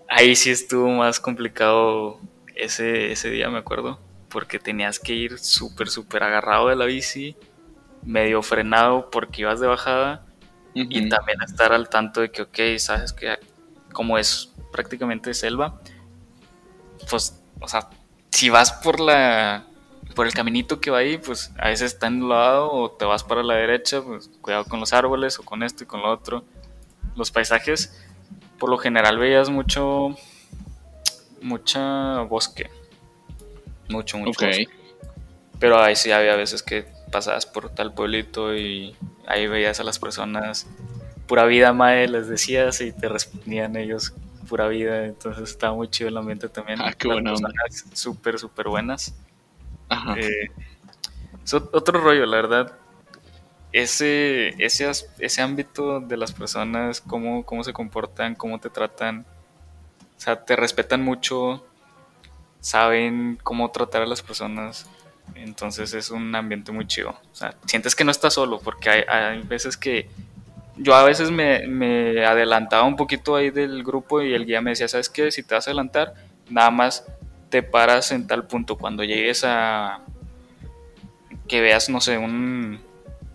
ahí 0.10 0.36
sí 0.36 0.50
estuvo 0.50 0.90
más 0.90 1.20
complicado 1.20 2.20
ese, 2.56 3.12
ese 3.12 3.30
día, 3.30 3.52
me 3.52 3.60
acuerdo, 3.60 4.00
porque 4.30 4.58
tenías 4.58 4.98
que 4.98 5.14
ir 5.14 5.38
súper, 5.38 5.90
súper 5.90 6.24
agarrado 6.24 6.70
de 6.70 6.76
la 6.76 6.86
bici, 6.86 7.38
medio 8.02 8.42
frenado 8.42 9.12
porque 9.12 9.42
ibas 9.42 9.60
de 9.60 9.68
bajada 9.68 10.26
y 10.74 11.08
también 11.08 11.38
estar 11.44 11.72
al 11.72 11.88
tanto 11.88 12.22
de 12.22 12.32
que, 12.32 12.42
ok, 12.42 12.80
sabes 12.80 13.14
que 13.14 13.38
como 13.94 14.18
es 14.18 14.56
prácticamente 14.72 15.36
selva, 15.36 15.80
pues, 17.12 17.44
o 17.62 17.68
sea, 17.68 17.92
si 18.32 18.50
vas 18.50 18.74
por 18.74 19.00
la 19.00 19.68
por 20.16 20.26
el 20.26 20.34
caminito 20.34 20.80
que 20.80 20.90
va 20.90 21.00
ahí, 21.00 21.18
pues 21.18 21.52
a 21.58 21.68
veces 21.68 21.94
está 21.94 22.08
en 22.08 22.24
un 22.24 22.30
lado 22.30 22.72
o 22.72 22.90
te 22.90 23.06
vas 23.06 23.24
para 23.24 23.44
la 23.44 23.56
derecha, 23.56 24.02
pues 24.02 24.30
cuidado 24.42 24.66
con 24.66 24.80
los 24.80 24.94
árboles 24.94 25.38
o 25.40 25.44
con 25.44 25.62
esto 25.62 25.84
y 25.84 25.88
con 25.88 26.02
lo 26.02 26.10
otro. 26.10 26.44
Los 27.16 27.32
paisajes, 27.32 28.02
por 28.58 28.70
lo 28.70 28.78
general 28.78 29.18
veías 29.18 29.50
mucho, 29.50 30.16
mucha 31.42 32.22
bosque, 32.22 32.70
mucho, 33.90 34.18
mucho 34.18 34.46
bosque. 34.46 34.68
Pero 35.60 35.82
ahí 35.82 35.96
sí 35.96 36.12
había 36.12 36.36
veces 36.36 36.64
que 36.64 36.88
pasabas 37.12 37.46
por 37.46 37.70
tal 37.70 37.94
pueblito 37.94 38.56
y 38.56 38.96
ahí 39.28 39.48
veías 39.48 39.80
a 39.80 39.84
las 39.84 40.00
personas, 40.00 40.68
pura 41.28 41.46
vida, 41.46 41.74
Mae, 41.74 42.08
les 42.08 42.28
decías 42.28 42.82
y 42.82 42.92
te 42.92 43.10
respondían 43.10 43.76
ellos 43.76 44.14
pura 44.46 44.68
vida, 44.68 45.06
entonces 45.06 45.50
estaba 45.50 45.74
muy 45.74 45.90
chido 45.90 46.10
el 46.10 46.18
ambiente 46.18 46.48
también. 46.48 46.80
Ah, 46.82 46.94
qué 46.94 47.08
buena 47.08 47.34
Súper, 47.94 48.40
súper 48.40 48.70
buenas. 48.70 49.14
Eh, 50.18 50.50
es 51.44 51.54
otro 51.54 52.00
rollo, 52.00 52.26
la 52.26 52.38
verdad. 52.38 52.74
Ese, 53.72 54.50
ese, 54.64 54.90
ese 55.20 55.42
ámbito 55.42 56.00
de 56.00 56.18
las 56.18 56.32
personas, 56.32 57.02
cómo, 57.02 57.46
cómo 57.46 57.64
se 57.64 57.74
comportan, 57.74 58.36
cómo 58.36 58.60
te 58.60 58.70
tratan, 58.70 59.26
o 60.18 60.20
sea, 60.20 60.46
te 60.46 60.56
respetan 60.56 61.04
mucho, 61.04 61.66
saben 62.62 63.38
cómo 63.44 63.70
tratar 63.72 64.04
a 64.04 64.06
las 64.06 64.22
personas, 64.22 64.90
entonces 65.36 65.94
es 65.94 66.10
un 66.10 66.34
ambiente 66.36 66.72
muy 66.72 66.88
chido. 66.88 67.10
O 67.10 67.36
sea, 67.36 67.54
sientes 67.66 67.96
que 67.96 68.06
no 68.06 68.12
estás 68.12 68.34
solo, 68.34 68.60
porque 68.60 68.90
hay, 68.90 69.04
hay 69.10 69.42
veces 69.42 69.76
que 69.76 70.10
yo 70.78 70.96
a 70.96 71.04
veces 71.04 71.32
me, 71.32 71.68
me, 71.68 72.26
adelantaba 72.26 72.84
un 72.84 72.96
poquito 72.96 73.36
ahí 73.36 73.50
del 73.50 73.84
grupo 73.84 74.22
y 74.22 74.34
el 74.34 74.46
guía 74.46 74.62
me 74.62 74.72
decía, 74.72 74.88
¿sabes 74.88 75.10
qué? 75.10 75.32
Si 75.32 75.44
te 75.44 75.56
vas 75.56 75.68
a 75.68 75.72
adelantar, 75.72 76.14
nada 76.50 76.72
más 76.72 77.06
te 77.56 77.64
paras 77.64 78.12
en 78.12 78.28
tal 78.28 78.48
punto. 78.48 78.78
Cuando 78.78 79.02
llegues 79.06 79.46
a 79.46 80.02
que 81.48 81.62
veas, 81.62 81.88
no 81.88 82.02
sé, 82.02 82.18
un, 82.18 82.82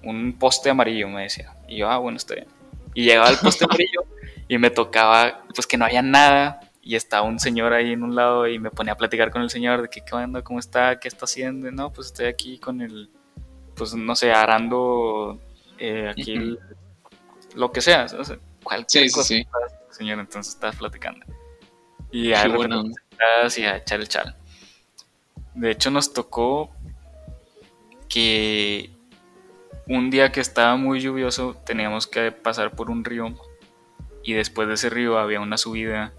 un 0.03 0.39
poste 0.39 0.69
amarillo, 0.69 1.09
me 1.09 1.23
decía. 1.23 1.55
Y 1.67 1.79
yo, 1.79 1.89
ah, 1.89 1.97
bueno, 1.97 2.19
está 2.19 2.35
bien. 2.35 2.49
Y 2.93 3.05
llegaba 3.05 3.29
al 3.29 3.39
poste 3.39 3.65
amarillo 3.65 4.05
y 4.47 4.59
me 4.59 4.69
tocaba, 4.69 5.43
pues 5.55 5.67
que 5.67 5.79
no 5.79 5.87
había 5.87 6.03
nada. 6.03 6.61
Y 6.83 6.97
estaba 6.97 7.23
un 7.23 7.41
señor 7.41 7.73
ahí 7.73 7.93
en 7.93 8.03
un 8.03 8.15
lado 8.15 8.47
y 8.47 8.59
me 8.59 8.71
ponía 8.71 8.93
a 8.93 8.97
platicar 8.99 9.31
con 9.31 9.41
el 9.41 9.49
señor 9.49 9.81
de 9.81 9.89
que, 9.89 10.03
qué 10.03 10.15
onda, 10.15 10.43
cómo 10.43 10.59
está, 10.59 11.01
qué 11.01 11.09
está 11.09 11.25
haciendo. 11.25 11.71
no, 11.71 11.91
pues 11.91 12.09
estoy 12.09 12.27
aquí 12.27 12.59
con 12.59 12.83
el, 12.83 13.09
pues 13.75 13.95
no 13.95 14.15
sé, 14.17 14.33
arando 14.33 15.41
eh, 15.79 16.11
aquí 16.11 16.59
lo 17.55 17.73
que 17.73 17.81
sea, 17.81 18.05
cualquier 18.63 19.11
cosa. 19.11 19.35
Señor, 19.91 20.19
entonces 20.19 20.53
estás 20.53 20.77
platicando. 20.77 21.25
Y 22.11 22.35
a, 22.35 22.47
bueno. 22.49 22.85
Y 23.57 23.63
a 23.63 23.77
echar 23.77 24.01
el 24.01 24.09
chal. 24.09 24.37
De 25.55 25.71
hecho, 25.71 25.91
nos 25.91 26.13
tocó 26.13 26.71
que 28.09 28.91
un 29.87 30.11
día 30.11 30.33
que 30.33 30.41
estaba 30.41 30.77
muy 30.77 31.01
lluvioso 31.01 31.57
teníamos 31.65 32.07
que 32.07 32.33
pasar 32.33 32.73
por 32.73 32.91
un 32.91 33.05
río 33.05 33.35
y 34.23 34.35
después 34.35 34.69
de 34.69 34.75
ese 34.75 34.91
río 34.91 35.19
había 35.19 35.41
una 35.41 35.57
subida 35.57 36.13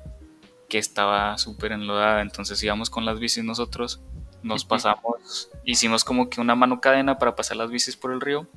que 0.69 0.77
estaba 0.77 1.37
súper 1.37 1.73
enlodada, 1.73 2.21
entonces 2.21 2.61
íbamos 2.63 2.89
con 2.89 3.05
las 3.05 3.19
bicis 3.19 3.43
nosotros, 3.43 3.99
nos 4.41 4.63
pasamos, 4.63 5.49
hicimos 5.65 6.03
como 6.03 6.29
que 6.29 6.39
una 6.39 6.55
mano 6.55 6.79
cadena 6.79 7.17
para 7.17 7.35
pasar 7.35 7.57
las 7.57 7.69
bicis 7.69 7.97
por 7.97 8.11
el 8.11 8.21
río 8.21 8.47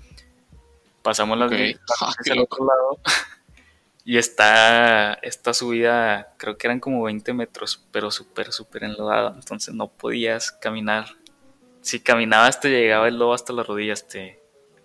Pasamos 1.05 1.37
las 1.37 1.49
okay. 1.53 1.77
Ah, 2.01 2.15
al 2.31 2.39
otro 2.39 2.65
lado. 2.65 2.99
Y 4.07 4.19
está 4.19 5.15
esta 5.23 5.55
subida, 5.55 6.35
creo 6.37 6.59
que 6.59 6.67
eran 6.67 6.79
como 6.79 7.03
20 7.05 7.33
metros, 7.33 7.87
pero 7.91 8.11
súper, 8.11 8.53
súper 8.53 8.85
enlodado. 8.85 9.35
Entonces 9.35 9.75
no 9.75 9.89
podías 9.89 10.53
caminar. 10.53 11.07
Si 11.81 12.01
caminabas 12.01 12.61
te 12.61 12.69
llegaba 12.69 13.09
el 13.09 13.19
lodo 13.19 13.33
hasta 13.33 13.55
las 13.55 13.67
rodillas, 13.67 14.07
te, 14.07 14.43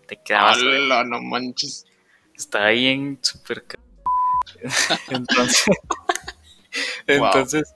te 0.08 0.22
quedabas. 0.22 0.60
no 1.06 1.22
manches! 1.22 1.86
Está 2.34 2.66
ahí 2.66 2.88
en 2.88 3.20
súper... 3.22 3.66
entonces, 5.10 5.66
entonces 7.08 7.76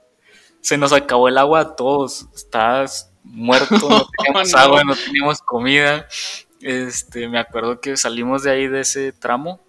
se 0.62 0.78
nos 0.78 0.94
acabó 0.94 1.28
el 1.28 1.36
agua 1.36 1.60
a 1.60 1.76
todos. 1.76 2.26
Estabas 2.34 3.12
muerto, 3.22 3.86
no 3.86 4.06
teníamos 4.16 4.54
agua, 4.54 4.82
no 4.82 4.96
teníamos 4.96 5.42
comida. 5.42 6.08
Este, 6.62 7.28
me 7.28 7.38
acuerdo 7.38 7.82
que 7.82 7.98
salimos 7.98 8.44
de 8.44 8.50
ahí 8.50 8.66
de 8.66 8.80
ese 8.80 9.12
tramo 9.12 9.63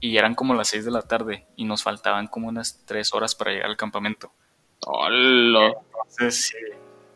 y 0.00 0.16
eran 0.16 0.34
como 0.34 0.54
las 0.54 0.68
6 0.68 0.86
de 0.86 0.90
la 0.90 1.02
tarde 1.02 1.46
y 1.56 1.64
nos 1.64 1.82
faltaban 1.82 2.26
como 2.26 2.48
unas 2.48 2.84
3 2.86 3.14
horas 3.14 3.34
para 3.34 3.52
llegar 3.52 3.68
al 3.68 3.76
campamento. 3.76 4.32
¡Hola! 4.86 5.74
Entonces, 5.92 6.54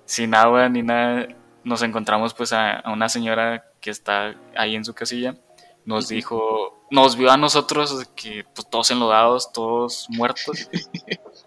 sin 0.04 0.34
agua 0.34 0.68
ni 0.68 0.82
nada, 0.82 1.28
nos 1.64 1.82
encontramos 1.82 2.34
pues 2.34 2.52
a, 2.52 2.82
una 2.86 3.08
señora 3.08 3.64
que 3.80 3.90
está 3.90 4.34
ahí 4.54 4.76
en 4.76 4.84
su 4.84 4.94
casilla. 4.94 5.36
Nos 5.84 6.08
dijo, 6.08 6.86
nos 6.90 7.16
vio 7.16 7.30
a 7.30 7.36
nosotros 7.36 8.06
que 8.14 8.44
pues 8.54 8.68
todos 8.68 8.90
enlodados, 8.90 9.52
todos 9.52 10.06
muertos. 10.10 10.68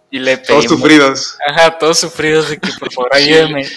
Y 0.10 0.20
le 0.20 0.38
pedimos, 0.38 0.66
todos 0.66 0.80
sufridos. 0.80 1.38
Ajá, 1.46 1.78
todos 1.78 2.00
sufridos 2.00 2.50
de 2.50 2.58
que 2.58 2.70
por 2.80 2.90
favor 2.94 3.10
ayúdeme. 3.14 3.68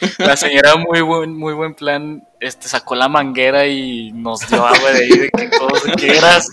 La 0.18 0.36
señora 0.36 0.76
muy 0.76 1.00
buen, 1.00 1.36
muy 1.36 1.54
buen 1.54 1.74
plan, 1.74 2.24
este, 2.40 2.68
sacó 2.68 2.94
la 2.94 3.08
manguera 3.08 3.66
y 3.66 4.12
nos 4.12 4.48
dio 4.48 4.66
agua 4.66 4.90
de 4.92 5.04
ahí, 5.04 5.08
de 5.10 5.30
que 5.30 5.48
todos, 5.48 5.84
de 5.84 5.92
que 5.92 6.06
gracias, 6.14 6.48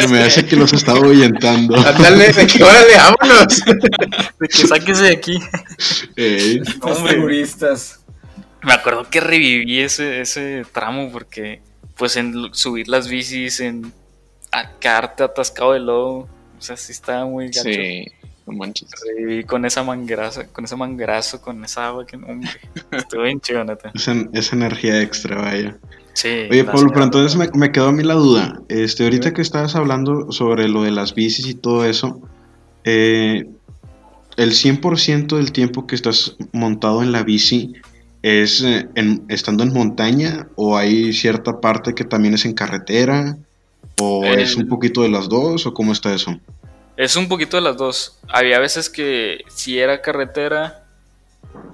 Se 0.00 0.08
me 0.08 0.20
hace 0.20 0.46
que 0.46 0.56
los 0.56 0.72
estaba 0.72 0.98
ahuyentando. 0.98 1.76
Dale, 1.76 2.32
de 2.32 2.46
que 2.46 2.62
órale, 2.62 2.96
vámonos. 2.96 3.62
De 4.40 4.48
que 4.48 4.66
sáquese 4.66 5.04
de 5.04 5.12
aquí. 5.12 5.38
Ey, 6.16 6.60
turistas. 6.80 8.00
Me 8.62 8.72
acuerdo 8.72 9.08
que 9.08 9.20
reviví 9.20 9.80
ese, 9.80 10.20
ese 10.20 10.64
tramo 10.72 11.10
porque, 11.12 11.60
pues, 11.96 12.16
en 12.16 12.54
subir 12.54 12.88
las 12.88 13.08
bicis, 13.08 13.60
en 13.60 13.92
a 14.54 14.78
quedarte 14.78 15.24
atascado 15.24 15.72
de 15.72 15.80
lodo, 15.80 16.28
o 16.58 16.60
sea, 16.60 16.76
sí 16.76 16.92
estaba 16.92 17.24
muy 17.24 17.46
gacho. 17.46 17.62
Sí. 17.64 18.06
No 18.46 18.52
manches. 18.52 18.90
Y 19.28 19.44
con 19.44 19.64
esa 19.64 19.82
mangraza, 19.82 20.46
con 20.48 20.64
ese 20.64 20.76
mangrazo, 20.76 21.40
con 21.40 21.64
esa 21.64 21.88
agua 21.88 22.06
que 22.06 22.16
hombre, 22.16 22.50
estuvo 22.92 23.22
bien 23.22 23.40
chido, 23.40 23.64
neta. 23.64 23.90
Esa, 23.94 24.54
energía 24.54 25.00
extra, 25.00 25.40
vaya. 25.40 25.76
Sí. 26.12 26.46
Oye, 26.50 26.64
Pablo, 26.64 26.90
pero 26.92 27.04
entonces 27.04 27.36
me, 27.54 27.72
quedó 27.72 27.88
a 27.88 27.92
mí 27.92 28.02
la 28.02 28.14
duda. 28.14 28.60
Este, 28.68 29.04
ahorita 29.04 29.32
que 29.32 29.42
estabas 29.42 29.74
hablando 29.74 30.30
sobre 30.30 30.68
lo 30.68 30.82
de 30.82 30.90
las 30.90 31.14
bicis 31.14 31.46
y 31.46 31.54
todo 31.54 31.84
eso, 31.84 32.20
eh, 32.84 33.46
el 34.36 34.50
100% 34.50 35.36
del 35.36 35.52
tiempo 35.52 35.86
que 35.86 35.94
estás 35.94 36.36
montado 36.52 37.02
en 37.02 37.12
la 37.12 37.22
bici 37.22 37.74
es 38.22 38.62
eh, 38.62 38.88
estando 39.28 39.64
en 39.64 39.72
montaña 39.72 40.48
o 40.56 40.76
hay 40.76 41.12
cierta 41.12 41.60
parte 41.60 41.94
que 41.94 42.04
también 42.04 42.34
es 42.34 42.44
en 42.44 42.54
carretera 42.54 43.36
o 44.00 44.24
es 44.24 44.56
un 44.56 44.66
poquito 44.66 45.02
de 45.02 45.10
las 45.10 45.28
dos 45.28 45.66
o 45.66 45.74
cómo 45.74 45.92
está 45.92 46.14
eso? 46.14 46.38
Es 46.96 47.16
un 47.16 47.28
poquito 47.28 47.56
de 47.56 47.62
las 47.62 47.76
dos. 47.76 48.20
Había 48.28 48.60
veces 48.60 48.88
que 48.88 49.44
si 49.48 49.80
era 49.80 50.00
carretera 50.00 50.84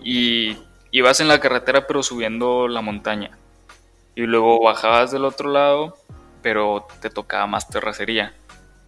y 0.03 0.57
ibas 0.93 1.21
en 1.21 1.29
la 1.29 1.41
carretera 1.41 1.87
pero 1.87 2.03
subiendo 2.03 2.69
la 2.69 2.81
montaña. 2.81 3.37
Y 4.15 4.23
luego 4.23 4.63
bajabas 4.63 5.11
del 5.11 5.27
otro 5.27 5.51
lado, 5.51 5.99
pero 6.41 6.87
te 7.03 7.11
tocaba 7.11 7.47
más 7.47 7.69
terracería. 7.69 8.35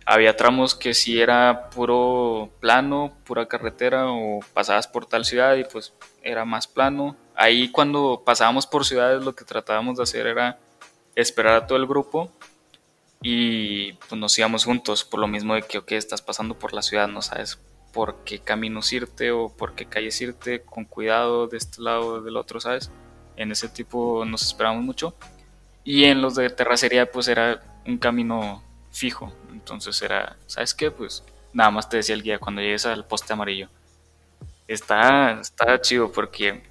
Había 0.06 0.34
tramos 0.34 0.74
que 0.74 0.94
si 0.94 1.20
era 1.20 1.68
puro 1.68 2.50
plano, 2.60 3.12
pura 3.24 3.46
carretera 3.46 4.06
o 4.10 4.40
pasabas 4.54 4.88
por 4.88 5.04
tal 5.04 5.26
ciudad 5.26 5.56
y 5.56 5.64
pues 5.64 5.92
era 6.22 6.46
más 6.46 6.66
plano. 6.66 7.14
Ahí 7.34 7.70
cuando 7.70 8.22
pasábamos 8.24 8.66
por 8.66 8.86
ciudades 8.86 9.22
lo 9.22 9.34
que 9.34 9.44
tratábamos 9.44 9.98
de 9.98 10.04
hacer 10.04 10.26
era 10.26 10.58
esperar 11.14 11.54
a 11.54 11.66
todo 11.66 11.76
el 11.76 11.86
grupo 11.86 12.32
y 13.22 13.92
pues 13.92 14.20
nos 14.20 14.36
íbamos 14.38 14.64
juntos 14.64 15.04
por 15.04 15.20
lo 15.20 15.28
mismo 15.28 15.54
de 15.54 15.62
que, 15.62 15.78
ok, 15.78 15.92
estás 15.92 16.22
pasando 16.22 16.58
por 16.58 16.72
la 16.72 16.82
ciudad, 16.82 17.08
no 17.08 17.22
sabes 17.22 17.58
por 17.92 18.24
qué 18.24 18.40
caminos 18.40 18.92
irte 18.92 19.30
o 19.30 19.48
por 19.48 19.74
qué 19.74 19.86
calles 19.86 20.20
irte, 20.20 20.62
con 20.62 20.84
cuidado 20.84 21.46
de 21.46 21.58
este 21.58 21.82
lado 21.82 22.06
o 22.06 22.20
del 22.20 22.36
otro, 22.36 22.60
¿sabes? 22.60 22.90
En 23.36 23.52
ese 23.52 23.68
tipo 23.68 24.24
nos 24.24 24.42
esperamos 24.42 24.82
mucho. 24.82 25.14
Y 25.84 26.04
en 26.04 26.22
los 26.22 26.34
de 26.34 26.50
terracería 26.50 27.10
pues 27.10 27.28
era 27.28 27.62
un 27.86 27.98
camino 27.98 28.62
fijo, 28.90 29.32
entonces 29.52 30.00
era, 30.02 30.36
¿sabes 30.46 30.74
qué? 30.74 30.90
Pues 30.90 31.24
nada 31.52 31.70
más 31.70 31.88
te 31.88 31.98
decía 31.98 32.14
el 32.14 32.22
guía 32.22 32.38
cuando 32.38 32.60
llegues 32.60 32.86
al 32.86 33.06
poste 33.06 33.32
amarillo. 33.32 33.68
Está, 34.66 35.40
está 35.40 35.80
chido 35.80 36.10
porque 36.10 36.62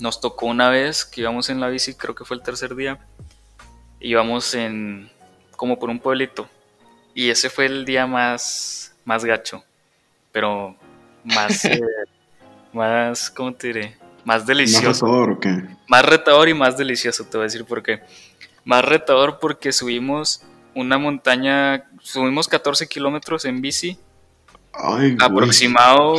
nos 0.00 0.20
tocó 0.20 0.46
una 0.46 0.70
vez 0.70 1.04
que 1.04 1.22
íbamos 1.22 1.50
en 1.50 1.60
la 1.60 1.68
bici, 1.68 1.94
creo 1.94 2.14
que 2.14 2.24
fue 2.24 2.36
el 2.36 2.42
tercer 2.42 2.74
día, 2.74 3.06
íbamos 4.00 4.54
en 4.54 5.10
como 5.60 5.78
por 5.78 5.90
un 5.90 5.98
pueblito. 5.98 6.48
Y 7.14 7.28
ese 7.28 7.50
fue 7.50 7.66
el 7.66 7.84
día 7.84 8.06
más, 8.06 8.94
más 9.04 9.26
gacho, 9.26 9.62
pero 10.32 10.74
más, 11.22 11.64
eh, 11.66 11.78
más, 12.72 13.30
¿cómo 13.30 13.52
te 13.52 13.66
diré? 13.66 13.96
Más 14.24 14.46
delicioso. 14.46 15.04
¿Más 15.04 15.18
retador 15.18 15.30
o 15.32 15.38
qué? 15.38 15.62
Más 15.86 16.02
retador 16.02 16.48
y 16.48 16.54
más 16.54 16.78
delicioso, 16.78 17.26
te 17.26 17.36
voy 17.36 17.42
a 17.42 17.48
decir 17.48 17.66
por 17.66 17.82
qué. 17.82 18.00
Más 18.64 18.82
retador 18.82 19.38
porque 19.38 19.70
subimos 19.70 20.42
una 20.74 20.96
montaña, 20.96 21.84
subimos 22.00 22.48
14 22.48 22.86
kilómetros 22.86 23.44
en 23.44 23.60
bici. 23.60 23.98
Ay, 24.72 25.14
aproximado 25.20 26.14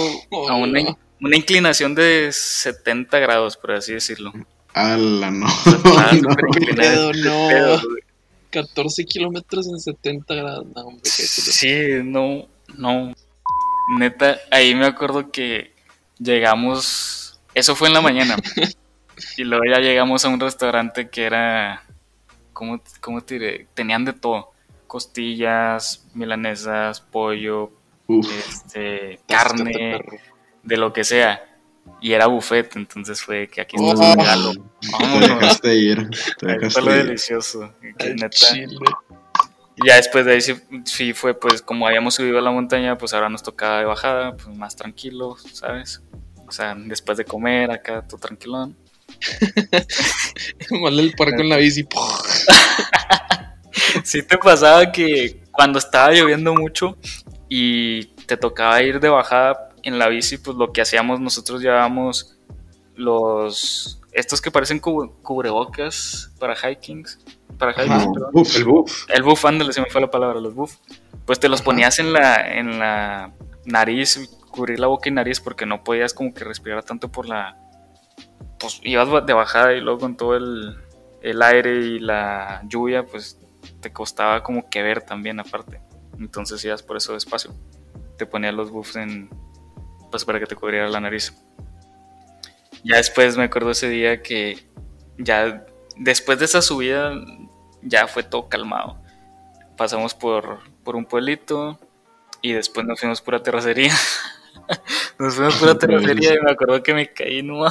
a 0.49 0.53
una, 0.53 0.81
una 1.19 1.35
inclinación 1.35 1.95
de 1.95 2.29
70 2.31 3.17
grados, 3.17 3.57
por 3.57 3.71
así 3.71 3.91
decirlo. 3.91 4.33
¡Hala, 4.75 5.31
no! 5.31 5.47
no, 6.77 7.11
no. 7.13 7.81
14 8.51 9.05
kilómetros 9.05 9.67
en 9.67 9.79
70 9.79 10.35
grados. 10.35 10.67
No, 10.75 10.81
hombre, 10.81 11.01
sí, 11.03 12.01
no, 12.03 12.47
no. 12.77 13.13
Neta, 13.97 14.39
ahí 14.51 14.75
me 14.75 14.85
acuerdo 14.85 15.31
que 15.31 15.73
llegamos. 16.19 17.39
Eso 17.53 17.75
fue 17.75 17.87
en 17.87 17.93
la 17.95 18.01
mañana. 18.01 18.35
y 19.37 19.43
luego 19.43 19.63
ya 19.65 19.79
llegamos 19.79 20.23
a 20.23 20.29
un 20.29 20.39
restaurante 20.39 21.09
que 21.09 21.23
era. 21.23 21.83
¿Cómo, 22.53 22.81
cómo 22.99 23.21
te 23.21 23.35
diré? 23.35 23.67
Tenían 23.73 24.05
de 24.05 24.13
todo: 24.13 24.51
costillas, 24.87 26.05
milanesas, 26.13 27.01
pollo, 27.01 27.71
este, 28.07 29.19
carne, 29.27 30.01
de 30.63 30.77
lo 30.77 30.93
que 30.93 31.03
sea. 31.03 31.50
Y 31.99 32.13
era 32.13 32.27
buffet, 32.27 32.75
entonces 32.75 33.21
fue 33.21 33.47
que 33.47 33.61
aquí 33.61 33.75
está 33.75 33.93
oh. 33.93 34.15
regalo. 34.15 34.53
Te 34.79 35.19
dejaste 35.19 35.75
ir. 35.75 36.09
Te 36.39 36.47
dejaste 36.47 36.81
fue 36.81 36.83
lo 36.83 36.97
delicioso. 36.97 37.73
Y 39.75 39.87
ya 39.87 39.95
después 39.95 40.25
de 40.25 40.33
ahí 40.33 40.41
sí, 40.85 41.13
fue 41.13 41.39
pues 41.39 41.61
como 41.61 41.87
habíamos 41.87 42.15
subido 42.15 42.39
a 42.39 42.41
la 42.41 42.51
montaña, 42.51 42.97
pues 42.97 43.13
ahora 43.13 43.29
nos 43.29 43.43
tocaba 43.43 43.79
de 43.79 43.85
bajada, 43.85 44.35
pues 44.35 44.55
más 44.55 44.75
tranquilo, 44.75 45.37
¿sabes? 45.53 46.01
O 46.47 46.51
sea, 46.51 46.75
después 46.75 47.17
de 47.17 47.25
comer 47.25 47.71
acá, 47.71 48.05
todo 48.07 48.19
tranquilón. 48.19 48.75
Como 50.69 50.89
el 50.89 51.13
parque 51.17 51.41
en 51.41 51.49
la 51.49 51.57
bici. 51.57 51.87
sí 54.03 54.23
te 54.23 54.37
pasaba 54.37 54.91
que 54.91 55.43
cuando 55.51 55.79
estaba 55.79 56.11
lloviendo 56.11 56.53
mucho 56.53 56.97
y 57.47 58.05
te 58.25 58.37
tocaba 58.37 58.81
ir 58.81 58.99
de 58.99 59.09
bajada 59.09 59.69
en 59.83 59.99
la 59.99 60.07
bici, 60.07 60.37
pues 60.37 60.57
lo 60.57 60.71
que 60.71 60.81
hacíamos 60.81 61.19
nosotros 61.19 61.61
llevábamos 61.61 62.37
los 62.95 64.01
estos 64.11 64.41
que 64.41 64.51
parecen 64.51 64.79
cubrebocas 64.79 66.31
para 66.39 66.55
hikings, 66.55 67.19
para 67.57 67.71
hiking, 67.73 68.15
el 68.55 68.65
buff. 68.65 69.09
El 69.09 69.23
buff, 69.23 69.45
ándale, 69.45 69.71
se 69.73 69.81
me 69.81 69.89
fue 69.89 70.01
la 70.01 70.11
palabra, 70.11 70.39
los 70.39 70.53
buff. 70.53 70.75
Pues 71.25 71.39
te 71.39 71.47
los 71.47 71.61
ponías 71.61 71.99
en 71.99 72.13
la 72.13 72.35
en 72.35 72.79
la 72.79 73.33
nariz, 73.65 74.29
cubrir 74.49 74.79
la 74.79 74.87
boca 74.87 75.09
y 75.09 75.13
nariz 75.13 75.39
porque 75.39 75.65
no 75.65 75.83
podías 75.83 76.13
como 76.13 76.33
que 76.33 76.43
respirar 76.43 76.83
tanto 76.83 77.09
por 77.09 77.27
la 77.27 77.57
pues 78.59 78.79
ibas 78.83 79.25
de 79.25 79.33
bajada 79.33 79.73
y 79.73 79.81
luego 79.81 79.99
con 79.99 80.17
todo 80.17 80.35
el, 80.35 80.77
el 81.21 81.41
aire 81.41 81.75
y 81.77 81.99
la 81.99 82.61
lluvia, 82.67 83.05
pues 83.05 83.39
te 83.79 83.91
costaba 83.91 84.43
como 84.43 84.69
que 84.69 84.81
ver 84.83 85.01
también 85.01 85.39
aparte. 85.39 85.81
Entonces 86.19 86.63
ibas 86.65 86.83
por 86.83 86.97
eso 86.97 87.13
despacio. 87.13 87.53
Te 88.17 88.25
ponías 88.25 88.53
los 88.53 88.69
buffs 88.69 88.95
en, 88.97 89.29
pues 90.11 90.25
para 90.25 90.39
que 90.39 90.45
te 90.45 90.55
cubriera 90.55 90.89
la 90.89 90.99
nariz. 90.99 91.33
Ya 92.83 92.97
después 92.97 93.37
me 93.37 93.45
acuerdo 93.45 93.71
ese 93.71 93.89
día 93.89 94.21
que 94.21 94.59
ya 95.17 95.65
después 95.97 96.39
de 96.39 96.45
esa 96.45 96.61
subida 96.61 97.13
ya 97.81 98.07
fue 98.07 98.23
todo 98.23 98.49
calmado. 98.49 98.97
Pasamos 99.77 100.13
por, 100.13 100.59
por 100.83 100.95
un 100.95 101.05
pueblito 101.05 101.79
y 102.41 102.53
después 102.53 102.85
nos 102.85 102.99
fuimos 102.99 103.21
por 103.21 103.35
la 103.35 103.43
terracería. 103.43 103.93
nos 105.19 105.35
fuimos 105.35 105.55
por 105.55 105.69
la 105.69 105.77
terracería 105.77 106.35
y 106.35 106.39
me 106.41 106.51
acuerdo 106.51 106.83
que 106.83 106.93
me 106.93 107.11
caí 107.11 107.41
no 107.41 107.65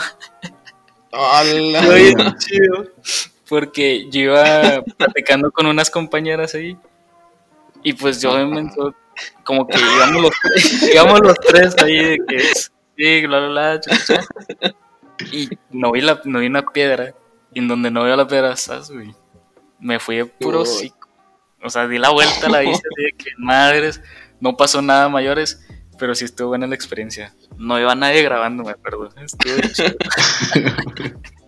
chido. 2.38 2.86
Porque 3.48 4.08
yo 4.10 4.20
iba 4.20 4.82
platicando 4.96 5.50
con 5.50 5.66
unas 5.66 5.90
compañeras 5.90 6.54
ahí 6.54 6.78
y 7.82 7.94
pues 7.94 8.20
yo 8.20 8.46
me 8.46 8.60
como 9.44 9.66
que 9.66 9.78
íbamos 9.78 10.22
los, 10.22 10.32
íbamos 10.92 11.20
los 11.22 11.36
tres 11.38 11.76
ahí 11.82 12.04
de 12.04 12.18
que 12.26 12.38
sí, 12.96 13.26
bla, 13.26 13.46
bla, 13.46 13.80
bla, 13.80 14.74
Y 15.32 15.48
no 15.70 15.92
vi, 15.92 16.00
la, 16.00 16.20
no 16.24 16.40
vi 16.40 16.46
una 16.46 16.62
piedra. 16.62 17.14
Y 17.52 17.58
en 17.58 17.68
donde 17.68 17.90
no 17.90 18.04
veo 18.04 18.16
la 18.16 18.28
piedra, 18.28 18.56
¿sabes, 18.56 18.90
güey? 18.90 19.14
Me 19.78 19.98
fui 19.98 20.16
de 20.16 20.26
puro 20.26 20.64
cico. 20.64 21.08
O 21.62 21.68
sea, 21.68 21.86
di 21.88 21.98
la 21.98 22.10
vuelta 22.10 22.46
a 22.46 22.50
la 22.50 22.60
vista 22.60 22.88
de 22.96 23.12
que 23.16 23.30
madres, 23.38 24.00
no 24.40 24.56
pasó 24.56 24.80
nada 24.80 25.08
mayores, 25.08 25.66
pero 25.98 26.14
sí 26.14 26.24
estuvo 26.24 26.48
buena 26.48 26.66
la 26.66 26.74
experiencia. 26.74 27.34
No 27.56 27.78
iba 27.78 27.94
nadie 27.94 28.22
grabando, 28.22 28.62
me 28.62 28.70
acuerdo. 28.70 29.10
Estuvo 29.16 29.60
chido. 29.72 29.96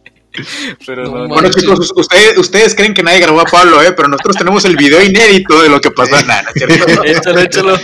bueno, 1.28 1.50
chicos, 1.50 1.92
ustedes, 1.94 2.38
ustedes 2.38 2.74
creen 2.74 2.94
que 2.94 3.02
nadie 3.02 3.20
grabó 3.20 3.40
a 3.40 3.44
Pablo, 3.44 3.82
¿eh? 3.82 3.92
pero 3.92 4.08
nosotros 4.08 4.36
tenemos 4.36 4.64
el 4.64 4.76
video 4.76 5.02
inédito 5.02 5.62
de 5.62 5.68
lo 5.68 5.80
que 5.80 5.90
pasó. 5.90 6.14
Nada, 6.24 6.44
échalo, 7.42 7.78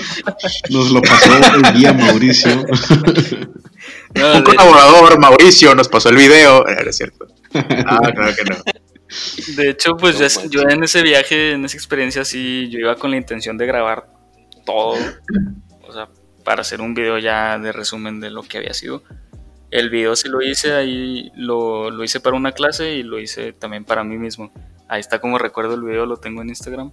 Nos 0.70 0.90
lo 0.90 1.02
pasó 1.02 1.30
el 1.54 1.74
día 1.74 1.92
Mauricio. 1.92 2.64
Un 4.14 4.42
colaborador, 4.42 5.18
Mauricio, 5.18 5.74
nos 5.74 5.88
pasó 5.88 6.08
el 6.08 6.16
video. 6.16 6.66
Eh, 6.68 6.76
Era 6.80 6.92
cierto. 6.92 7.26
Ah, 7.54 8.00
claro 8.14 8.34
que 8.34 8.44
no. 8.44 8.56
De 9.56 9.70
hecho, 9.70 9.96
pues 9.96 10.18
yo 10.50 10.62
en 10.68 10.84
ese 10.84 11.02
viaje, 11.02 11.52
en 11.52 11.64
esa 11.64 11.76
experiencia, 11.76 12.24
sí, 12.24 12.68
yo 12.70 12.78
iba 12.78 12.96
con 12.96 13.10
la 13.10 13.16
intención 13.16 13.56
de 13.56 13.66
grabar 13.66 14.06
todo. 14.66 14.96
O 15.86 15.92
sea, 15.92 16.08
para 16.44 16.62
hacer 16.62 16.80
un 16.80 16.94
video 16.94 17.18
ya 17.18 17.58
de 17.58 17.72
resumen 17.72 18.20
de 18.20 18.30
lo 18.30 18.42
que 18.42 18.58
había 18.58 18.74
sido. 18.74 19.02
El 19.70 19.90
video 19.90 20.16
sí 20.16 20.28
lo 20.28 20.40
hice, 20.40 20.72
ahí 20.72 21.30
lo, 21.34 21.90
lo, 21.90 22.02
hice 22.02 22.20
para 22.20 22.36
una 22.36 22.52
clase 22.52 22.94
y 22.94 23.02
lo 23.02 23.18
hice 23.18 23.52
también 23.52 23.84
para 23.84 24.02
mí 24.02 24.16
mismo. 24.16 24.50
Ahí 24.88 25.00
está 25.00 25.20
como 25.20 25.38
recuerdo 25.38 25.74
el 25.74 25.82
video, 25.82 26.06
lo 26.06 26.16
tengo 26.16 26.40
en 26.40 26.48
Instagram. 26.48 26.90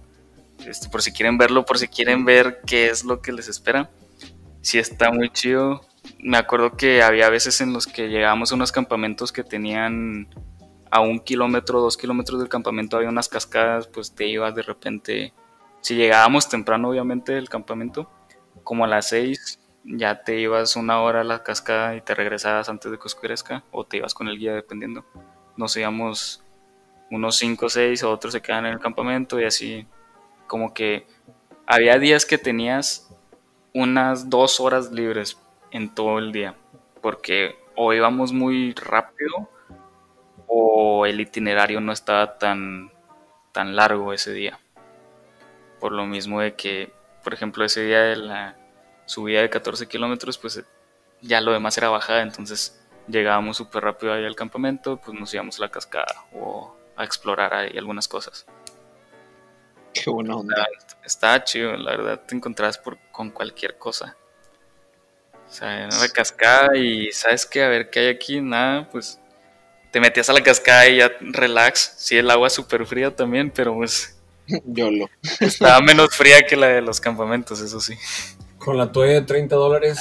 Este, 0.66 0.88
por 0.88 1.02
si 1.02 1.12
quieren 1.12 1.38
verlo, 1.38 1.64
por 1.64 1.78
si 1.78 1.88
quieren 1.88 2.24
ver 2.24 2.60
qué 2.66 2.88
es 2.88 3.04
lo 3.04 3.20
que 3.22 3.32
les 3.32 3.48
espera. 3.48 3.90
Sí 4.60 4.78
está 4.78 5.10
muy 5.10 5.30
chido. 5.30 5.82
Me 6.18 6.36
acuerdo 6.36 6.76
que 6.76 7.02
había 7.02 7.30
veces 7.30 7.60
en 7.60 7.72
los 7.72 7.86
que 7.86 8.08
llegábamos 8.08 8.52
a 8.52 8.54
unos 8.54 8.72
campamentos 8.72 9.32
que 9.32 9.42
tenían 9.42 10.28
a 10.90 11.00
un 11.00 11.18
kilómetro, 11.20 11.80
dos 11.80 11.96
kilómetros 11.96 12.40
del 12.40 12.48
campamento 12.48 12.96
había 12.96 13.08
unas 13.08 13.28
cascadas, 13.28 13.86
pues 13.86 14.14
te 14.14 14.26
ibas 14.26 14.54
de 14.54 14.62
repente. 14.62 15.32
Si 15.80 15.94
llegábamos 15.94 16.48
temprano, 16.48 16.90
obviamente, 16.90 17.32
del 17.32 17.48
campamento, 17.48 18.10
como 18.64 18.84
a 18.84 18.88
las 18.88 19.08
seis, 19.08 19.60
ya 19.86 20.22
te 20.22 20.38
ibas 20.38 20.76
una 20.76 21.00
hora 21.00 21.20
a 21.20 21.24
la 21.24 21.42
cascada 21.42 21.94
y 21.94 22.00
te 22.00 22.14
regresabas 22.14 22.68
antes 22.68 22.90
de 22.90 22.98
que 22.98 23.06
oscurezca, 23.06 23.62
o 23.70 23.84
te 23.84 23.98
ibas 23.98 24.14
con 24.14 24.28
el 24.28 24.38
guía 24.38 24.54
dependiendo. 24.54 25.04
Nos 25.56 25.76
íbamos 25.76 26.42
unos 27.10 27.36
5 27.36 27.66
o 27.66 27.68
6, 27.68 28.02
o 28.02 28.10
otros 28.10 28.32
se 28.32 28.42
quedan 28.42 28.66
en 28.66 28.72
el 28.72 28.80
campamento 28.80 29.40
y 29.40 29.44
así 29.44 29.86
como 30.46 30.74
que 30.74 31.06
había 31.66 31.98
días 31.98 32.26
que 32.26 32.38
tenías 32.38 33.10
unas 33.74 34.28
dos 34.28 34.60
horas 34.60 34.90
libres 34.90 35.38
en 35.70 35.94
todo 35.94 36.18
el 36.18 36.32
día, 36.32 36.54
porque 37.00 37.56
o 37.76 37.92
íbamos 37.92 38.32
muy 38.32 38.72
rápido 38.74 39.48
o 40.46 41.06
el 41.06 41.20
itinerario 41.20 41.80
no 41.80 41.92
estaba 41.92 42.38
tan, 42.38 42.90
tan 43.52 43.76
largo 43.76 44.12
ese 44.12 44.32
día. 44.32 44.58
Por 45.80 45.92
lo 45.92 46.06
mismo 46.06 46.40
de 46.40 46.54
que, 46.54 46.92
por 47.22 47.34
ejemplo, 47.34 47.64
ese 47.64 47.84
día 47.84 48.00
de 48.00 48.16
la, 48.16 48.56
subida 49.06 49.40
de 49.40 49.50
14 49.50 49.86
kilómetros, 49.86 50.36
pues 50.36 50.62
ya 51.22 51.40
lo 51.40 51.52
demás 51.52 51.78
era 51.78 51.88
bajada, 51.88 52.22
entonces 52.22 52.78
llegábamos 53.08 53.56
súper 53.56 53.84
rápido 53.84 54.12
ahí 54.12 54.24
al 54.24 54.36
campamento, 54.36 54.98
pues 54.98 55.18
nos 55.18 55.32
íbamos 55.32 55.58
a 55.58 55.62
la 55.62 55.70
cascada 55.70 56.26
o 56.34 56.76
a 56.96 57.04
explorar 57.04 57.54
ahí 57.54 57.76
algunas 57.78 58.08
cosas. 58.08 58.46
Qué 59.92 60.10
buena 60.10 60.36
onda. 60.36 60.66
Está, 61.04 61.42
chido, 61.42 61.76
la 61.76 61.92
verdad 61.92 62.22
te 62.26 62.34
encontrás 62.34 62.76
por, 62.76 62.98
con 63.12 63.30
cualquier 63.30 63.78
cosa. 63.78 64.16
O 65.48 65.52
sea, 65.52 65.84
en 65.84 65.90
la 65.90 66.08
cascada 66.08 66.76
y 66.76 67.12
sabes 67.12 67.46
que 67.46 67.62
a 67.62 67.68
ver 67.68 67.88
qué 67.88 68.00
hay 68.00 68.08
aquí, 68.08 68.40
nada, 68.40 68.88
pues 68.90 69.20
te 69.90 70.00
metías 70.00 70.28
a 70.28 70.32
la 70.32 70.42
cascada 70.42 70.88
y 70.88 70.98
ya 70.98 71.12
relax. 71.20 71.94
Sí, 71.96 72.18
el 72.18 72.30
agua 72.30 72.50
súper 72.50 72.84
fría 72.86 73.14
también, 73.14 73.50
pero 73.50 73.74
pues... 73.74 74.18
Yo 74.64 74.90
lo. 74.90 75.08
Estaba 75.40 75.80
menos 75.80 76.14
fría 76.14 76.42
que 76.46 76.56
la 76.56 76.68
de 76.68 76.82
los 76.82 77.00
campamentos, 77.00 77.60
eso 77.60 77.80
sí. 77.80 77.94
Con 78.66 78.76
la 78.76 78.90
toalla 78.90 79.12
de 79.12 79.22
30 79.22 79.54
dólares. 79.54 79.96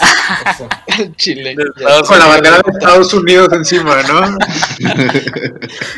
Chile. 1.18 1.56
Con 1.56 2.18
la 2.18 2.26
bandera 2.26 2.58
de 2.66 2.72
Estados 2.72 3.14
Unidos 3.14 3.54
encima, 3.54 4.02
¿no? 4.02 4.22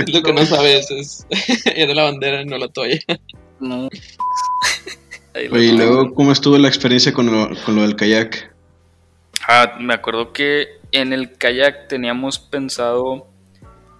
Lo 0.07 0.21
que 0.21 0.33
no 0.33 0.45
sabes 0.45 0.91
es. 0.91 1.25
Era 1.77 1.93
la 1.93 2.03
bandera, 2.03 2.43
no 2.43 2.57
la 2.57 2.67
toalla. 2.67 2.99
No. 3.61 3.87
y 5.33 5.71
luego, 5.71 6.13
¿cómo 6.13 6.33
estuvo 6.33 6.57
la 6.57 6.67
experiencia 6.67 7.13
con 7.13 7.31
lo, 7.31 7.49
con 7.63 7.77
lo 7.77 7.83
del 7.83 7.95
kayak? 7.95 8.53
Ah, 9.47 9.77
me 9.79 9.93
acuerdo 9.93 10.33
que 10.33 10.67
en 10.91 11.13
el 11.13 11.37
kayak 11.37 11.87
teníamos 11.87 12.37
pensado 12.37 13.27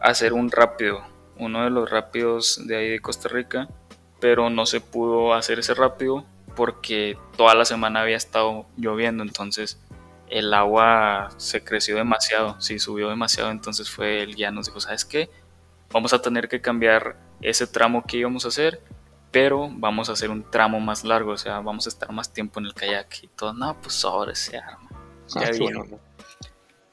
hacer 0.02 0.34
un 0.34 0.52
rápido, 0.52 1.06
uno 1.38 1.64
de 1.64 1.70
los 1.70 1.90
rápidos 1.90 2.68
de 2.68 2.76
ahí 2.76 2.90
de 2.90 3.00
Costa 3.00 3.30
Rica, 3.30 3.70
pero 4.20 4.50
no 4.50 4.66
se 4.66 4.82
pudo 4.82 5.34
hacer 5.34 5.60
ese 5.60 5.74
rápido 5.74 6.26
porque 6.58 7.18
toda 7.38 7.54
la 7.54 7.64
semana 7.64 8.02
había 8.02 8.18
estado 8.18 8.66
lloviendo, 8.76 9.24
entonces 9.24 9.80
el 10.28 10.54
agua 10.54 11.30
se 11.38 11.64
creció 11.64 11.96
demasiado, 11.96 12.60
sí, 12.60 12.80
subió 12.80 13.10
demasiado, 13.10 13.52
entonces 13.52 13.90
fue 13.90 14.24
el 14.24 14.36
guía 14.36 14.50
nos 14.50 14.66
dijo, 14.66 14.80
¿sabes 14.80 15.06
qué? 15.06 15.30
Vamos 15.94 16.14
a 16.14 16.22
tener 16.22 16.50
que 16.50 16.60
cambiar 16.60 17.16
ese 17.42 17.68
tramo 17.68 18.04
que 18.06 18.18
íbamos 18.18 18.44
a 18.44 18.48
hacer, 18.48 18.82
pero 19.32 19.70
vamos 19.72 20.10
a 20.10 20.14
hacer 20.14 20.32
un 20.32 20.50
tramo 20.50 20.80
más 20.80 21.04
largo, 21.04 21.32
o 21.34 21.38
sea, 21.38 21.60
vamos 21.60 21.86
a 21.86 21.90
estar 21.90 22.12
más 22.12 22.34
tiempo 22.34 22.60
en 22.60 22.66
el 22.66 22.74
kayak 22.74 23.24
y 23.24 23.28
todo, 23.28 23.54
no, 23.54 23.80
pues 23.80 24.04
ahora 24.04 24.34
se 24.34 24.58
arma. 24.58 24.90
Ah, 25.36 25.52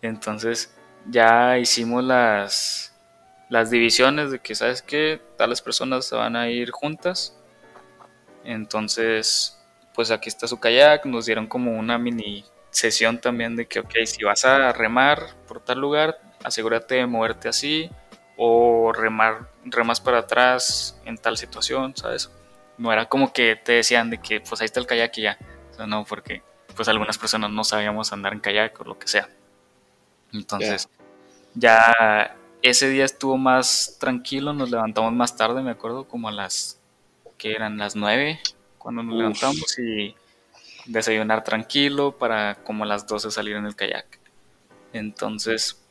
Entonces 0.03 0.77
ya 1.09 1.59
hicimos 1.59 2.05
las, 2.05 2.95
las 3.49 3.71
divisiones 3.71 4.31
de 4.31 4.41
que, 4.41 4.55
¿sabes 4.55 4.83
qué? 4.83 5.23
Tales 5.39 5.63
personas 5.63 6.05
se 6.05 6.17
van 6.17 6.37
a 6.37 6.51
ir 6.51 6.71
juntas. 6.71 7.39
Entonces, 8.45 9.54
pues 9.95 10.11
aquí 10.11 10.29
está 10.29 10.47
su 10.47 10.59
kayak. 10.59 11.07
Nos 11.07 11.27
dieron 11.27 11.47
como 11.47 11.79
una 11.79 11.99
mini 11.99 12.45
sesión 12.71 13.21
también 13.21 13.57
de 13.57 13.67
que, 13.67 13.81
ok, 13.81 13.93
si 14.05 14.25
vas 14.25 14.45
a 14.45 14.73
remar 14.73 15.35
por 15.47 15.61
tal 15.61 15.79
lugar, 15.79 16.21
asegúrate 16.43 16.97
de 16.97 17.07
moverte 17.07 17.49
así 17.49 17.91
o 18.37 18.93
remar, 18.93 19.49
remas 19.65 20.01
para 20.01 20.19
atrás 20.19 21.01
en 21.05 21.17
tal 21.17 21.37
situación, 21.37 21.97
¿sabes? 21.97 22.31
No 22.77 22.93
era 22.93 23.07
como 23.07 23.33
que 23.33 23.57
te 23.57 23.73
decían 23.73 24.11
de 24.11 24.19
que 24.19 24.41
pues 24.41 24.61
ahí 24.61 24.65
está 24.67 24.81
el 24.81 24.87
kayak 24.87 25.17
y 25.19 25.23
ya. 25.23 25.39
O 25.71 25.75
sea, 25.75 25.87
no, 25.87 26.05
porque 26.05 26.43
pues 26.75 26.89
algunas 26.89 27.17
personas 27.17 27.51
no 27.51 27.63
sabíamos 27.63 28.13
andar 28.13 28.33
en 28.33 28.41
kayak 28.41 28.81
o 28.81 28.85
lo 28.85 28.99
que 28.99 29.07
sea. 29.07 29.29
Entonces, 30.33 30.89
ya 31.55 32.37
ese 32.63 32.89
día 32.89 33.05
estuvo 33.05 33.37
más 33.37 33.97
tranquilo, 34.01 34.53
nos 34.53 34.71
levantamos 34.71 35.13
más 35.13 35.37
tarde, 35.37 35.63
me 35.63 35.71
acuerdo, 35.71 36.09
como 36.09 36.29
a 36.29 36.33
las 36.33 36.81
que 37.39 37.53
eran 37.53 37.79
las 37.79 37.95
9 37.95 38.41
cuando 38.85 39.03
nos 39.03 39.17
levantamos 39.17 39.79
y 39.79 40.15
desayunar 40.85 41.43
tranquilo 41.43 42.13
para 42.13 42.57
como 42.57 42.85
a 42.85 42.87
las 42.87 43.07
12 43.07 43.31
salir 43.31 43.57
en 43.57 43.65
el 43.65 43.75
kayak. 43.75 44.21
Entonces, 44.93 45.83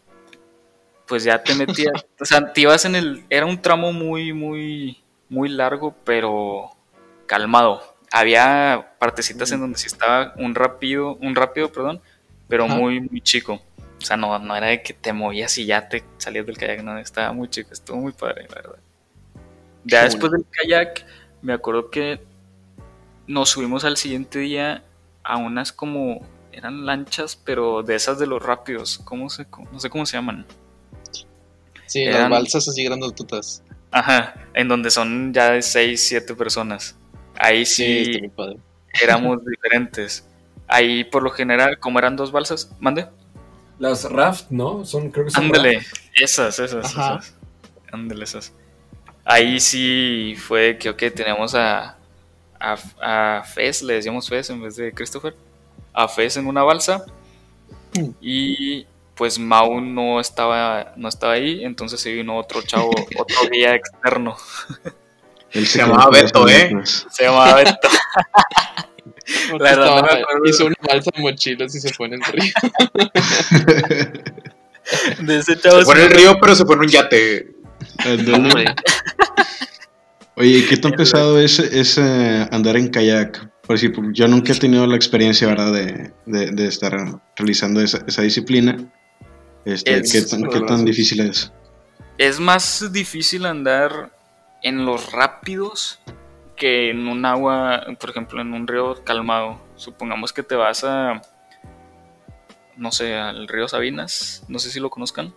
pues 1.08 1.24
ya 1.24 1.44
te 1.44 1.56
metías, 1.56 2.06
o 2.22 2.26
sea, 2.26 2.54
te 2.54 2.62
ibas 2.62 2.86
en 2.86 2.94
el, 2.94 3.26
era 3.32 3.48
un 3.48 3.60
tramo 3.60 3.92
muy, 3.92 4.32
muy, 4.32 5.02
muy 5.28 5.50
largo, 5.50 5.96
pero 6.04 6.70
calmado. 7.26 7.82
Había 8.12 8.94
partecitas 9.00 9.52
en 9.52 9.62
donde 9.62 9.80
sí 9.80 9.88
estaba 9.88 10.36
un 10.38 10.54
rápido, 10.54 11.16
un 11.16 11.34
rápido, 11.34 11.72
perdón, 11.72 12.00
pero 12.48 12.68
muy, 12.68 13.02
muy 13.02 13.22
chico. 13.22 13.60
O 13.98 14.06
sea, 14.06 14.18
no, 14.18 14.38
no 14.38 14.56
era 14.56 14.68
de 14.68 14.84
que 14.84 14.94
te 14.94 15.14
movías 15.14 15.58
y 15.58 15.66
ya 15.66 15.90
te 15.90 16.04
salías 16.20 16.46
del 16.46 16.60
kayak, 16.60 16.84
no, 16.84 17.00
estaba 17.00 17.34
muy 17.34 17.50
chico, 17.50 17.70
estuvo 17.74 17.98
muy 17.98 18.12
padre, 18.12 18.46
la 18.50 18.56
verdad. 18.56 18.80
Ya 19.84 20.04
después 20.04 20.32
del 20.32 20.46
kayak, 20.52 21.08
me 21.42 21.54
acuerdo 21.54 21.90
que 21.90 22.33
nos 23.28 23.50
subimos 23.50 23.84
al 23.86 23.98
siguiente 23.98 24.40
día 24.40 24.84
a 25.24 25.38
unas 25.38 25.72
como, 25.72 26.22
eran 26.52 26.86
lanchas, 26.86 27.36
pero 27.36 27.84
de 27.84 27.96
esas 27.96 28.20
de 28.20 28.28
los 28.28 28.44
rápidos, 28.44 29.00
¿cómo 29.04 29.30
se, 29.30 29.46
no 29.72 29.80
sé 29.80 29.90
cómo 29.90 30.06
se 30.06 30.18
llaman. 30.18 30.46
Sí, 31.86 32.04
eran, 32.04 32.22
las 32.22 32.30
balsas 32.30 32.68
así 32.68 32.84
grandotutas. 32.84 33.64
Ajá, 33.92 34.36
en 34.54 34.68
donde 34.68 34.90
son 34.90 35.34
ya 35.34 35.52
de 35.52 35.62
6, 35.62 36.08
7 36.08 36.36
personas. 36.36 36.98
Ahí 37.36 37.66
sí, 37.66 38.32
éramos 39.02 39.40
diferentes. 39.46 40.28
Ahí 40.68 41.04
por 41.04 41.24
lo 41.24 41.30
general, 41.30 41.80
como 41.80 42.00
eran 42.00 42.16
dos 42.16 42.32
balsas, 42.32 42.76
mande. 42.80 43.08
Las 43.80 44.10
raft, 44.10 44.50
¿no? 44.50 44.86
Son, 44.86 45.12
creo 45.12 45.26
que 45.26 45.32
son. 45.32 45.46
Ándale, 45.46 45.86
esas, 46.16 46.58
esas, 46.60 46.92
esas. 46.92 47.36
Ándale, 47.92 48.24
esas. 48.24 48.54
Ahí 49.26 49.60
sí 49.60 50.36
fue 50.38 50.78
que, 50.78 50.90
ok, 50.90 51.04
teníamos 51.16 51.56
a, 51.56 51.98
a, 52.64 52.78
a 53.40 53.44
Fez, 53.44 53.84
le 53.84 53.96
decíamos 53.96 54.30
Fez 54.30 54.50
en 54.50 54.62
vez 54.62 54.78
de 54.78 54.94
Christopher. 54.94 55.36
A 55.94 56.08
Fez 56.08 56.38
en 56.38 56.48
una 56.48 56.64
balsa. 56.64 57.06
Y 58.22 58.88
pues 59.16 59.38
Mau 59.38 59.80
no 59.82 60.20
estaba, 60.20 60.94
no 60.96 61.08
estaba 61.08 61.34
ahí, 61.34 61.64
entonces 61.64 62.02
se 62.02 62.12
vino 62.12 62.38
otro 62.38 62.62
chavo, 62.64 62.90
otro 63.20 63.50
guía 63.52 63.76
externo. 63.76 64.36
Él 65.52 65.68
se 65.68 65.80
llamaba 65.80 66.10
Beto, 66.10 66.48
¿eh? 66.50 66.72
Se 66.84 67.26
llamaba 67.26 67.56
Beto. 67.56 67.90
La 69.60 69.76
verdad, 69.76 70.22
no 70.34 70.40
me 70.42 70.50
hizo 70.50 70.66
una 70.66 70.76
balsa 70.82 71.12
de 71.16 71.22
mochilas 71.22 71.76
y 71.76 71.80
se 71.80 71.94
fue 71.94 72.08
en 72.08 72.14
el 72.14 72.24
río. 72.24 72.52
de 75.20 75.38
ese 75.38 75.60
chavo 75.60 75.80
se 75.80 75.86
fue 75.86 75.96
en 75.96 76.02
el 76.02 76.10
río, 76.10 76.40
pero 76.42 76.56
se 76.56 76.66
fue 76.66 76.76
en 76.76 76.82
un 76.82 76.88
yate. 76.88 77.52
Oye, 80.36 80.66
¿qué 80.68 80.78
tan 80.78 80.94
pesado 80.94 81.40
es, 81.40 81.60
es 81.60 81.98
eh, 81.98 82.48
andar 82.52 82.76
en 82.76 82.90
kayak? 82.90 83.52
Por 83.62 83.76
ejemplo, 83.76 84.04
yo 84.12 84.28
nunca 84.28 84.52
he 84.52 84.56
tenido 84.56 84.86
la 84.88 84.96
experiencia, 84.96 85.48
¿verdad?, 85.48 85.72
de, 85.72 86.12
de, 86.26 86.52
de 86.52 86.68
estar 86.68 87.22
realizando 87.36 87.82
esa, 87.82 88.04
esa 88.08 88.24
disciplina. 88.24 88.78
Este, 89.64 90.02
¿qué, 90.02 90.22
tan, 90.24 90.44
¿Qué 90.50 90.60
tan 90.62 90.84
difícil 90.84 91.22
es? 91.22 91.52
Es 92.18 92.40
más 92.40 92.92
difícil 92.92 93.46
andar 93.46 94.12
en 94.64 94.86
los 94.86 95.12
rápidos 95.12 96.00
que 96.56 96.90
en 96.90 97.08
un 97.08 97.26
agua, 97.26 97.86
por 98.00 98.10
ejemplo, 98.10 98.42
en 98.42 98.54
un 98.54 98.68
río 98.68 99.04
calmado. 99.04 99.62
Supongamos 99.76 100.34
que 100.34 100.44
te 100.44 100.56
vas 100.56 100.84
a, 100.84 101.22
no 102.76 102.92
sé, 102.92 103.16
al 103.16 103.48
río 103.48 103.68
Sabinas, 103.68 104.44
no 104.48 104.60
sé 104.60 104.72
si 104.72 104.80
lo 104.80 104.90
conozcan. 104.90 105.34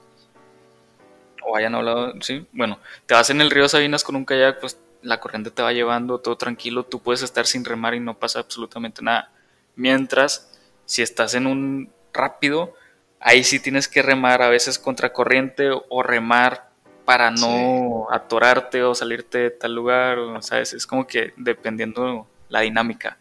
O 1.44 1.56
hayan 1.56 1.74
hablado, 1.74 2.14
sí. 2.22 2.46
Bueno, 2.52 2.78
te 3.06 3.14
vas 3.14 3.30
en 3.30 3.40
el 3.40 3.50
río 3.50 3.68
Sabinas 3.68 4.02
con 4.02 4.16
un 4.16 4.24
kayak, 4.24 4.58
pues 4.60 4.80
la 5.06 5.20
corriente 5.20 5.50
te 5.50 5.62
va 5.62 5.72
llevando 5.72 6.18
todo 6.18 6.36
tranquilo, 6.36 6.84
tú 6.84 7.00
puedes 7.00 7.22
estar 7.22 7.46
sin 7.46 7.64
remar 7.64 7.94
y 7.94 8.00
no 8.00 8.18
pasa 8.18 8.40
absolutamente 8.40 9.02
nada. 9.02 9.30
Mientras, 9.76 10.58
si 10.84 11.02
estás 11.02 11.34
en 11.34 11.46
un 11.46 11.90
rápido, 12.12 12.74
ahí 13.20 13.44
sí 13.44 13.60
tienes 13.60 13.88
que 13.88 14.02
remar 14.02 14.42
a 14.42 14.48
veces 14.48 14.78
contra 14.78 15.12
corriente 15.12 15.70
o 15.70 16.02
remar 16.02 16.70
para 17.04 17.30
no 17.30 18.08
atorarte 18.10 18.82
o 18.82 18.94
salirte 18.94 19.38
de 19.38 19.50
tal 19.50 19.74
lugar, 19.74 20.18
o, 20.18 20.42
¿sabes? 20.42 20.72
Es 20.72 20.86
como 20.86 21.06
que 21.06 21.32
dependiendo 21.36 22.26
la 22.48 22.62
dinámica, 22.62 23.16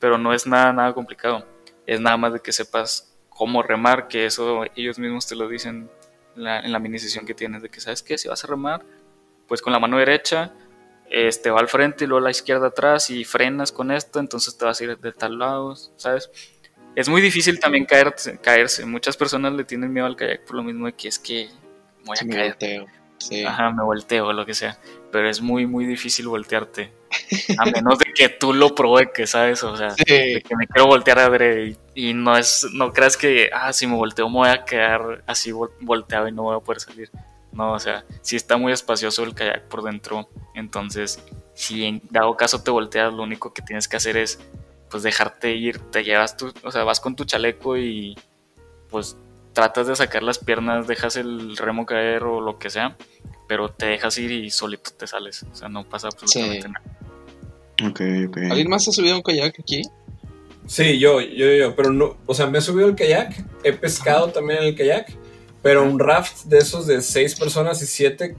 pero 0.00 0.18
no 0.18 0.34
es 0.34 0.46
nada, 0.46 0.72
nada 0.72 0.92
complicado. 0.92 1.46
Es 1.86 2.00
nada 2.00 2.16
más 2.16 2.32
de 2.32 2.40
que 2.40 2.52
sepas 2.52 3.14
cómo 3.28 3.62
remar, 3.62 4.08
que 4.08 4.26
eso 4.26 4.64
ellos 4.74 4.98
mismos 4.98 5.28
te 5.28 5.36
lo 5.36 5.48
dicen 5.48 5.88
en 6.34 6.44
la, 6.44 6.58
en 6.60 6.72
la 6.72 6.80
mini 6.80 6.98
sesión 6.98 7.24
que 7.24 7.34
tienes, 7.34 7.62
de 7.62 7.68
que, 7.68 7.80
¿sabes 7.80 8.02
qué? 8.02 8.18
Si 8.18 8.26
vas 8.26 8.42
a 8.42 8.48
remar, 8.48 8.82
pues 9.46 9.62
con 9.62 9.72
la 9.72 9.78
mano 9.78 9.98
derecha, 9.98 10.52
este 11.10 11.50
va 11.50 11.60
al 11.60 11.68
frente 11.68 12.04
y 12.04 12.06
luego 12.06 12.20
a 12.20 12.24
la 12.24 12.30
izquierda 12.30 12.68
atrás 12.68 13.10
y 13.10 13.24
frenas 13.24 13.72
con 13.72 13.90
esto, 13.90 14.18
entonces 14.18 14.56
te 14.56 14.64
vas 14.64 14.80
a 14.80 14.84
ir 14.84 14.98
de 14.98 15.12
tal 15.12 15.38
lado, 15.38 15.74
¿sabes? 15.96 16.30
Es 16.94 17.08
muy 17.08 17.22
difícil 17.22 17.60
también 17.60 17.84
caerse, 17.84 18.38
caerse. 18.38 18.84
Muchas 18.84 19.16
personas 19.16 19.52
le 19.52 19.64
tienen 19.64 19.92
miedo 19.92 20.06
al 20.06 20.16
kayak 20.16 20.44
por 20.44 20.56
lo 20.56 20.64
mismo 20.64 20.86
de 20.86 20.94
que 20.94 21.08
es 21.08 21.18
que 21.18 21.48
voy 22.04 22.16
a 22.20 22.28
caer. 22.28 22.86
Sí. 23.18 23.44
Ajá, 23.44 23.70
me 23.70 23.82
volteo 23.82 24.32
lo 24.32 24.46
que 24.46 24.54
sea. 24.54 24.78
Pero 25.12 25.28
es 25.28 25.40
muy, 25.40 25.66
muy 25.66 25.86
difícil 25.86 26.28
voltearte. 26.28 26.92
A 27.58 27.64
menos 27.66 27.98
de 27.98 28.12
que 28.12 28.28
tú 28.28 28.52
lo 28.52 28.74
provoques, 28.74 29.30
¿sabes? 29.30 29.62
O 29.64 29.76
sea, 29.76 29.94
de 30.06 30.42
que 30.46 30.56
me 30.56 30.66
quiero 30.66 30.86
voltear 30.86 31.18
a 31.20 31.28
ver 31.28 31.76
y, 31.94 32.12
no 32.14 32.36
es, 32.36 32.66
no 32.72 32.92
creas 32.92 33.16
que, 33.16 33.50
ah, 33.52 33.72
si 33.72 33.86
me 33.86 33.94
volteo 33.94 34.28
me 34.28 34.36
voy 34.36 34.48
a 34.48 34.64
quedar 34.64 35.22
así 35.26 35.52
volteado 35.80 36.28
y 36.28 36.32
no 36.32 36.44
voy 36.44 36.56
a 36.56 36.60
poder 36.60 36.80
salir. 36.80 37.10
No, 37.52 37.72
o 37.72 37.78
sea, 37.78 38.04
si 38.22 38.36
está 38.36 38.56
muy 38.56 38.72
espacioso 38.72 39.24
el 39.24 39.34
kayak 39.34 39.68
por 39.68 39.82
dentro, 39.82 40.28
entonces, 40.54 41.22
si 41.54 41.84
en 41.84 42.02
dado 42.10 42.36
caso 42.36 42.62
te 42.62 42.70
volteas, 42.70 43.12
lo 43.12 43.22
único 43.22 43.52
que 43.52 43.62
tienes 43.62 43.88
que 43.88 43.96
hacer 43.96 44.16
es, 44.16 44.38
pues, 44.90 45.02
dejarte 45.02 45.54
ir, 45.54 45.78
te 45.90 46.04
llevas 46.04 46.36
tu, 46.36 46.52
o 46.62 46.70
sea, 46.70 46.84
vas 46.84 47.00
con 47.00 47.16
tu 47.16 47.24
chaleco 47.24 47.76
y, 47.76 48.16
pues, 48.90 49.16
tratas 49.52 49.88
de 49.88 49.96
sacar 49.96 50.22
las 50.22 50.38
piernas, 50.38 50.86
dejas 50.86 51.16
el 51.16 51.56
remo 51.56 51.84
caer 51.84 52.22
o 52.24 52.40
lo 52.40 52.58
que 52.58 52.70
sea, 52.70 52.96
pero 53.48 53.70
te 53.70 53.86
dejas 53.86 54.16
ir 54.18 54.30
y 54.30 54.50
solito 54.50 54.92
te 54.92 55.06
sales. 55.06 55.42
O 55.50 55.54
sea, 55.54 55.68
no 55.68 55.88
pasa 55.88 56.08
absolutamente 56.08 56.68
nada. 56.68 56.84
Ok, 57.84 58.00
ok. 58.28 58.36
¿Alguien 58.50 58.68
más 58.68 58.86
ha 58.86 58.92
subido 58.92 59.16
un 59.16 59.22
kayak 59.22 59.58
aquí? 59.58 59.82
Sí, 60.66 60.98
yo, 60.98 61.20
yo, 61.20 61.46
yo, 61.54 61.74
pero 61.74 61.90
no, 61.92 62.18
o 62.26 62.34
sea, 62.34 62.46
me 62.46 62.58
he 62.58 62.60
subido 62.60 62.88
el 62.88 62.94
kayak, 62.94 63.42
he 63.64 63.72
pescado 63.72 64.28
también 64.28 64.60
en 64.60 64.66
el 64.68 64.76
kayak, 64.76 65.17
pero 65.62 65.82
un 65.84 65.98
raft 65.98 66.44
de 66.44 66.58
esos 66.58 66.86
de 66.86 67.02
seis 67.02 67.34
personas 67.34 67.82
y 67.82 67.86
siete, 67.86 68.36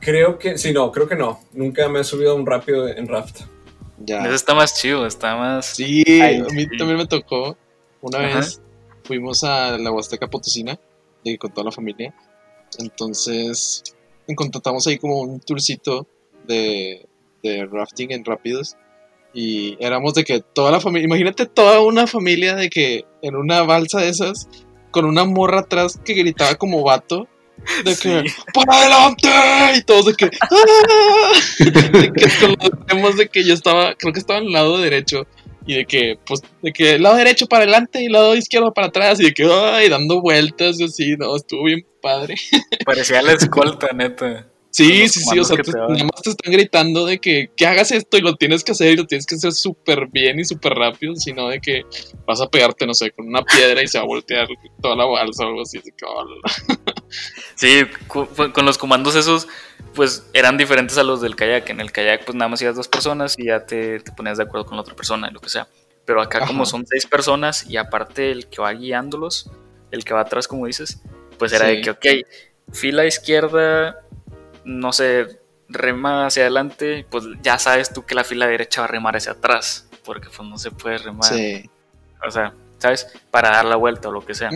creo 0.00 0.38
que, 0.38 0.58
sí, 0.58 0.72
no, 0.72 0.90
creo 0.92 1.08
que 1.08 1.16
no. 1.16 1.40
Nunca 1.52 1.88
me 1.88 2.00
he 2.00 2.04
subido 2.04 2.32
a 2.32 2.34
un 2.34 2.46
rápido 2.46 2.88
en 2.88 3.08
raft. 3.08 3.42
Ya. 3.98 4.24
Eso 4.24 4.34
está 4.34 4.54
más 4.54 4.74
chido, 4.74 5.06
está 5.06 5.36
más... 5.36 5.66
Sí, 5.66 6.04
a 6.20 6.44
mí 6.52 6.66
también 6.76 6.98
me 6.98 7.06
tocó 7.06 7.56
una 8.00 8.18
vez 8.18 8.60
fuimos 9.06 9.44
a 9.44 9.78
la 9.78 9.90
Huasteca 9.90 10.28
Potosina 10.28 10.78
y 11.22 11.38
con 11.38 11.52
toda 11.52 11.66
la 11.66 11.72
familia. 11.72 12.14
Entonces, 12.78 13.82
contratamos 14.34 14.86
ahí 14.86 14.98
como 14.98 15.20
un 15.20 15.40
tourcito 15.40 16.06
de, 16.46 17.06
de 17.42 17.66
rafting 17.66 18.12
en 18.12 18.24
rápidos. 18.24 18.76
Y 19.32 19.76
éramos 19.80 20.14
de 20.14 20.24
que 20.24 20.40
toda 20.40 20.70
la 20.70 20.80
familia, 20.80 21.06
imagínate 21.06 21.46
toda 21.46 21.80
una 21.80 22.06
familia 22.06 22.54
de 22.54 22.70
que 22.70 23.04
en 23.22 23.36
una 23.36 23.62
balsa 23.62 24.00
de 24.00 24.08
esas, 24.08 24.48
con 24.96 25.04
una 25.04 25.26
morra 25.26 25.60
atrás 25.60 26.00
que 26.02 26.14
gritaba 26.14 26.54
como 26.54 26.82
vato, 26.82 27.28
de 27.84 27.94
que 27.96 28.24
¡Para 28.54 28.78
adelante! 28.78 29.28
Y 29.76 29.82
todos 29.82 30.06
de 30.06 30.14
que 30.14 30.30
¡Ah! 30.40 31.32
De 31.58 32.12
que 32.12 32.28
con 32.40 33.16
de 33.16 33.28
que 33.28 33.44
yo 33.44 33.52
estaba, 33.52 33.94
creo 33.94 34.14
que 34.14 34.20
estaba 34.20 34.38
en 34.38 34.46
el 34.46 34.52
lado 34.52 34.78
derecho 34.78 35.26
y 35.66 35.74
de 35.74 35.84
que, 35.84 36.18
pues, 36.24 36.40
de 36.62 36.72
que 36.72 36.98
lado 36.98 37.16
derecho 37.16 37.46
para 37.46 37.64
adelante 37.64 38.02
y 38.02 38.08
lado 38.08 38.34
izquierdo 38.36 38.72
para 38.72 38.86
atrás, 38.86 39.20
y 39.20 39.24
de 39.24 39.34
que, 39.34 39.44
ay, 39.44 39.90
dando 39.90 40.22
vueltas 40.22 40.80
y 40.80 40.84
así, 40.84 41.14
no, 41.18 41.36
estuvo 41.36 41.64
bien 41.64 41.84
padre. 42.00 42.36
Parecía 42.86 43.20
la 43.20 43.32
escolta, 43.32 43.88
neta. 43.92 44.46
Sí, 44.76 45.08
sí, 45.08 45.20
sí, 45.20 45.38
o 45.38 45.42
sea, 45.42 45.56
nada 45.56 46.04
más 46.04 46.20
te 46.22 46.28
están 46.28 46.52
gritando 46.52 47.06
de 47.06 47.18
que, 47.18 47.50
que, 47.56 47.66
hagas 47.66 47.92
esto 47.92 48.18
y 48.18 48.20
lo 48.20 48.36
tienes 48.36 48.62
que 48.62 48.72
hacer 48.72 48.92
y 48.92 48.96
lo 48.96 49.06
tienes 49.06 49.24
que 49.24 49.36
hacer 49.36 49.52
súper 49.52 50.06
bien 50.08 50.38
y 50.38 50.44
súper 50.44 50.74
rápido, 50.74 51.16
sino 51.16 51.48
de 51.48 51.62
que 51.62 51.86
vas 52.26 52.42
a 52.42 52.50
pegarte, 52.50 52.86
no 52.86 52.92
sé, 52.92 53.10
con 53.12 53.26
una 53.26 53.42
piedra 53.42 53.82
y 53.82 53.88
se 53.88 53.96
va 53.96 54.04
a 54.04 54.06
voltear 54.06 54.46
toda 54.82 54.94
la 54.94 55.06
balsa 55.06 55.46
o 55.46 55.48
algo 55.48 55.62
así. 55.62 55.80
sí, 57.54 57.86
con 58.06 58.66
los 58.66 58.76
comandos 58.76 59.14
esos, 59.14 59.48
pues 59.94 60.28
eran 60.34 60.58
diferentes 60.58 60.98
a 60.98 61.04
los 61.04 61.22
del 61.22 61.36
kayak. 61.36 61.70
En 61.70 61.80
el 61.80 61.90
kayak, 61.90 62.26
pues 62.26 62.36
nada 62.36 62.50
más 62.50 62.60
ibas 62.60 62.76
dos 62.76 62.88
personas 62.88 63.34
y 63.38 63.46
ya 63.46 63.64
te, 63.64 64.00
te 64.00 64.12
ponías 64.12 64.36
de 64.36 64.44
acuerdo 64.44 64.66
con 64.66 64.76
la 64.76 64.82
otra 64.82 64.94
persona 64.94 65.28
y 65.30 65.32
lo 65.32 65.40
que 65.40 65.48
sea. 65.48 65.66
Pero 66.04 66.20
acá, 66.20 66.46
como 66.46 66.66
son 66.66 66.86
seis 66.86 67.06
personas 67.06 67.64
y 67.66 67.78
aparte 67.78 68.30
el 68.30 68.46
que 68.48 68.60
va 68.60 68.74
guiándolos, 68.74 69.50
el 69.90 70.04
que 70.04 70.12
va 70.12 70.20
atrás, 70.20 70.46
como 70.46 70.66
dices, 70.66 71.00
pues 71.38 71.54
era 71.54 71.68
de 71.68 71.80
que, 71.80 71.88
ok, 71.88 72.06
fila 72.72 73.06
izquierda 73.06 74.02
no 74.66 74.92
sé, 74.92 75.40
rema 75.68 76.26
hacia 76.26 76.42
adelante, 76.42 77.06
pues 77.08 77.24
ya 77.40 77.58
sabes 77.58 77.92
tú 77.92 78.04
que 78.04 78.14
la 78.14 78.24
fila 78.24 78.46
derecha 78.46 78.82
va 78.82 78.86
a 78.86 78.90
remar 78.90 79.16
hacia 79.16 79.32
atrás, 79.32 79.88
porque 80.04 80.28
pues 80.28 80.46
no 80.46 80.58
se 80.58 80.72
puede 80.72 80.98
remar. 80.98 81.32
O 82.26 82.30
sea, 82.30 82.52
¿sabes? 82.78 83.06
Para 83.30 83.50
dar 83.50 83.64
la 83.64 83.76
vuelta 83.76 84.08
o 84.08 84.12
lo 84.12 84.26
que 84.26 84.34
sea. 84.34 84.50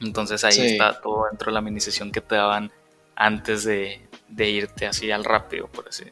Entonces 0.00 0.42
ahí 0.44 0.58
está 0.58 1.00
todo 1.00 1.26
dentro 1.28 1.50
de 1.50 1.54
la 1.54 1.60
mini 1.60 1.80
sesión 1.80 2.10
que 2.10 2.22
te 2.22 2.34
daban 2.34 2.72
antes 3.14 3.64
de, 3.64 4.08
irte 4.38 4.86
así 4.86 5.10
al 5.10 5.24
rápido, 5.24 5.68
por 5.68 5.88
así. 5.88 6.04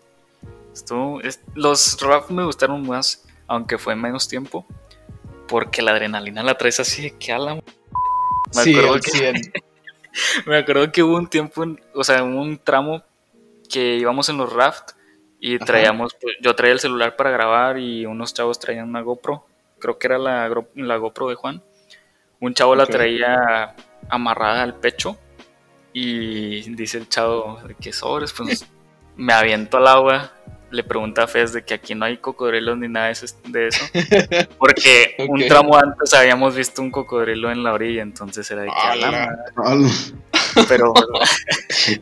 Esto, 0.74 1.18
los 1.54 1.98
rap 2.00 2.28
me 2.30 2.44
gustaron 2.44 2.86
más, 2.86 3.24
aunque 3.46 3.78
fue 3.78 3.96
menos 3.96 4.28
tiempo, 4.28 4.66
porque 5.48 5.80
la 5.80 5.92
adrenalina 5.92 6.42
la 6.42 6.58
traes 6.58 6.78
así 6.78 7.02
de 7.02 7.16
que 7.16 7.32
a 7.32 7.38
la... 7.38 7.54
Me 7.54 8.60
acuerdo 8.60 9.00
que, 9.00 9.32
me 10.46 10.56
acuerdo 10.56 10.90
que 10.92 11.02
hubo 11.02 11.16
un 11.16 11.28
tiempo, 11.28 11.64
o 11.94 12.04
sea, 12.04 12.22
un 12.22 12.58
tramo 12.58 13.02
que 13.68 13.96
íbamos 13.96 14.28
en 14.28 14.38
los 14.38 14.52
raft 14.52 14.92
y 15.40 15.58
traíamos, 15.58 16.16
pues, 16.20 16.36
yo 16.40 16.54
traía 16.54 16.72
el 16.72 16.80
celular 16.80 17.16
para 17.16 17.30
grabar 17.30 17.78
y 17.78 18.06
unos 18.06 18.34
chavos 18.34 18.58
traían 18.58 18.88
una 18.88 19.02
GoPro, 19.02 19.46
creo 19.78 19.98
que 19.98 20.06
era 20.08 20.18
la, 20.18 20.50
la 20.74 20.96
GoPro 20.96 21.28
de 21.28 21.34
Juan. 21.36 21.62
Un 22.40 22.54
chavo 22.54 22.74
la 22.74 22.86
traía 22.86 23.74
amarrada 24.08 24.62
al 24.62 24.74
pecho 24.74 25.18
y 25.92 26.60
dice 26.74 26.98
el 26.98 27.08
chavo 27.08 27.60
que 27.80 27.92
sobres, 27.92 28.32
pues 28.32 28.64
me 29.16 29.32
aviento 29.32 29.78
al 29.78 29.88
agua 29.88 30.32
le 30.70 30.84
pregunta 30.84 31.24
a 31.24 31.26
Fez 31.26 31.52
de 31.52 31.64
que 31.64 31.74
aquí 31.74 31.94
no 31.94 32.04
hay 32.04 32.18
cocodrilos 32.18 32.78
ni 32.78 32.88
nada 32.88 33.12
de 33.46 33.66
eso. 33.68 33.84
Porque 34.58 35.14
un 35.28 35.46
tramo 35.46 35.76
antes 35.76 36.12
habíamos 36.14 36.54
visto 36.54 36.82
un 36.82 36.90
cocodrilo 36.90 37.50
en 37.50 37.62
la 37.62 37.72
orilla, 37.72 38.02
entonces 38.02 38.50
era 38.50 38.62
de 38.62 38.68
que 38.68 38.74
Pero 40.68 40.92
sí 41.70 42.00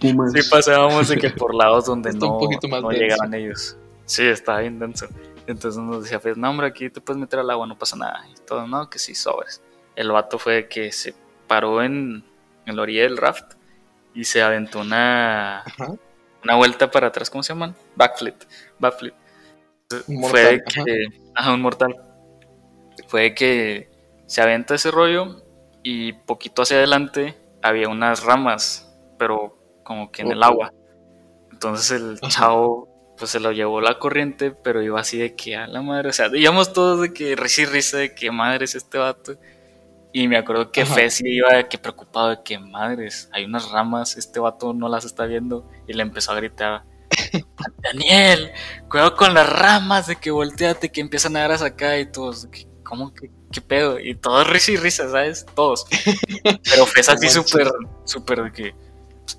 pasábamos 0.51 1.09
de 1.09 1.17
que 1.17 1.31
por 1.31 1.55
lados 1.55 1.87
donde 1.87 2.13
no, 2.13 2.39
no 2.81 2.91
llegaban 2.91 3.35
ellos. 3.35 3.77
Sí, 4.05 4.25
estaba 4.25 4.61
bien 4.61 4.79
denso. 4.79 5.07
Entonces 5.47 5.81
nos 5.81 6.03
decía 6.03 6.19
Fez, 6.19 6.37
no 6.37 6.51
hombre, 6.51 6.67
aquí 6.67 6.91
te 6.91 7.01
puedes 7.01 7.21
meter 7.21 7.39
al 7.39 7.51
agua, 7.51 7.67
no 7.67 7.79
pasa 7.79 7.97
nada. 7.97 8.25
Y 8.31 8.35
todo, 8.47 8.67
no, 8.67 8.91
que 8.91 8.99
sí, 8.99 9.15
sobres. 9.15 9.63
El 9.95 10.11
vato 10.11 10.39
fue 10.39 10.69
que 10.69 10.93
se 10.93 11.15
paró 11.47 11.83
en, 11.83 12.25
en 12.67 12.77
la 12.77 12.83
orilla 12.83 13.03
del 13.03 13.17
raft 13.17 13.55
y 14.15 14.25
se 14.25 14.43
aventó 14.43 14.81
una 14.81 15.63
una 16.47 16.55
vuelta 16.55 16.91
para 16.91 17.09
atrás, 17.09 17.29
¿cómo 17.29 17.43
se 17.43 17.53
llaman? 17.53 17.75
Backflip. 17.97 18.37
Backflip. 18.79 19.15
Fue 20.31 20.63
que. 20.65 21.07
Ajá. 21.35 21.53
un 21.53 21.61
mortal. 21.61 21.95
Fue 23.09 23.35
que 23.35 23.91
se 24.27 24.43
aventa 24.43 24.77
ese 24.77 24.91
rollo 24.91 25.43
y 25.83 26.13
poquito 26.13 26.63
hacia 26.63 26.77
adelante 26.79 27.37
había 27.63 27.89
unas 27.89 28.23
ramas, 28.23 28.97
pero 29.19 29.59
como 29.83 30.13
que 30.13 30.23
en 30.23 30.33
el 30.33 30.43
agua. 30.43 30.73
Entonces 31.51 31.91
el 32.01 32.21
chavo 32.29 33.15
pues 33.19 33.31
se 33.31 33.41
lo 33.41 33.51
llevó 33.51 33.81
la 33.81 33.99
corriente, 33.99 34.51
pero 34.53 34.83
iba 34.83 35.01
así 35.01 35.19
de 35.19 35.35
que 35.35 35.57
a 35.57 35.67
la 35.67 35.83
madre, 35.83 36.11
o 36.11 36.13
sea, 36.13 36.29
íbamos 36.33 36.73
todos 36.73 37.01
de 37.01 37.13
que 37.13 37.35
risa 37.35 37.63
y 37.63 37.65
risa 37.65 37.97
de 37.99 38.15
que 38.15 38.31
madre 38.31 38.67
es 38.67 38.75
este 38.75 38.99
vato. 38.99 39.37
Y 40.17 40.29
me 40.29 40.39
acuerdo 40.39 40.73
que 40.73 40.87
Fez 40.87 41.21
iba 41.23 41.63
que 41.69 41.77
preocupado 41.77 42.31
de 42.31 42.43
que 42.43 42.59
madres, 42.59 43.29
hay 43.35 43.45
unas 43.45 43.71
ramas, 43.71 44.17
este 44.17 44.41
vato 44.41 44.73
no 44.73 44.89
las 44.89 45.05
está 45.05 45.27
viendo. 45.27 45.69
Y 45.87 45.93
le 45.93 46.01
empezó 46.01 46.33
a 46.33 46.37
gritar, 46.37 46.85
Daniel, 47.83 48.51
cuidado 48.89 49.15
con 49.15 49.35
las 49.35 49.47
ramas, 49.47 50.07
de 50.07 50.17
que 50.17 50.31
volteate, 50.31 50.91
que 50.91 51.03
empiezan 51.03 51.37
a 51.37 51.47
dar 51.47 51.63
acá 51.63 51.99
y 51.99 52.11
todos, 52.11 52.49
¿cómo 52.83 53.13
que 53.13 53.31
qué 53.53 53.61
pedo? 53.61 54.01
Y 54.01 54.15
todos 54.15 54.49
risa 54.49 54.71
y 54.73 54.77
risa, 54.79 55.11
¿sabes? 55.11 55.45
Todos. 55.55 55.85
Pero 56.65 56.87
Fez 56.95 57.11
así 57.11 57.29
súper, 57.29 57.71
súper 58.07 58.45
de 58.45 58.53
que... 58.53 58.75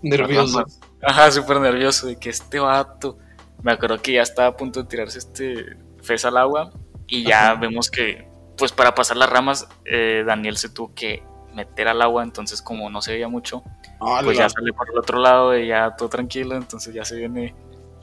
Nervioso. 0.03 0.63
Ajá, 1.01 1.31
súper 1.31 1.59
nervioso 1.59 2.05
de 2.05 2.19
que 2.19 2.29
este 2.29 2.59
vato... 2.59 3.17
Me 3.63 3.71
acuerdo 3.71 3.99
que 3.99 4.13
ya 4.13 4.21
estaba 4.21 4.49
a 4.49 4.55
punto 4.55 4.83
de 4.83 4.87
tirarse 4.87 5.17
este 5.17 5.75
Fez 6.03 6.23
al 6.23 6.37
agua 6.37 6.71
y 7.07 7.23
ya 7.23 7.55
vemos 7.55 7.89
que 7.89 8.27
pues 8.57 8.71
para 8.71 8.95
pasar 8.95 9.17
las 9.17 9.29
ramas, 9.29 9.67
eh, 9.85 10.23
Daniel 10.25 10.57
se 10.57 10.69
tuvo 10.69 10.93
que 10.93 11.23
meter 11.53 11.87
al 11.87 12.01
agua, 12.01 12.23
entonces 12.23 12.61
como 12.61 12.89
no 12.89 13.01
se 13.01 13.13
veía 13.13 13.27
mucho, 13.27 13.63
pues 14.23 14.37
ya 14.37 14.49
sale 14.49 14.73
por 14.73 14.89
el 14.89 14.97
otro 14.97 15.19
lado 15.19 15.57
y 15.57 15.67
ya 15.67 15.95
todo 15.95 16.09
tranquilo, 16.09 16.55
entonces 16.55 16.93
ya 16.93 17.05
se 17.05 17.15
viene 17.15 17.55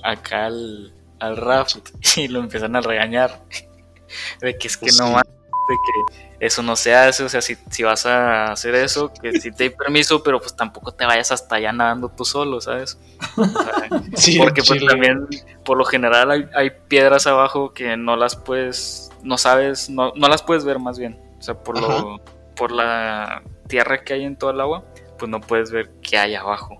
acá 0.03 0.47
al, 0.47 0.93
al 1.21 1.37
raft 1.37 1.91
y 2.17 2.29
lo 2.29 2.41
empiezan 2.41 2.77
a 2.77 2.81
regañar. 2.81 3.43
De 4.41 4.57
que 4.57 4.69
es 4.69 4.77
que 4.77 4.87
pues 4.87 4.99
no 4.99 5.11
más 5.11 5.25
de 5.69 5.75
que 5.75 6.47
eso 6.47 6.63
no 6.63 6.77
se 6.77 6.95
hace, 6.95 7.25
o 7.25 7.29
sea, 7.29 7.41
si, 7.41 7.57
si 7.71 7.83
vas 7.83 8.07
a 8.07 8.53
hacer 8.53 8.75
eso, 8.75 9.13
que 9.13 9.41
si 9.41 9.51
te 9.51 9.65
hay 9.65 9.71
permiso, 9.71 10.23
pero 10.23 10.41
pues 10.41 10.55
tampoco 10.55 10.93
te 10.93 11.07
vayas 11.07 11.33
hasta 11.33 11.57
allá 11.57 11.73
nadando 11.73 12.09
tú 12.09 12.25
solo, 12.25 12.61
¿sabes? 12.61 12.99
porque 14.39 14.63
pues 14.63 14.85
también, 14.87 15.27
por 15.65 15.79
lo 15.79 15.85
general 15.85 16.31
hay, 16.31 16.47
hay, 16.55 16.71
piedras 16.89 17.27
abajo 17.27 17.73
que 17.73 17.97
no 17.97 18.17
las 18.17 18.37
puedes 18.37 19.11
no 19.25 19.39
sabes, 19.39 19.91
no, 19.91 20.13
no 20.15 20.29
las 20.29 20.43
puedes 20.43 20.65
ver 20.65 20.79
más 20.79 20.99
bien. 20.99 21.19
O 21.39 21.43
sea, 21.43 21.55
por, 21.55 21.81
lo, 21.81 22.21
por 22.55 22.71
la 22.71 23.43
tierra 23.67 24.05
que 24.05 24.15
hay 24.15 24.25
en 24.25 24.37
todo 24.37 24.51
el 24.51 24.61
agua, 24.61 24.85
pues 25.19 25.29
no 25.31 25.41
puedes 25.41 25.73
ver 25.73 25.91
qué 26.03 26.19
hay 26.19 26.35
abajo. 26.35 26.79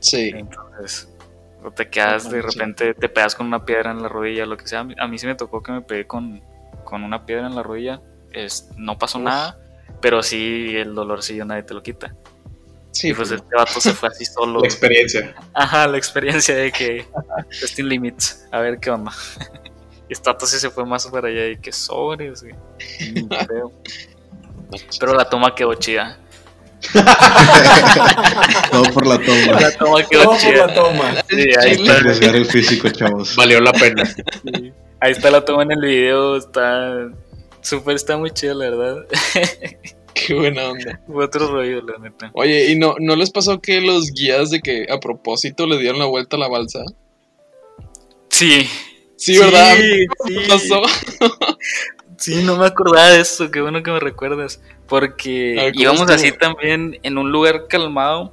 Sí. 0.00 0.32
Entonces, 0.34 1.08
o 1.64 1.70
te 1.70 1.88
quedas 1.88 2.28
de 2.30 2.42
repente, 2.42 2.92
te 2.94 3.08
pegas 3.08 3.34
con 3.34 3.46
una 3.46 3.64
piedra 3.64 3.92
en 3.92 4.02
la 4.02 4.08
rodilla, 4.08 4.44
lo 4.44 4.56
que 4.56 4.66
sea. 4.66 4.86
A 4.98 5.08
mí 5.08 5.18
sí 5.18 5.26
me 5.26 5.34
tocó 5.36 5.62
que 5.62 5.72
me 5.72 5.80
pegué 5.80 6.06
con, 6.06 6.42
con 6.84 7.02
una 7.02 7.24
piedra 7.24 7.46
en 7.46 7.54
la 7.54 7.62
rodilla. 7.62 8.02
Es, 8.32 8.68
no 8.76 8.98
pasó 8.98 9.18
nada, 9.18 9.58
pero 10.00 10.22
sí 10.22 10.76
el 10.76 10.94
dolorcillo 10.94 11.44
nadie 11.44 11.62
te 11.62 11.74
lo 11.74 11.82
quita. 11.82 12.14
Sí, 12.92 13.08
y 13.08 13.14
pues, 13.14 13.28
pues 13.28 13.40
este 13.42 13.56
vato 13.56 13.80
se 13.80 13.92
fue 13.92 14.08
así 14.08 14.24
solo. 14.34 14.60
La 14.60 14.66
experiencia. 14.66 15.34
Ajá, 15.52 15.86
la 15.86 15.98
experiencia 15.98 16.54
de 16.54 16.72
que 16.72 17.06
testing 17.60 17.84
limits, 17.84 18.46
a 18.52 18.60
ver 18.60 18.78
qué 18.78 18.90
onda. 18.90 19.12
Y 20.08 20.14
Stato 20.14 20.46
sí 20.46 20.58
se 20.58 20.70
fue 20.70 20.86
más 20.86 21.04
para 21.08 21.26
allá 21.28 21.48
y 21.48 21.56
que 21.56 21.72
sobres, 21.72 22.42
güey. 22.42 22.54
Pero 25.00 25.14
la 25.14 25.28
toma 25.28 25.52
quedó 25.52 25.74
chida. 25.74 26.18
Todo 28.70 28.84
por 28.92 29.06
la 29.06 29.18
toma. 29.18 29.60
La 29.60 29.72
toma 29.72 30.02
quedó 30.04 30.22
Todo 30.22 30.38
por 30.38 30.56
la 30.56 30.74
toma. 30.74 31.14
Sí, 31.28 31.44
ahí 31.60 31.72
está. 31.72 32.28
el 32.28 32.46
físico, 32.46 32.88
chavos. 32.88 33.34
Valió 33.34 33.60
la 33.60 33.72
pena. 33.72 34.04
Ahí 35.00 35.12
está 35.12 35.30
la 35.30 35.44
toma 35.44 35.64
en 35.64 35.72
el 35.72 35.80
video. 35.80 36.36
Está 36.36 37.08
súper, 37.66 37.96
está 37.96 38.16
muy 38.16 38.30
chida, 38.30 38.54
la 38.54 38.70
verdad. 38.70 39.06
Qué 40.14 40.34
buena 40.34 40.70
onda. 40.70 41.00
Fue 41.06 41.24
otro 41.24 41.48
rollo, 41.48 41.82
la 41.82 41.98
neta. 41.98 42.30
Oye, 42.32 42.70
¿y 42.72 42.78
no, 42.78 42.94
no 42.98 43.16
les 43.16 43.30
pasó 43.30 43.60
que 43.60 43.80
los 43.80 44.12
guías 44.12 44.50
de 44.50 44.60
que 44.60 44.86
a 44.90 44.98
propósito 44.98 45.66
le 45.66 45.78
dieron 45.78 45.98
la 45.98 46.06
vuelta 46.06 46.36
a 46.36 46.40
la 46.40 46.48
balsa? 46.48 46.84
Sí, 48.30 48.66
Sí, 49.16 49.38
¿verdad? 49.38 49.74
Sí, 50.26 50.36
pasó? 50.46 50.82
sí, 52.18 52.42
no 52.44 52.56
me 52.56 52.66
acordaba 52.66 53.08
de 53.08 53.20
eso, 53.20 53.50
qué 53.50 53.60
bueno 53.60 53.82
que 53.82 53.90
me 53.90 54.00
recuerdas. 54.00 54.60
Porque 54.86 55.72
íbamos 55.74 56.08
así 56.10 56.30
también 56.32 57.00
en 57.02 57.18
un 57.18 57.32
lugar 57.32 57.66
calmado 57.66 58.32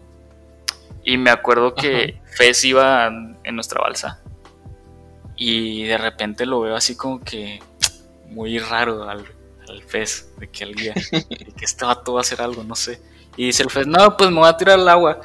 y 1.04 1.18
me 1.18 1.32
acuerdo 1.32 1.74
que 1.74 2.22
Fez 2.36 2.64
iba 2.66 3.08
en 3.08 3.56
nuestra 3.56 3.82
balsa. 3.82 4.22
Y 5.36 5.84
de 5.86 5.98
repente 5.98 6.46
lo 6.46 6.62
veo 6.62 6.76
así 6.76 6.96
como 6.96 7.22
que 7.22 7.60
muy 8.34 8.60
raro 8.60 9.10
al, 9.10 9.26
al 9.68 9.84
Fez, 9.84 10.34
de 10.38 10.50
que 10.50 10.64
el 10.64 10.76
guía, 10.76 10.94
de 11.12 11.54
que 11.56 11.66
este 11.66 11.86
vato 11.86 12.14
va 12.14 12.20
a 12.20 12.22
hacer 12.22 12.42
algo, 12.42 12.64
no 12.64 12.76
sé. 12.76 13.02
Y 13.38 13.48
dice 13.48 13.64
el 13.64 13.70
Fez, 13.70 13.88
no, 13.88 14.18
pues 14.18 14.30
me 14.30 14.38
voy 14.38 14.50
a 14.50 14.58
tirar 14.58 14.80
al 14.80 14.90
agua. 14.90 15.22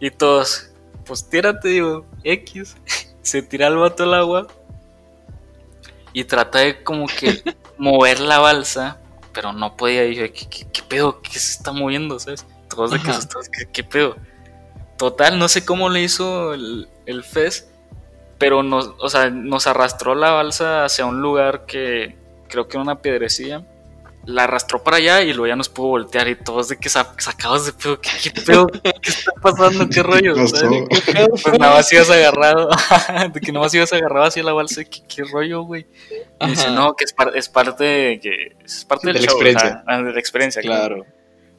Y 0.00 0.10
todos, 0.10 0.70
pues 1.04 1.28
tírate, 1.28 1.68
digo, 1.68 2.06
X. 2.22 2.76
Se 3.22 3.42
tira 3.42 3.66
el 3.66 3.76
vato 3.76 4.04
al 4.04 4.14
agua 4.14 4.46
y 6.12 6.24
trata 6.24 6.60
de 6.60 6.82
como 6.82 7.06
que 7.06 7.42
mover 7.78 8.20
la 8.20 8.38
balsa, 8.38 9.00
pero 9.32 9.52
no 9.52 9.76
podía. 9.76 10.04
Y 10.04 10.10
dije, 10.10 10.32
¿qué, 10.32 10.82
pedo? 10.88 11.20
¿Qué 11.20 11.38
se 11.38 11.52
está 11.52 11.72
moviendo? 11.72 12.18
¿Sabes? 12.18 12.46
Todos 12.68 12.90
de 12.90 12.98
que 12.98 13.12
¿qué, 13.52 13.72
¿qué, 13.72 13.84
pedo? 13.84 14.16
Total, 14.96 15.38
no 15.38 15.48
sé 15.48 15.64
cómo 15.64 15.88
le 15.88 16.02
hizo 16.02 16.54
el, 16.54 16.88
el 17.06 17.22
Fez, 17.22 17.70
pero 18.38 18.62
nos, 18.62 18.94
o 18.98 19.30
nos 19.30 19.66
arrastró 19.66 20.14
la 20.14 20.32
balsa 20.32 20.84
hacia 20.84 21.06
un 21.06 21.22
lugar 21.22 21.66
que 21.66 22.17
creo 22.48 22.68
que 22.68 22.76
era 22.76 22.82
una 22.82 23.00
piedrecilla. 23.00 23.64
la 24.26 24.44
arrastró 24.44 24.82
para 24.82 24.98
allá 24.98 25.22
y 25.22 25.32
luego 25.32 25.46
ya 25.46 25.56
nos 25.56 25.68
pudo 25.70 25.88
voltear 25.88 26.28
y 26.28 26.34
todos 26.34 26.68
de 26.68 26.76
que 26.76 26.88
sacabas 26.88 27.64
de 27.66 27.72
pedo, 27.72 28.00
¿qué, 28.00 28.10
qué 28.22 28.40
pedo? 28.40 28.66
¿Qué 28.66 29.10
está 29.10 29.32
pasando? 29.40 29.88
¿Qué 29.88 30.02
rollo? 30.02 30.34
Pues 31.42 31.58
nada 31.58 31.76
más 31.76 31.92
ibas 31.92 32.10
agarrado, 32.10 32.68
de 33.32 33.40
que 33.40 33.52
nada 33.52 33.64
más 33.64 33.74
ibas 33.74 33.92
agarrado 33.92 34.26
hacia 34.26 34.42
la 34.42 34.52
balsa, 34.52 34.84
¿qué, 34.84 35.00
qué 35.08 35.24
rollo, 35.24 35.62
güey? 35.62 35.86
Y 36.40 36.46
dice, 36.48 36.70
no, 36.70 36.94
que 36.94 37.04
es, 37.04 37.14
es 37.34 37.48
parte, 37.48 38.20
que 38.22 38.56
es 38.64 38.84
parte 38.84 39.06
del 39.06 39.14
de 39.14 39.20
la 39.20 39.26
experiencia. 39.26 39.84
Ah, 39.86 40.02
de 40.02 40.12
la 40.12 40.20
experiencia, 40.20 40.62
claro. 40.62 41.06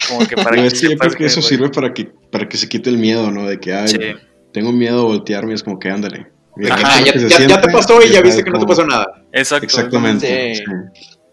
Como 0.08 0.26
que 0.28 0.36
para 0.36 0.56
que, 0.56 0.70
sí, 0.70 0.96
que, 1.18 1.26
eso 1.26 1.42
sirve 1.42 1.70
para 1.70 1.94
que, 1.94 2.06
para 2.06 2.48
que 2.48 2.58
se 2.58 2.70
quite 2.70 2.90
el 2.90 2.98
miedo, 2.98 3.32
¿no? 3.32 3.46
De 3.46 3.60
que, 3.60 3.74
ay, 3.74 4.16
tengo 4.54 4.72
miedo 4.72 4.98
de 4.98 5.04
voltearme, 5.04 5.54
es 5.54 5.64
como 5.64 5.80
que 5.80 5.90
ándale. 5.90 6.28
Ajá, 6.70 7.06
ya, 7.06 7.48
ya, 7.48 7.62
te 7.62 7.70
pasó 7.70 8.02
y 8.04 8.12
ya 8.12 8.22
viste 8.22 8.44
que 8.44 8.50
no 8.52 8.60
te 8.60 8.66
pasó 8.66 8.86
nada. 8.86 9.26
Exacto. 9.32 9.66
Exactamente. 9.66 10.56
Sí. 10.56 10.64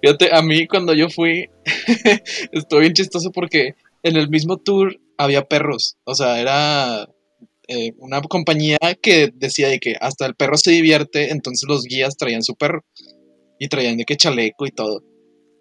Fíjate, 0.03 0.35
a 0.35 0.43
mí 0.43 0.67
cuando 0.67 0.95
yo 0.95 1.09
fui, 1.09 1.49
estuvo 2.53 2.81
bien 2.81 2.93
chistoso 2.93 3.31
porque 3.33 3.75
en 4.03 4.17
el 4.17 4.29
mismo 4.29 4.59
tour 4.59 4.97
había 5.19 5.43
perros. 5.43 5.97
O 6.05 6.15
sea, 6.15 6.41
era 6.41 7.09
eh, 7.69 7.93
una 7.99 8.21
compañía 8.23 8.79
que 9.01 9.31
decía 9.35 9.69
de 9.69 9.81
que 9.81 9.97
hasta 10.01 10.27
el 10.27 10.35
perro 10.35 10.57
se 10.57 10.71
divierte, 10.71 11.31
entonces 11.31 11.69
los 11.69 11.85
guías 11.85 12.17
traían 12.17 12.43
su 12.43 12.55
perro. 12.55 12.85
Y 13.59 13.69
traían 13.69 13.97
de 13.97 14.05
que 14.05 14.17
chaleco 14.17 14.67
y 14.67 14.71
todo. 14.71 15.03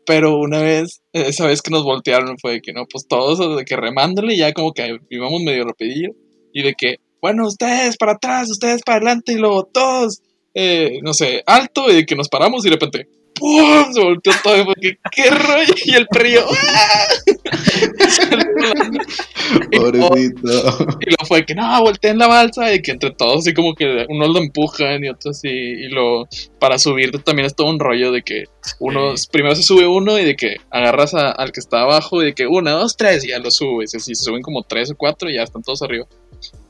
Pero 0.06 0.38
una 0.38 0.62
vez, 0.62 1.02
esa 1.14 1.48
vez 1.48 1.62
que 1.62 1.72
nos 1.72 1.84
voltearon 1.84 2.38
fue 2.38 2.54
de 2.54 2.62
que 2.62 2.74
no, 2.74 2.86
pues 2.86 3.08
todos 3.08 3.58
de 3.58 3.66
que 3.66 3.76
remándole, 3.76 4.36
ya 4.36 4.54
como 4.54 4.74
que 4.74 4.98
íbamos 5.10 5.42
medio 5.42 5.64
rapidillo. 5.64 6.10
Y 6.54 6.62
de 6.62 6.74
que, 6.74 6.98
bueno, 7.26 7.48
ustedes 7.48 7.98
para 7.98 8.12
atrás, 8.12 8.52
ustedes 8.52 8.84
para 8.84 8.98
adelante, 8.98 9.32
y 9.32 9.38
luego 9.38 9.64
todos, 9.64 10.22
eh, 10.54 11.00
no 11.02 11.16
sé, 11.16 11.42
alto, 11.48 11.90
y 11.90 11.96
de 11.96 12.06
que 12.06 12.16
nos 12.16 12.30
paramos 12.30 12.64
y 12.64 12.70
de 12.70 12.76
repente, 12.76 13.08
¡pum! 13.34 13.92
Se 13.92 14.00
volteó 14.00 14.32
todo 14.44 14.66
porque 14.66 15.00
¡qué 15.12 15.32
rollo! 15.32 15.74
Y 15.86 15.96
el 15.96 16.06
perrillo 16.06 16.46
¡ah! 16.48 17.08
Pobrecito. 19.72 20.98
Y 21.02 21.10
lo 21.10 21.26
fue 21.26 21.44
que 21.48 21.56
no, 21.56 21.82
volteé 21.82 22.12
en 22.12 22.20
la 22.20 22.28
balsa 22.28 22.72
y 22.72 22.84
que 22.84 22.92
entre 22.92 23.10
todos 23.10 23.40
así 23.40 23.56
como 23.56 23.74
que 23.74 24.06
unos 24.08 24.30
lo 24.30 24.40
empujan 24.40 25.04
y 25.04 25.10
otros 25.10 25.38
así. 25.38 25.50
Y 25.50 25.88
lo 25.90 26.28
para 26.60 26.78
subir 26.78 27.12
también 27.24 27.48
es 27.48 27.56
todo 27.56 27.70
un 27.70 27.80
rollo 27.80 28.12
de 28.12 28.22
que 28.22 28.44
uno 28.80 29.16
primero 29.32 29.56
se 29.56 29.64
sube 29.64 29.88
uno 29.88 30.20
y 30.20 30.26
de 30.26 30.36
que 30.36 30.58
agarras 30.70 31.14
al 31.16 31.52
que 31.52 31.60
está 31.60 31.82
abajo 31.82 32.22
y 32.22 32.26
de 32.26 32.34
que 32.34 32.48
uno, 32.48 32.72
dos, 32.72 32.98
tres 32.98 33.26
y 33.26 33.30
ya 33.30 33.40
lo 33.40 33.52
subes. 33.52 33.94
Y 33.94 33.98
así 33.98 34.16
se 34.16 34.24
suben 34.24 34.42
como 34.42 34.64
tres 34.64 34.92
o 34.92 34.96
cuatro 34.96 35.30
y 35.30 35.36
ya 35.36 35.44
están 35.44 35.64
todos 35.64 35.82
arriba. 35.82 36.06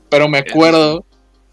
Pero 0.08 0.28
me 0.28 0.38
acuerdo 0.38 1.04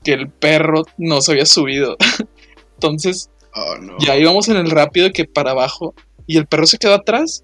que 0.04 0.14
el 0.14 0.30
perro 0.30 0.84
no 0.98 1.22
se 1.22 1.32
había 1.32 1.46
subido. 1.46 1.98
Entonces 2.76 3.30
Oh, 3.56 3.76
ya 4.00 4.18
íbamos 4.18 4.48
en 4.50 4.58
el 4.58 4.72
rápido 4.72 5.12
que 5.12 5.26
para 5.26 5.52
abajo 5.52 5.94
y 6.26 6.38
el 6.38 6.48
perro 6.48 6.66
se 6.66 6.80
quedó 6.80 6.96
atrás 6.96 7.44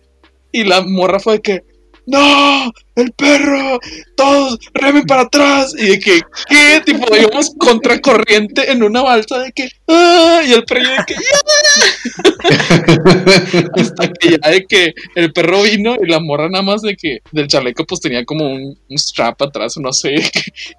y 0.51 0.64
la 0.64 0.82
morra 0.82 1.20
fue 1.20 1.34
de 1.34 1.41
que 1.41 1.64
¡No! 2.10 2.74
¡El 2.95 3.12
perro! 3.12 3.80
¡Todos! 4.18 4.57
¡Remen 4.74 5.05
para 5.05 5.22
atrás! 5.22 5.76
Y 5.78 5.89
de 5.89 5.99
que, 5.99 6.22
¿qué? 6.49 6.82
Tipo, 6.84 7.05
íbamos 7.16 7.51
contracorriente 7.60 8.72
en 8.72 8.82
una 8.82 9.03
balsa 9.03 9.38
de 9.38 9.51
que, 9.51 9.70
¡ah! 9.88 10.41
Y 10.43 10.53
el 10.53 10.66
perro 10.66 10.89
de 10.89 10.97
que, 11.05 11.14
Hasta 13.80 14.12
que 14.12 14.39
ya 14.41 14.49
de 14.49 14.66
que 14.66 14.95
el 15.14 15.32
perro 15.34 15.62
vino 15.62 15.97
y 16.01 16.07
la 16.10 16.20
morra 16.20 16.49
nada 16.49 16.64
más 16.64 16.82
de 16.82 16.95
que 16.95 17.20
del 17.32 17.47
chaleco 17.47 17.86
pues 17.86 18.01
tenía 18.01 18.26
como 18.26 18.51
un, 18.51 18.76
strap 18.97 19.39
atrás, 19.43 19.78
no 19.78 19.93
sé, 19.93 20.16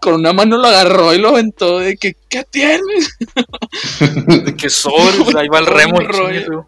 con 0.00 0.14
una 0.14 0.32
mano 0.32 0.58
lo 0.58 0.66
agarró 0.66 1.14
y 1.14 1.18
lo 1.18 1.28
aventó 1.28 1.78
de 1.78 1.96
que, 1.96 2.16
¿qué 2.28 2.42
tienes? 2.50 3.16
de 4.44 4.56
que 4.56 4.68
sol, 4.68 5.14
ahí 5.36 5.46
va 5.46 5.60
el 5.60 5.66
remo. 5.66 6.00
El 6.30 6.64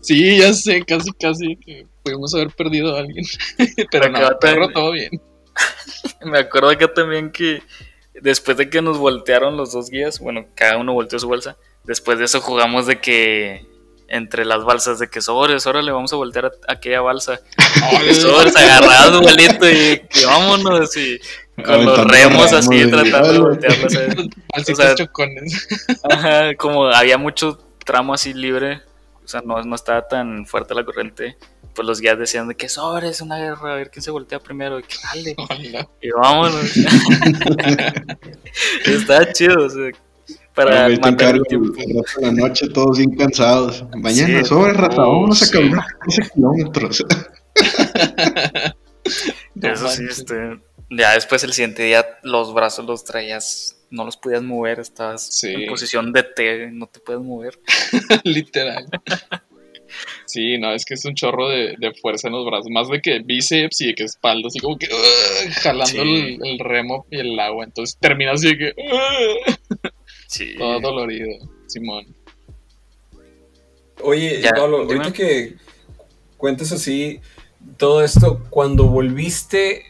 Sí, 0.00 0.38
ya 0.38 0.52
sé, 0.54 0.82
casi, 0.82 1.12
casi 1.12 1.56
que 1.56 1.86
pudimos 2.02 2.34
haber 2.34 2.50
perdido 2.50 2.96
a 2.96 3.00
alguien. 3.00 3.24
Pero 3.90 4.08
no, 4.08 4.38
perro, 4.38 4.68
todo 4.70 4.92
bien. 4.92 5.20
Me 6.24 6.38
acuerdo 6.38 6.70
acá 6.70 6.92
también 6.92 7.30
que 7.30 7.62
después 8.14 8.56
de 8.56 8.70
que 8.70 8.82
nos 8.82 8.98
voltearon 8.98 9.56
los 9.56 9.72
dos 9.72 9.90
guías, 9.90 10.18
bueno, 10.18 10.46
cada 10.54 10.76
uno 10.76 10.92
volteó 10.92 11.18
su 11.18 11.28
bolsa, 11.28 11.56
después 11.84 12.18
de 12.18 12.24
eso 12.24 12.40
jugamos 12.40 12.86
de 12.86 13.00
que 13.00 13.66
entre 14.08 14.44
las 14.44 14.64
balsas 14.64 14.98
de 14.98 15.08
que 15.08 15.20
sobres, 15.20 15.66
ahora 15.66 15.82
le 15.82 15.92
vamos 15.92 16.12
a 16.12 16.16
voltear 16.16 16.46
a, 16.46 16.72
aquella 16.72 17.00
balsa. 17.00 17.40
sobres 18.14 18.56
agarrado, 18.56 19.20
igualito, 19.20 19.70
y 19.70 20.00
que 20.08 20.26
vámonos 20.26 20.96
y 20.96 21.18
con 21.62 21.84
los 21.84 22.06
remos 22.06 22.52
así 22.52 22.90
tratando 22.90 23.32
de 23.32 23.38
voltearlos. 23.38 23.96
O 24.56 24.74
sea, 24.74 24.94
ajá, 26.10 26.54
como 26.56 26.86
había 26.86 27.18
mucho 27.18 27.58
tramo 27.84 28.12
así 28.12 28.34
libre, 28.34 28.82
o 29.24 29.28
sea, 29.28 29.42
no, 29.44 29.62
no 29.62 29.76
estaba 29.76 30.08
tan 30.08 30.44
fuerte 30.44 30.74
la 30.74 30.84
corriente, 30.84 31.36
pues 31.74 31.86
los 31.86 32.00
guías 32.00 32.18
decían 32.18 32.48
de 32.48 32.54
que 32.54 32.68
sobre 32.68 33.08
es 33.08 33.20
una 33.20 33.38
guerra, 33.38 33.72
a 33.72 33.76
ver 33.76 33.90
quién 33.90 34.02
se 34.02 34.10
voltea 34.10 34.40
primero, 34.40 34.78
y 34.78 34.82
que 34.82 34.96
dale, 35.02 35.36
y 36.02 36.10
vámonos. 36.10 36.76
Estaba 38.84 39.32
chido, 39.32 39.66
o 39.66 39.70
sea, 39.70 39.90
para 40.54 40.88
matar 40.88 41.36
el 41.36 41.42
tiempo. 41.44 41.72
la 42.20 42.32
noche 42.32 42.68
todos 42.68 42.98
bien 42.98 43.16
cansados. 43.16 43.84
Mañana 43.96 44.44
sobre 44.44 44.72
raza, 44.72 45.02
vamos 45.02 45.42
a 45.42 45.50
caminar 45.50 45.84
15 46.06 46.30
kilómetros. 46.34 47.04
Eso 49.62 49.88
sí, 49.88 50.04
este, 50.08 50.60
ya 50.90 51.14
después 51.14 51.42
el 51.44 51.52
siguiente 51.52 51.84
día 51.84 52.04
los 52.22 52.54
brazos 52.54 52.84
los 52.84 53.04
traías 53.04 53.80
no 53.90 54.04
los 54.04 54.16
podías 54.16 54.42
mover, 54.42 54.78
estabas 54.78 55.42
en 55.44 55.68
posición 55.68 56.12
de 56.12 56.22
T, 56.22 56.70
no 56.72 56.86
te 56.86 57.00
puedes 57.00 57.22
mover. 57.22 57.58
Literal. 58.24 58.86
Sí, 60.26 60.58
no, 60.58 60.72
es 60.72 60.84
que 60.84 60.94
es 60.94 61.04
un 61.04 61.14
chorro 61.14 61.48
de, 61.48 61.76
fuerza 62.00 62.28
en 62.28 62.34
los 62.34 62.46
brazos, 62.46 62.70
más 62.70 62.88
de 62.88 63.00
que 63.00 63.20
bíceps 63.20 63.80
y 63.80 63.88
de 63.88 63.94
que 63.94 64.04
espalda, 64.04 64.48
así 64.48 64.58
como 64.58 64.78
que 64.78 64.88
jalando 65.62 66.02
el, 66.02 66.58
remo 66.58 67.06
y 67.10 67.18
el 67.18 67.38
agua, 67.38 67.64
entonces 67.64 67.98
termina 68.00 68.32
así 68.32 68.48
de 68.48 68.58
que 68.58 68.74
sí. 70.26 70.54
todo 70.56 70.80
dolorido, 70.80 71.28
Simón. 71.66 72.06
Oye, 74.02 74.40
Pablo, 74.56 74.78
ahorita 74.78 75.12
que 75.12 75.54
cuentas 76.36 76.72
así 76.72 77.20
todo 77.76 78.02
esto, 78.02 78.42
cuando 78.48 78.86
volviste 78.86 79.84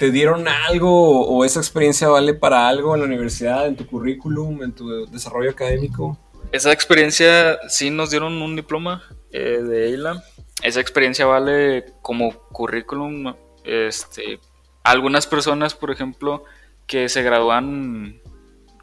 ¿Te 0.00 0.10
dieron 0.10 0.48
algo 0.48 1.26
o 1.28 1.44
esa 1.44 1.60
experiencia 1.60 2.08
vale 2.08 2.32
para 2.32 2.66
algo 2.68 2.94
en 2.94 3.02
la 3.02 3.06
universidad, 3.06 3.66
en 3.66 3.76
tu 3.76 3.86
currículum, 3.86 4.62
en 4.62 4.72
tu 4.72 5.04
desarrollo 5.04 5.50
académico? 5.50 6.16
Esa 6.52 6.72
experiencia 6.72 7.58
sí 7.68 7.90
nos 7.90 8.10
dieron 8.10 8.40
un 8.42 8.56
diploma 8.56 9.02
eh, 9.30 9.62
de 9.62 9.88
EILA. 9.88 10.22
Esa 10.62 10.80
experiencia 10.80 11.26
vale 11.26 11.84
como 12.02 12.32
currículum. 12.48 13.34
Este, 13.64 14.40
algunas 14.82 15.26
personas, 15.26 15.74
por 15.74 15.90
ejemplo, 15.90 16.44
que 16.86 17.08
se 17.08 17.22
gradúan, 17.22 18.20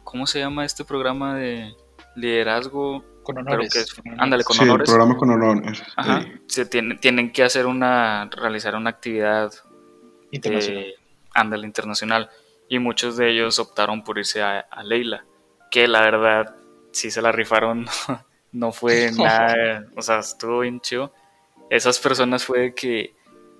¿cómo 0.04 0.26
se 0.26 0.40
llama 0.40 0.64
este 0.64 0.84
programa 0.84 1.36
de 1.36 1.74
liderazgo? 2.16 3.04
Con 3.22 3.38
honores. 3.38 3.94
ándale, 4.16 4.42
con 4.42 4.58
honores. 4.58 4.88
El 4.88 4.94
programa 4.94 5.18
con 5.18 5.30
honores. 5.30 5.82
Ajá. 5.96 6.24
Se 6.46 6.64
tienen 6.64 7.30
que 7.32 7.42
hacer 7.42 7.66
una, 7.66 8.30
realizar 8.32 8.74
una 8.74 8.90
actividad 8.90 9.52
internacional 10.30 10.94
ándale 11.38 11.66
internacional. 11.66 12.30
Y 12.68 12.78
muchos 12.78 13.16
de 13.16 13.30
ellos 13.30 13.58
optaron 13.58 14.04
por 14.04 14.18
irse 14.18 14.42
a, 14.42 14.66
Leila, 14.84 15.24
que 15.70 15.88
la 15.88 16.02
verdad 16.02 16.54
sí 16.98 17.10
se 17.10 17.22
la 17.22 17.32
rifaron, 17.32 17.86
no 18.52 18.72
fue 18.72 19.10
nada, 19.16 19.86
o 19.96 20.02
sea, 20.02 20.18
estuvo 20.18 20.60
bien 20.60 20.80
chido. 20.80 21.12
Esas 21.70 21.98
personas 21.98 22.44
fue 22.44 22.74
que 22.74 23.14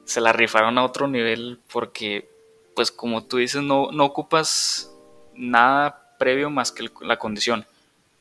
se 0.05 0.21
la 0.21 0.33
rifaron 0.33 0.79
a 0.79 0.85
otro 0.85 1.07
nivel 1.07 1.61
porque, 1.73 2.31
pues 2.75 2.91
como 2.91 3.25
tú 3.25 3.37
dices, 3.37 3.63
no, 3.63 3.91
no 3.93 4.05
ocupas 4.05 4.91
nada 5.35 6.17
previo 6.19 6.51
más 6.51 6.73
que 6.73 6.89
la 7.03 7.19
condición, 7.19 7.67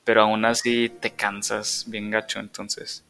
pero 0.03 0.22
aún 0.22 0.45
así 0.45 0.89
te 0.89 1.11
cansas 1.15 1.86
bien 1.88 2.11
gacho, 2.11 2.39
entonces 2.39 3.03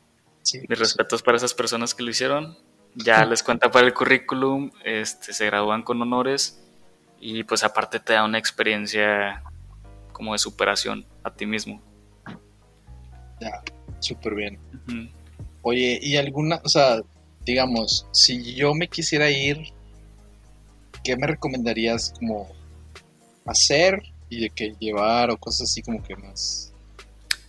mis 0.53 0.67
pues 0.67 0.79
respetos 0.79 1.21
para 1.21 1.37
esas 1.37 1.53
personas 1.53 1.93
que 1.93 2.03
lo 2.03 2.09
hicieron, 2.09 2.57
ya 2.95 3.25
les 3.25 3.43
cuenta 3.43 3.69
para 3.69 3.85
el 3.85 3.93
currículum, 3.93 4.71
este, 4.83 5.33
se 5.33 5.45
gradúan 5.45 5.83
con 5.83 6.01
honores 6.01 6.63
y 7.19 7.43
pues 7.43 7.63
aparte 7.63 7.99
te 7.99 8.13
da 8.13 8.23
una 8.23 8.37
experiencia 8.37 9.43
como 10.11 10.33
de 10.33 10.39
superación 10.39 11.05
a 11.23 11.31
ti 11.31 11.45
mismo. 11.45 11.81
Ya, 13.39 13.63
súper 13.99 14.35
bien. 14.35 14.59
Oye, 15.61 15.99
¿y 16.01 16.15
alguna, 16.17 16.61
o 16.63 16.69
sea, 16.69 17.01
digamos, 17.45 18.07
si 18.11 18.55
yo 18.55 18.73
me 18.73 18.87
quisiera 18.87 19.29
ir, 19.29 19.73
¿qué 21.03 21.15
me 21.15 21.27
recomendarías 21.27 22.13
como 22.19 22.49
hacer 23.45 24.01
y 24.29 24.41
de 24.41 24.49
qué 24.49 24.75
llevar 24.79 25.29
o 25.29 25.37
cosas 25.37 25.69
así 25.69 25.81
como 25.81 26.01
que 26.03 26.15
más? 26.15 26.73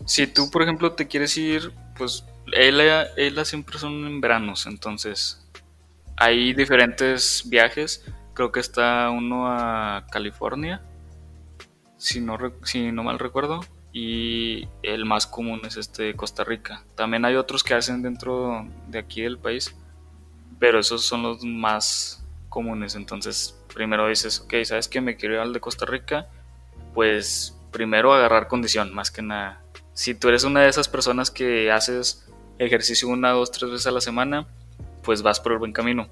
Si 0.04 0.26
tú, 0.26 0.50
por 0.50 0.62
ejemplo, 0.62 0.92
te 0.92 1.06
quieres 1.06 1.36
ir, 1.36 1.72
pues 1.96 2.24
ella, 2.52 3.08
siempre 3.44 3.78
son 3.78 4.06
en 4.06 4.20
veranos, 4.20 4.66
entonces 4.66 5.44
hay 6.16 6.54
diferentes 6.54 7.44
viajes. 7.46 8.04
Creo 8.34 8.52
que 8.52 8.60
está 8.60 9.10
uno 9.10 9.48
a 9.50 10.06
California, 10.10 10.82
si 11.96 12.20
no, 12.20 12.38
si 12.62 12.92
no 12.92 13.02
mal 13.02 13.18
recuerdo, 13.18 13.60
y 14.00 14.68
el 14.84 15.04
más 15.04 15.26
común 15.26 15.60
es 15.64 15.76
este 15.76 16.14
Costa 16.14 16.44
Rica. 16.44 16.84
También 16.94 17.24
hay 17.24 17.34
otros 17.34 17.64
que 17.64 17.74
hacen 17.74 18.00
dentro 18.00 18.64
de 18.86 19.00
aquí 19.00 19.22
del 19.22 19.38
país, 19.38 19.74
pero 20.60 20.78
esos 20.78 21.04
son 21.04 21.24
los 21.24 21.42
más 21.42 22.24
comunes. 22.48 22.94
Entonces, 22.94 23.60
primero 23.74 24.06
dices, 24.06 24.40
ok, 24.40 24.54
¿sabes 24.62 24.86
que 24.86 25.00
me 25.00 25.16
quiero 25.16 25.34
ir 25.34 25.40
al 25.40 25.52
de 25.52 25.58
Costa 25.58 25.84
Rica? 25.84 26.28
Pues 26.94 27.58
primero 27.72 28.14
agarrar 28.14 28.46
condición, 28.46 28.94
más 28.94 29.10
que 29.10 29.20
nada. 29.20 29.60
Si 29.94 30.14
tú 30.14 30.28
eres 30.28 30.44
una 30.44 30.60
de 30.60 30.68
esas 30.68 30.88
personas 30.88 31.32
que 31.32 31.72
haces 31.72 32.30
ejercicio 32.60 33.08
una, 33.08 33.30
dos, 33.30 33.50
tres 33.50 33.68
veces 33.68 33.88
a 33.88 33.90
la 33.90 34.00
semana, 34.00 34.46
pues 35.02 35.22
vas 35.22 35.40
por 35.40 35.50
el 35.50 35.58
buen 35.58 35.72
camino. 35.72 36.08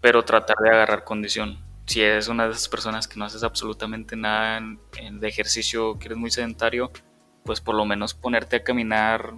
Pero 0.00 0.24
tratar 0.24 0.56
de 0.60 0.70
agarrar 0.70 1.04
condición. 1.04 1.60
Si 1.86 2.02
eres 2.02 2.28
una 2.28 2.46
de 2.46 2.52
esas 2.52 2.68
personas 2.68 3.06
que 3.06 3.18
no 3.18 3.24
haces 3.24 3.42
absolutamente 3.42 4.16
nada 4.16 4.60
de 4.60 5.28
ejercicio, 5.28 5.98
que 5.98 6.06
eres 6.06 6.18
muy 6.18 6.30
sedentario, 6.30 6.90
pues 7.44 7.60
por 7.60 7.74
lo 7.74 7.84
menos 7.84 8.12
ponerte 8.12 8.56
a 8.56 8.64
caminar, 8.64 9.34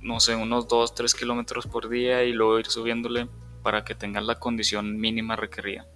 no 0.00 0.20
sé, 0.20 0.34
unos 0.34 0.68
2, 0.68 0.94
3 0.94 1.14
kilómetros 1.14 1.66
por 1.66 1.88
día 1.88 2.24
y 2.24 2.32
luego 2.32 2.58
ir 2.58 2.66
subiéndole 2.66 3.28
para 3.62 3.84
que 3.84 3.94
tengas 3.94 4.24
la 4.24 4.38
condición 4.38 4.98
mínima 4.98 5.36
requerida. 5.36 5.86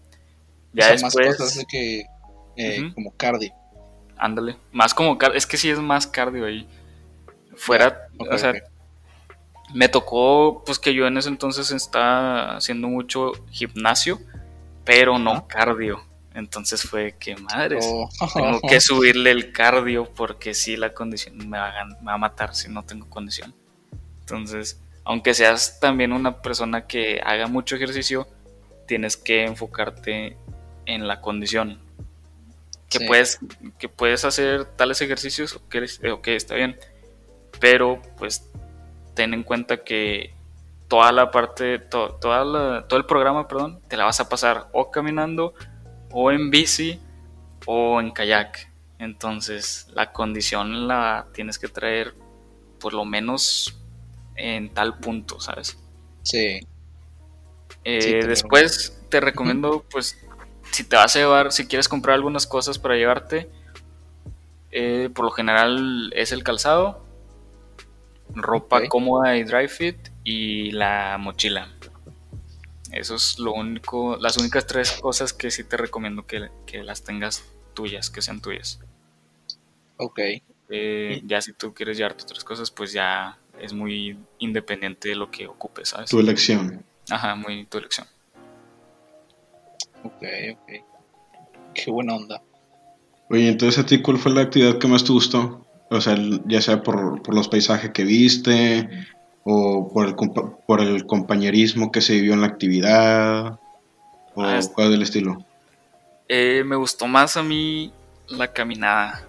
Ya 0.72 0.92
después, 0.92 1.26
más 1.26 1.36
cosas 1.36 1.56
de 1.56 1.64
que 1.66 2.06
eh, 2.56 2.92
como 2.94 3.12
cardio. 3.16 3.52
Ándale, 4.16 4.56
más 4.72 4.94
como 4.94 5.18
cardio, 5.18 5.36
es 5.36 5.46
que 5.46 5.56
sí 5.56 5.68
es 5.68 5.78
más 5.78 6.06
cardio 6.06 6.46
ahí. 6.46 6.68
Fuera, 7.56 8.08
o 8.18 8.38
sea, 8.38 8.54
me 9.74 9.88
tocó 9.88 10.62
pues 10.64 10.78
que 10.78 10.94
yo 10.94 11.06
en 11.06 11.16
ese 11.16 11.28
entonces 11.28 11.70
estaba 11.70 12.56
haciendo 12.56 12.88
mucho 12.88 13.32
gimnasio, 13.50 14.20
pero 14.86 15.18
no 15.18 15.46
cardio. 15.46 16.02
Entonces 16.32 16.82
fue 16.82 17.16
que 17.18 17.36
madres, 17.36 17.84
oh. 17.86 18.08
tengo 18.34 18.60
que 18.68 18.80
subirle 18.80 19.30
el 19.30 19.52
cardio 19.52 20.10
porque 20.14 20.54
si 20.54 20.76
la 20.76 20.94
condición 20.94 21.36
me 21.48 21.58
va, 21.58 21.80
a, 21.80 21.84
me 21.84 22.04
va 22.04 22.14
a 22.14 22.18
matar 22.18 22.54
si 22.54 22.70
no 22.70 22.84
tengo 22.84 23.10
condición. 23.10 23.54
Entonces, 24.20 24.80
aunque 25.04 25.34
seas 25.34 25.80
también 25.80 26.12
una 26.12 26.42
persona 26.42 26.86
que 26.86 27.20
haga 27.24 27.46
mucho 27.46 27.76
ejercicio, 27.76 28.28
tienes 28.86 29.16
que 29.16 29.44
enfocarte 29.44 30.36
en 30.84 31.08
la 31.08 31.20
condición. 31.20 31.80
Que, 32.88 33.00
puedes, 33.00 33.40
que 33.78 33.88
puedes 33.88 34.24
hacer 34.24 34.64
tales 34.64 35.00
ejercicios, 35.00 35.54
ok, 35.54 35.76
okay 36.12 36.36
está 36.36 36.54
bien, 36.54 36.78
pero 37.58 38.00
pues 38.16 38.48
ten 39.14 39.34
en 39.34 39.42
cuenta 39.42 39.82
que 39.82 40.35
toda 40.88 41.12
la 41.12 41.30
parte, 41.30 41.78
toda 41.78 42.18
todo 42.18 42.98
el 42.98 43.06
programa, 43.06 43.48
perdón, 43.48 43.80
te 43.88 43.96
la 43.96 44.04
vas 44.04 44.20
a 44.20 44.28
pasar 44.28 44.68
o 44.72 44.90
caminando, 44.90 45.54
o 46.10 46.30
en 46.30 46.50
bici, 46.50 47.00
o 47.66 48.00
en 48.00 48.12
kayak. 48.12 48.70
Entonces, 48.98 49.88
la 49.94 50.12
condición 50.12 50.88
la 50.88 51.26
tienes 51.32 51.58
que 51.58 51.68
traer 51.68 52.14
por 52.80 52.94
lo 52.94 53.04
menos 53.04 53.78
en 54.36 54.72
tal 54.72 54.98
punto, 54.98 55.40
¿sabes? 55.40 55.78
Sí. 56.22 56.60
Eh, 57.84 58.20
después 58.26 59.00
te 59.08 59.20
recomiendo, 59.20 59.84
pues, 59.90 60.18
si 60.70 60.84
te 60.84 60.96
vas 60.96 61.14
a 61.16 61.18
llevar, 61.18 61.52
si 61.52 61.66
quieres 61.66 61.88
comprar 61.88 62.14
algunas 62.14 62.46
cosas 62.46 62.78
para 62.78 62.96
llevarte, 62.96 63.50
eh, 64.70 65.10
por 65.14 65.24
lo 65.24 65.30
general 65.30 66.12
es 66.14 66.32
el 66.32 66.42
calzado, 66.42 67.04
ropa 68.34 68.86
cómoda 68.88 69.36
y 69.36 69.44
dry 69.44 69.68
fit 69.68 69.96
y 70.26 70.72
la 70.72 71.18
mochila. 71.18 71.68
Eso 72.90 73.14
es 73.14 73.38
lo 73.38 73.52
único, 73.52 74.16
las 74.16 74.36
únicas 74.36 74.66
tres 74.66 74.90
cosas 74.90 75.32
que 75.32 75.52
sí 75.52 75.62
te 75.62 75.76
recomiendo 75.76 76.26
que, 76.26 76.48
que 76.66 76.82
las 76.82 77.04
tengas 77.04 77.44
tuyas, 77.74 78.10
que 78.10 78.20
sean 78.22 78.40
tuyas. 78.40 78.80
Ok. 79.98 80.18
Eh, 80.68 81.22
ya 81.24 81.40
si 81.40 81.52
tú 81.52 81.72
quieres 81.72 81.96
llevarte 81.96 82.24
otras 82.24 82.42
cosas, 82.42 82.72
pues 82.72 82.92
ya 82.92 83.38
es 83.60 83.72
muy 83.72 84.18
independiente 84.40 85.10
de 85.10 85.14
lo 85.14 85.30
que 85.30 85.46
ocupes, 85.46 85.90
¿sabes? 85.90 86.10
Tu 86.10 86.18
elección. 86.18 86.84
Ajá, 87.08 87.36
muy 87.36 87.64
tu 87.66 87.78
elección. 87.78 88.08
Ok, 90.02 90.24
ok. 90.54 90.84
Qué 91.72 91.90
buena 91.92 92.16
onda. 92.16 92.42
Oye, 93.30 93.48
entonces 93.48 93.78
a 93.78 93.86
ti, 93.86 94.02
¿cuál 94.02 94.18
fue 94.18 94.32
la 94.32 94.42
actividad 94.42 94.78
que 94.78 94.88
más 94.88 95.04
te 95.04 95.12
gustó? 95.12 95.64
O 95.88 96.00
sea, 96.00 96.18
ya 96.46 96.60
sea 96.60 96.82
por, 96.82 97.32
los 97.32 97.48
paisajes 97.48 97.90
que 97.90 98.02
viste 98.02 98.88
o 99.48 99.88
por 99.92 100.08
el, 100.08 100.16
por 100.66 100.80
el 100.80 101.06
compañerismo 101.06 101.92
que 101.92 102.00
se 102.00 102.14
vivió 102.14 102.34
en 102.34 102.40
la 102.40 102.48
actividad 102.48 103.60
o 104.34 104.42
ah, 104.42 104.58
cuál 104.74 104.90
del 104.90 105.02
estilo. 105.02 105.44
Eh, 106.28 106.64
me 106.66 106.74
gustó 106.74 107.06
más 107.06 107.36
a 107.36 107.44
mí 107.44 107.92
la 108.26 108.52
caminada. 108.52 109.24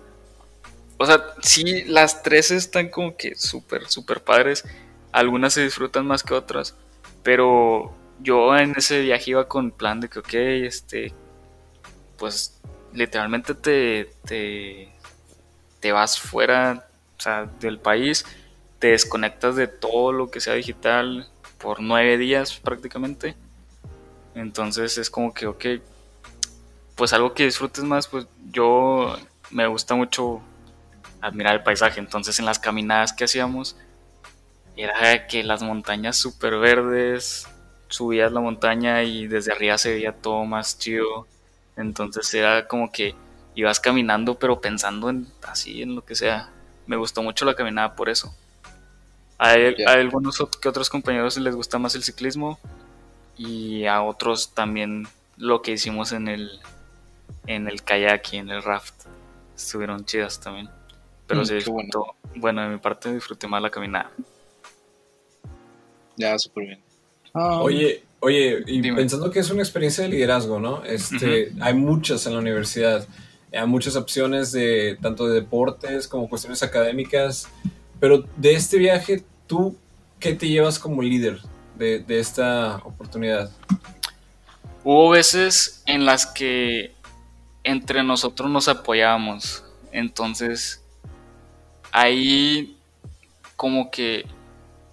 O 0.97 1.05
sea, 1.05 1.23
sí, 1.43 1.83
las 1.83 2.23
tres 2.23 2.49
están 2.49 2.89
como 2.89 3.15
que 3.15 3.35
súper, 3.35 3.87
súper 3.87 4.23
padres. 4.23 4.65
Algunas 5.11 5.53
se 5.53 5.63
disfrutan 5.63 6.07
más 6.07 6.23
que 6.23 6.33
otras. 6.33 6.75
Pero 7.21 7.93
yo 8.19 8.57
en 8.57 8.73
ese 8.75 9.01
viaje 9.01 9.29
iba 9.31 9.47
con 9.47 9.69
plan 9.69 9.99
de 9.99 10.09
que, 10.09 10.17
ok, 10.17 10.33
este, 10.33 11.13
pues 12.17 12.59
literalmente 12.91 13.53
te, 13.53 14.09
te, 14.25 14.91
te 15.79 15.91
vas 15.91 16.19
fuera 16.19 16.87
o 17.15 17.21
sea, 17.21 17.45
del 17.59 17.77
país, 17.77 18.25
te 18.79 18.87
desconectas 18.87 19.55
de 19.55 19.67
todo 19.67 20.11
lo 20.11 20.29
que 20.29 20.39
sea 20.39 20.53
digital 20.53 21.27
por 21.57 21.81
nueve 21.81 22.17
días 22.17 22.57
prácticamente. 22.57 23.35
Entonces 24.35 24.97
es 24.97 25.09
como 25.09 25.33
que, 25.33 25.47
ok, 25.47 25.65
pues 26.95 27.13
algo 27.13 27.33
que 27.33 27.45
disfrutes 27.45 27.83
más, 27.83 28.07
pues 28.07 28.27
yo 28.51 29.15
me 29.49 29.67
gusta 29.67 29.95
mucho 29.95 30.41
admirar 31.21 31.55
el 31.55 31.63
paisaje. 31.63 31.99
Entonces 31.99 32.39
en 32.39 32.45
las 32.45 32.59
caminadas 32.59 33.13
que 33.13 33.23
hacíamos 33.23 33.75
era 34.75 35.25
que 35.27 35.43
las 35.43 35.63
montañas 35.63 36.17
súper 36.17 36.57
verdes, 36.57 37.47
subías 37.89 38.31
la 38.31 38.41
montaña 38.41 39.03
y 39.03 39.27
desde 39.27 39.51
arriba 39.51 39.77
se 39.77 39.93
veía 39.93 40.13
todo 40.13 40.45
más 40.45 40.77
chido. 40.77 41.25
Entonces 41.75 42.31
era 42.33 42.67
como 42.67 42.91
que 42.91 43.15
ibas 43.55 43.79
caminando 43.79 44.37
pero 44.37 44.61
pensando 44.61 45.09
en 45.09 45.27
así, 45.43 45.81
en 45.81 45.95
lo 45.95 46.05
que 46.05 46.15
sea. 46.15 46.51
Me 46.85 46.95
gustó 46.95 47.23
mucho 47.23 47.43
la 47.45 47.55
caminada 47.55 47.95
por 47.95 48.09
eso. 48.09 48.33
A, 49.37 49.55
algunos 49.87 50.37
que 50.61 50.69
otros 50.69 50.89
compañeros 50.89 51.37
les 51.37 51.55
gusta 51.55 51.77
más 51.77 51.95
el 51.95 52.03
ciclismo 52.03 52.59
y 53.37 53.85
a 53.85 54.01
otros 54.01 54.53
también 54.53 55.07
lo 55.37 55.61
que 55.61 55.73
hicimos 55.73 56.11
en 56.11 56.27
el 56.27 56.59
en 57.45 57.67
el 57.67 57.83
kayak 57.83 58.33
y 58.33 58.37
en 58.37 58.49
el 58.49 58.63
raft 58.63 59.05
estuvieron 59.55 60.05
chidas 60.05 60.39
también. 60.39 60.69
Pero 61.27 61.41
mm, 61.41 61.45
sí, 61.45 61.55
bueno. 62.35 62.61
de 62.61 62.69
mi 62.69 62.77
parte 62.77 63.13
disfruté 63.13 63.47
más 63.47 63.61
la 63.61 63.69
caminada. 63.69 64.11
Ya, 66.15 66.37
súper 66.39 66.65
bien. 66.65 66.79
Ah, 67.33 67.59
oye, 67.61 68.03
oye, 68.19 68.63
y 68.65 68.81
pensando 68.91 69.29
que 69.29 69.39
es 69.39 69.49
una 69.49 69.61
experiencia 69.61 70.03
de 70.03 70.09
liderazgo, 70.09 70.59
¿no? 70.59 70.83
Este, 70.83 71.51
Hay 71.59 71.73
muchas 71.73 72.25
en 72.25 72.33
la 72.33 72.39
universidad, 72.39 73.07
hay 73.51 73.67
muchas 73.67 73.95
opciones 73.95 74.51
de 74.51 74.97
tanto 75.01 75.27
de 75.27 75.35
deportes 75.35 76.07
como 76.07 76.29
cuestiones 76.29 76.63
académicas, 76.63 77.49
pero 77.99 78.23
de 78.35 78.53
este 78.53 78.77
viaje, 78.77 79.23
¿tú 79.47 79.75
qué 80.19 80.33
te 80.33 80.47
llevas 80.47 80.79
como 80.79 81.01
líder 81.01 81.39
de, 81.75 82.03
esta 82.07 82.77
oportunidad? 82.77 83.51
Hubo 84.83 85.09
veces 85.09 85.83
en 85.85 86.05
las 86.05 86.25
que 86.25 86.93
entre 87.63 88.03
nosotros 88.03 88.49
nos 88.49 88.67
apoyábamos, 88.67 89.63
entonces 89.91 90.83
ahí 91.91 92.77
como 93.55 93.91
que 93.91 94.25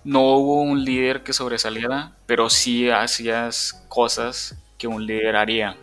no 0.02 0.22
hubo 0.36 0.62
un 0.62 0.84
líder 0.84 1.22
que 1.22 1.32
sobresaliera, 1.32 2.16
pero 2.26 2.50
sí 2.50 2.90
hacías 2.90 3.84
cosas 3.88 4.59
que 4.78 4.86
un 4.86 5.07
líder 5.07 5.36
haría. 5.36 5.76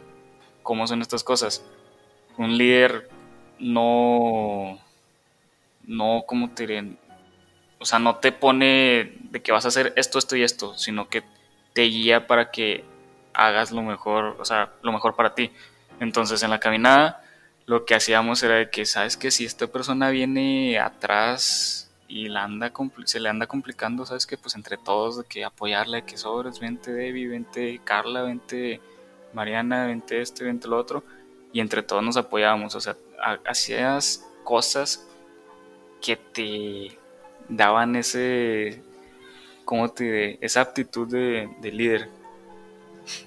¿Cómo 0.64 0.86
son 0.86 1.02
estas 1.02 1.24
cosas? 1.24 1.64
Un 2.38 2.58
líder 2.58 3.10
no, 3.60 4.80
no, 5.86 6.24
como 6.28 6.50
te 6.52 6.64
dirían? 6.68 6.98
O 7.82 7.86
sea, 7.86 8.00
no 8.00 8.18
te 8.18 8.32
pone 8.32 9.18
de 9.32 9.42
que 9.42 9.52
vas 9.52 9.66
a 9.66 9.70
hacer 9.70 9.94
esto, 9.96 10.20
esto 10.20 10.36
y 10.36 10.44
esto, 10.44 10.78
sino 10.78 11.10
que 11.10 11.24
te 11.74 11.82
guía 11.84 12.28
para 12.28 12.52
que 12.52 12.86
hagas 13.34 13.72
lo 13.72 13.82
mejor, 13.82 14.38
o 14.40 14.46
sea, 14.46 14.72
lo 14.84 14.92
mejor 14.92 15.16
para 15.16 15.34
ti. 15.34 15.52
Entonces, 16.00 16.44
en 16.44 16.52
la 16.52 16.60
caminada, 16.60 17.24
lo 17.66 17.86
que 17.86 17.96
hacíamos 17.96 18.44
era 18.44 18.56
de 18.56 18.70
que, 18.70 18.86
¿sabes 18.86 19.18
que 19.18 19.32
Si 19.32 19.46
esta 19.46 19.68
persona 19.68 20.10
viene 20.10 20.80
atrás 20.80 21.92
y 22.08 22.28
la 22.28 22.44
anda 22.44 22.72
se 23.06 23.20
le 23.20 23.30
anda 23.30 23.48
complicando, 23.48 24.06
¿sabes 24.06 24.26
que 24.28 24.38
Pues 24.38 24.56
entre 24.56 24.78
todos, 24.78 25.18
de 25.18 25.24
que 25.24 25.44
apoyarle, 25.44 26.04
que 26.04 26.18
sobres, 26.18 26.60
vente 26.60 26.92
Debbie, 26.92 27.28
vente 27.28 27.80
Carla, 27.84 28.24
vente 28.24 28.82
Mariana, 29.34 29.88
vente 29.88 30.22
este, 30.22 30.44
vente 30.44 30.68
lo 30.68 30.78
otro, 30.78 31.04
y 31.54 31.62
entre 31.62 31.84
todos 31.84 32.04
nos 32.04 32.18
apoyábamos, 32.18 32.76
o 32.76 32.82
sea, 32.82 32.96
hacías 33.46 34.28
cosas 34.44 35.08
que 36.02 36.16
te 36.16 36.98
daban 37.52 37.96
ese, 37.96 38.82
¿cómo 39.66 39.90
te 39.90 40.44
esa 40.44 40.62
aptitud 40.62 41.08
de, 41.08 41.50
líder. 41.62 42.10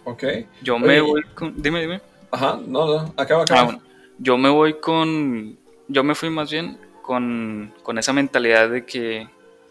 Ok. 0.04 0.24
Yo 0.62 0.78
me 0.78 1.00
voy 1.00 1.22
con, 1.34 1.60
dime, 1.62 1.80
dime. 1.80 2.00
Ajá, 2.30 2.58
no, 2.66 2.86
no, 2.86 3.14
acaba, 3.16 3.42
acaba. 3.42 3.72
Ah, 3.72 3.78
yo 4.18 4.36
me 4.38 4.48
voy 4.48 4.80
con, 4.80 5.56
yo 5.88 6.02
me 6.02 6.14
fui 6.14 6.30
más 6.30 6.50
bien 6.50 6.78
con, 7.02 7.72
esa 7.98 8.12
mentalidad 8.12 8.70
de 8.70 8.84
que 8.86 9.28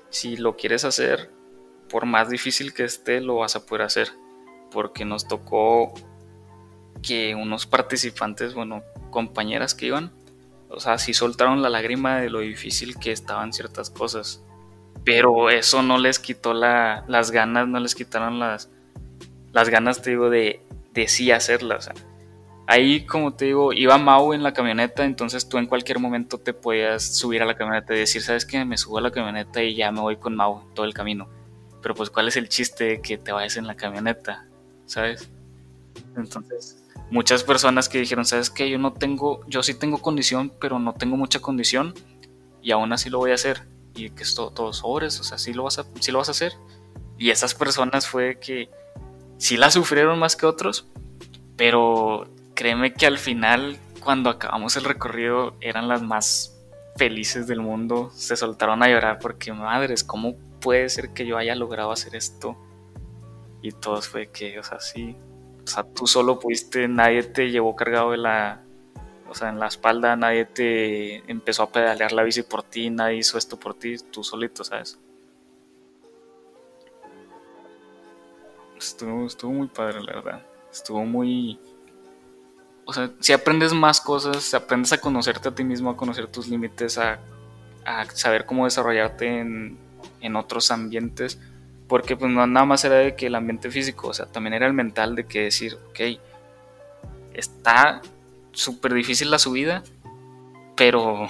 si 0.09 0.37
lo 0.37 0.55
quieres 0.55 0.85
hacer, 0.85 1.29
por 1.89 2.05
más 2.05 2.29
difícil 2.29 2.73
que 2.73 2.83
esté, 2.83 3.19
lo 3.19 3.37
vas 3.37 3.55
a 3.55 3.65
poder 3.65 3.83
hacer. 3.83 4.09
porque 4.71 5.05
nos 5.05 5.27
tocó 5.27 5.93
que 7.03 7.35
unos 7.35 7.67
participantes, 7.67 8.55
bueno, 8.55 8.81
compañeras 9.11 9.75
que 9.75 9.85
iban, 9.85 10.11
o 10.73 10.79
sea, 10.79 10.97
sí 10.97 11.13
soltaron 11.13 11.61
la 11.61 11.69
lágrima 11.69 12.17
de 12.17 12.29
lo 12.29 12.39
difícil 12.39 12.97
que 12.97 13.11
estaban 13.11 13.53
ciertas 13.53 13.89
cosas. 13.89 14.43
Pero 15.05 15.49
eso 15.49 15.81
no 15.83 15.97
les 15.97 16.19
quitó 16.19 16.53
las 16.53 17.31
ganas, 17.31 17.67
no 17.67 17.79
les 17.79 17.95
quitaron 17.95 18.39
las, 18.39 18.69
ganas, 19.53 20.01
te 20.01 20.11
digo, 20.11 20.29
de, 20.29 20.61
de 20.93 21.07
sí 21.07 21.31
hacerlas. 21.31 21.91
ahí, 22.67 23.05
como 23.05 23.33
te 23.33 23.45
digo, 23.45 23.73
iba 23.73 23.97
Mau 23.97 24.33
en 24.33 24.43
la 24.43 24.53
camioneta, 24.53 25.03
entonces 25.03 25.47
tú 25.49 25.57
en 25.57 25.65
cualquier 25.65 25.99
momento 25.99 26.37
te 26.37 26.53
podías 26.53 27.17
subir 27.17 27.41
a 27.41 27.45
la 27.45 27.55
camioneta 27.55 27.93
y 27.93 27.99
decir, 27.99 28.21
¿sabes 28.21 28.45
qué? 28.45 28.63
Me 28.65 28.77
subo 28.77 28.99
a 28.99 29.01
la 29.01 29.11
camioneta 29.11 29.61
y 29.61 29.75
ya 29.75 29.91
me 29.91 30.01
voy 30.01 30.15
con 30.17 30.35
Mau 30.35 30.63
todo 30.73 30.85
el 30.85 30.93
camino. 30.93 31.27
Pero 31.81 31.95
pues, 31.95 32.09
¿cuál 32.09 32.29
es 32.29 32.37
el 32.37 32.47
chiste 32.47 32.85
de 32.85 33.01
que 33.01 33.17
te 33.17 33.33
vayas 33.33 33.57
en 33.57 33.67
la 33.67 33.75
camioneta? 33.75 34.45
¿Sabes? 34.85 35.29
Entonces, 36.15 36.82
muchas 37.13 37.43
personas 37.43 37.89
que 37.89 37.99
dijeron, 37.99 38.25
¿sabes 38.25 38.49
qué? 38.49 38.67
Yo 38.71 38.79
no 38.79 38.91
tengo, 38.91 39.41
yo 39.45 39.61
sí 39.61 39.75
tengo 39.75 39.99
condición, 39.99 40.51
pero 40.59 40.79
no 40.79 40.93
tengo 40.93 41.15
mucha 41.15 41.39
condición 41.39 41.93
y 42.59 42.71
aún 42.71 42.91
así 42.91 43.11
lo 43.11 43.19
voy 43.19 43.29
a 43.29 43.35
hacer. 43.35 43.67
Y 43.93 44.09
que 44.09 44.23
es 44.23 44.33
todo, 44.33 44.49
todos 44.49 44.77
sobres, 44.77 45.19
o 45.19 45.23
sea, 45.23 45.37
sí 45.37 45.53
lo, 45.53 45.63
vas 45.63 45.77
a, 45.77 45.85
sí 45.99 46.11
lo 46.11 46.17
vas 46.17 46.29
a 46.29 46.31
hacer. 46.31 46.53
Y 47.19 47.29
esas 47.29 47.53
personas 47.53 48.07
fue 48.07 48.39
que 48.39 48.71
sí 49.37 49.57
la 49.57 49.69
sufrieron 49.69 50.17
más 50.17 50.35
que 50.35 50.47
otros, 50.47 50.87
pero 51.55 52.27
créeme 52.55 52.95
que 52.95 53.05
al 53.05 53.19
final, 53.19 53.77
cuando 53.99 54.31
acabamos 54.31 54.75
el 54.75 54.83
recorrido, 54.83 55.55
eran 55.61 55.87
las 55.87 56.01
más 56.01 56.57
felices 56.95 57.45
del 57.45 57.61
mundo. 57.61 58.09
Se 58.15 58.35
soltaron 58.35 58.81
a 58.81 58.89
llorar 58.89 59.19
porque, 59.19 59.53
madres, 59.53 60.03
¿cómo 60.03 60.35
puede 60.59 60.89
ser 60.89 61.13
que 61.13 61.27
yo 61.27 61.37
haya 61.37 61.53
logrado 61.53 61.91
hacer 61.91 62.15
esto? 62.15 62.57
Y 63.61 63.71
todos 63.71 64.07
fue 64.07 64.31
que, 64.31 64.57
o 64.57 64.63
sea, 64.63 64.79
sí, 64.79 65.15
o 65.63 65.67
sea, 65.67 65.83
tú 65.83 66.07
solo 66.07 66.39
pudiste, 66.39 66.87
nadie 66.87 67.23
te 67.23 67.49
llevó 67.49 67.75
cargado 67.75 68.11
de 68.11 68.17
la, 68.17 68.63
o 69.29 69.33
sea, 69.33 69.49
en 69.49 69.59
la 69.59 69.67
espalda, 69.67 70.15
nadie 70.15 70.45
te 70.45 71.29
empezó 71.31 71.63
a 71.63 71.71
pedalear 71.71 72.11
la 72.11 72.23
bici 72.23 72.43
por 72.43 72.63
ti, 72.63 72.89
nadie 72.89 73.17
hizo 73.17 73.37
esto 73.37 73.57
por 73.57 73.73
ti, 73.73 73.95
tú 74.11 74.23
solito, 74.23 74.63
¿sabes? 74.63 74.99
Estuvo, 78.77 79.25
estuvo 79.25 79.51
muy 79.53 79.67
padre, 79.67 80.01
la 80.01 80.13
verdad. 80.13 80.45
Estuvo 80.71 81.05
muy... 81.05 81.59
O 82.85 82.91
sea, 82.91 83.09
si 83.21 83.31
aprendes 83.31 83.73
más 83.73 84.01
cosas, 84.01 84.53
aprendes 84.53 84.91
a 84.91 84.99
conocerte 84.99 85.47
a 85.47 85.55
ti 85.55 85.63
mismo, 85.63 85.89
a 85.89 85.95
conocer 85.95 86.27
tus 86.27 86.49
límites, 86.49 86.97
a, 86.97 87.19
a 87.85 88.05
saber 88.11 88.45
cómo 88.45 88.65
desarrollarte 88.65 89.39
en, 89.39 89.77
en 90.19 90.35
otros 90.35 90.69
ambientes 90.69 91.39
porque 91.87 92.15
pues 92.15 92.31
no 92.31 92.45
nada 92.47 92.65
más 92.65 92.83
era 92.85 92.95
de 92.95 93.15
que 93.15 93.27
el 93.27 93.35
ambiente 93.35 93.69
físico, 93.69 94.09
o 94.09 94.13
sea, 94.13 94.25
también 94.25 94.53
era 94.53 94.67
el 94.67 94.73
mental 94.73 95.15
de 95.15 95.25
que 95.25 95.41
decir, 95.41 95.77
ok, 95.89 96.19
está 97.33 98.01
súper 98.51 98.93
difícil 98.93 99.31
la 99.31 99.39
subida, 99.39 99.83
pero 100.75 101.27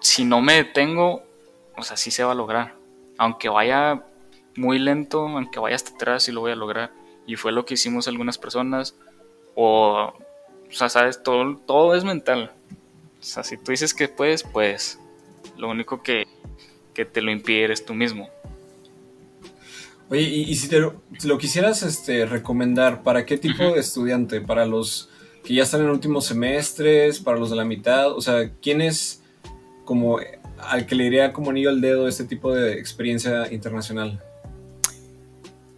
si 0.00 0.24
no 0.24 0.40
me 0.40 0.54
detengo, 0.54 1.22
o 1.76 1.82
sea, 1.82 1.96
sí 1.96 2.10
se 2.10 2.24
va 2.24 2.32
a 2.32 2.36
lograr. 2.36 2.76
Aunque 3.18 3.48
vaya 3.48 4.04
muy 4.56 4.78
lento, 4.78 5.26
aunque 5.26 5.58
vaya 5.58 5.76
hasta 5.76 5.94
atrás, 5.94 6.24
sí 6.24 6.32
lo 6.32 6.40
voy 6.40 6.52
a 6.52 6.56
lograr. 6.56 6.92
Y 7.26 7.36
fue 7.36 7.52
lo 7.52 7.64
que 7.64 7.74
hicimos 7.74 8.06
algunas 8.06 8.38
personas. 8.38 8.96
O, 9.54 10.12
o 10.68 10.72
sea, 10.72 10.88
sabes, 10.88 11.22
todo, 11.22 11.56
todo 11.56 11.94
es 11.94 12.04
mental. 12.04 12.52
O 13.18 13.22
sea, 13.22 13.42
si 13.42 13.56
tú 13.56 13.70
dices 13.70 13.94
que 13.94 14.08
puedes, 14.08 14.42
pues 14.42 15.00
lo 15.56 15.70
único 15.70 16.02
que, 16.02 16.26
que 16.92 17.04
te 17.04 17.22
lo 17.22 17.30
impide 17.30 17.64
eres 17.64 17.84
tú 17.84 17.94
mismo. 17.94 18.28
Oye, 20.14 20.22
y, 20.22 20.54
si 20.54 20.68
te 20.68 20.78
lo, 20.78 21.38
quisieras 21.38 21.82
este, 21.82 22.24
recomendar, 22.24 23.02
¿para 23.02 23.26
qué 23.26 23.36
tipo 23.36 23.64
de 23.74 23.80
estudiante? 23.80 24.40
¿Para 24.40 24.64
los 24.64 25.10
que 25.42 25.54
ya 25.54 25.64
están 25.64 25.80
en 25.80 25.90
últimos 25.90 26.26
semestres? 26.26 27.18
¿Para 27.18 27.36
los 27.36 27.50
de 27.50 27.56
la 27.56 27.64
mitad? 27.64 28.12
O 28.12 28.20
sea, 28.20 28.48
¿quién 28.62 28.80
es 28.80 29.24
como 29.84 30.20
al 30.60 30.86
que 30.86 30.94
le 30.94 31.06
iría 31.06 31.32
como 31.32 31.50
anillo 31.50 31.68
al 31.68 31.80
dedo 31.80 32.06
este 32.06 32.22
tipo 32.22 32.54
de 32.54 32.74
experiencia 32.74 33.52
internacional? 33.52 34.22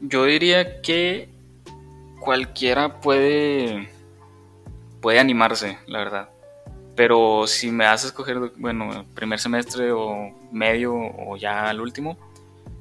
Yo 0.02 0.26
diría 0.26 0.82
que 0.82 1.30
cualquiera 2.20 3.00
puede, 3.00 3.88
puede 5.00 5.18
animarse, 5.18 5.78
la 5.86 6.00
verdad. 6.00 6.28
Pero 6.94 7.46
si 7.46 7.70
me 7.70 7.86
haces 7.86 8.10
escoger, 8.10 8.52
bueno, 8.58 9.06
primer 9.14 9.38
semestre 9.38 9.92
o 9.92 10.30
medio 10.52 10.94
o 10.94 11.38
ya 11.38 11.70
al 11.70 11.80
último, 11.80 12.18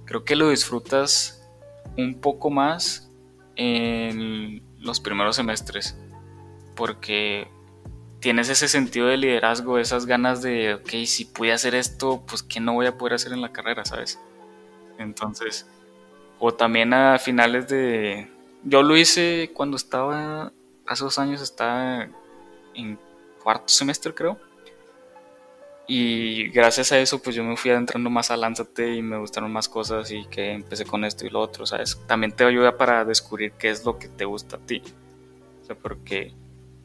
creo 0.04 0.26
que 0.26 0.36
lo 0.36 0.50
disfrutas 0.50 1.35
un 1.98 2.20
poco 2.22 2.50
más 2.50 3.10
en 3.56 4.62
los 4.80 5.00
primeros 5.00 5.36
semestres, 5.36 5.98
porque 6.76 7.48
tienes 8.20 8.50
ese 8.50 8.68
sentido 8.68 9.08
de 9.08 9.18
liderazgo, 9.18 9.78
esas 9.78 10.06
ganas 10.06 10.42
de, 10.42 10.76
ok, 10.76 10.90
si 11.06 11.26
pude 11.26 11.52
hacer 11.52 11.76
esto, 11.76 12.24
pues 12.28 12.44
¿qué 12.44 12.60
no 12.60 12.74
voy 12.74 12.88
a 12.88 12.98
poder 12.98 13.14
hacer 13.14 13.34
en 13.34 13.42
la 13.42 13.52
carrera, 13.52 13.86
sabes? 13.86 14.20
Entonces, 14.98 15.68
o 16.40 16.54
también 16.54 16.94
a 16.94 17.18
finales 17.20 17.68
de... 17.68 18.32
Yo 18.64 18.82
lo 18.82 18.98
hice 18.98 19.52
cuando 19.54 19.78
estaba, 19.78 20.52
hace 20.88 21.04
dos 21.04 21.20
años 21.20 21.42
estaba 21.42 22.08
en 22.74 22.98
cuarto 23.44 23.68
semestre 23.68 24.14
creo, 24.14 24.40
y 25.88 26.50
gracias 26.50 26.92
a 26.92 27.00
eso, 27.00 27.22
pues 27.22 27.36
yo 27.36 27.44
me 27.44 27.58
fui 27.58 27.72
adentrando 27.72 28.10
más 28.10 28.32
a 28.32 28.38
Lánzate 28.38 28.96
y 28.96 29.02
me 29.02 29.18
gustaron 29.18 29.52
más 29.52 29.70
cosas 29.70 30.12
y 30.12 30.26
que 30.26 30.52
empecé 30.52 30.86
con 30.86 31.06
esto 31.06 31.26
y 31.26 31.30
lo 31.30 31.40
otro, 31.42 31.66
¿sabes? 31.66 32.00
También 32.08 32.32
te 32.32 32.44
ayuda 32.44 32.76
para 32.76 33.06
descubrir 33.06 33.52
qué 33.54 33.70
es 33.70 33.86
lo 33.86 34.00
que 34.00 34.08
te 34.08 34.26
gusta 34.26 34.58
a 34.58 34.60
ti. 34.60 34.82
O 35.62 35.66
sea, 35.66 35.76
porque 35.76 36.34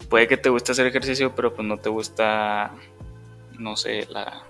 puede 0.09 0.29
que 0.29 0.37
te 0.37 0.51
guste 0.51 0.73
hacer 0.73 0.87
ejercicio, 0.87 1.35
pero 1.35 1.55
pues 1.55 1.67
no 1.67 1.79
te 1.79 1.89
gusta, 1.89 2.73
no 3.59 3.77
sé, 3.77 4.07
la... 4.11 4.45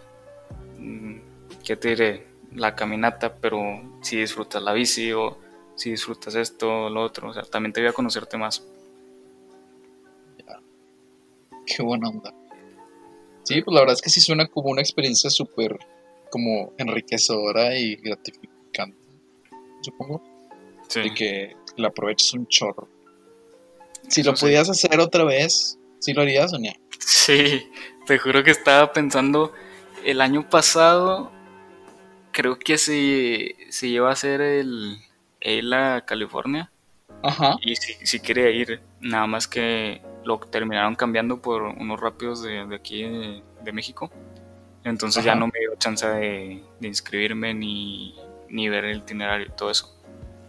Mm, 0.78 1.18
¿Qué 1.64 1.76
te 1.76 1.90
diré? 1.90 2.26
La 2.54 2.74
caminata, 2.74 3.36
pero 3.36 3.60
si 4.02 4.16
disfrutas 4.16 4.62
la 4.62 4.72
bici 4.72 5.12
o 5.12 5.38
si 5.76 5.90
disfrutas 5.90 6.34
esto 6.34 6.86
o 6.86 6.90
lo 6.90 7.02
otro. 7.02 7.30
O 7.30 7.32
sea, 7.32 7.44
también 7.44 7.72
te 7.72 7.80
voy 7.80 7.90
a 7.90 7.92
conocerte 7.92 8.36
más. 8.36 8.66
Qué 11.66 11.82
buena 11.84 12.08
onda. 12.08 12.34
Sí, 13.50 13.62
pues 13.62 13.74
la 13.74 13.80
verdad 13.80 13.94
es 13.94 14.00
que 14.00 14.10
sí 14.10 14.20
suena 14.20 14.46
como 14.46 14.70
una 14.70 14.80
experiencia 14.80 15.28
súper 15.28 15.76
como 16.30 16.72
enriquecedora 16.78 17.76
y 17.76 17.96
gratificante, 17.96 18.96
supongo. 19.82 20.22
Sí. 20.86 21.00
Y 21.00 21.14
que 21.14 21.56
la 21.76 21.88
aproveches 21.88 22.32
un 22.32 22.46
chorro. 22.46 22.88
Si 24.08 24.22
lo 24.22 24.34
pudieras 24.34 24.70
hacer 24.70 25.00
otra 25.00 25.24
vez, 25.24 25.80
¿sí 25.98 26.12
lo 26.12 26.22
harías, 26.22 26.52
Sonia? 26.52 26.78
Sí, 27.00 27.68
te 28.06 28.18
juro 28.18 28.44
que 28.44 28.52
estaba 28.52 28.92
pensando 28.92 29.52
el 30.04 30.20
año 30.20 30.48
pasado, 30.48 31.32
creo 32.30 32.56
que 32.56 32.78
se, 32.78 33.56
se 33.70 33.88
lleva 33.88 34.10
a 34.10 34.12
hacer 34.12 34.40
el 34.40 35.72
a 35.72 36.04
California. 36.06 36.70
Ajá. 37.24 37.56
Y 37.62 37.74
sí, 37.74 37.94
sí 38.04 38.20
quería 38.20 38.48
ir, 38.50 38.80
nada 39.00 39.26
más 39.26 39.48
que 39.48 40.02
lo 40.24 40.38
terminaron 40.38 40.94
cambiando 40.94 41.40
por 41.40 41.62
unos 41.62 42.00
rápidos 42.00 42.42
de, 42.42 42.60
aquí 42.74 43.02
de, 43.02 43.72
México. 43.72 44.10
Entonces 44.84 45.24
ya 45.24 45.34
no 45.34 45.46
me 45.46 45.58
dio 45.60 45.74
chance 45.76 46.06
de, 46.06 46.62
inscribirme 46.80 47.54
ni, 47.54 48.14
ver 48.68 48.84
el 48.84 48.98
itinerario 48.98 49.46
y 49.46 49.50
todo 49.50 49.70
eso. 49.70 49.96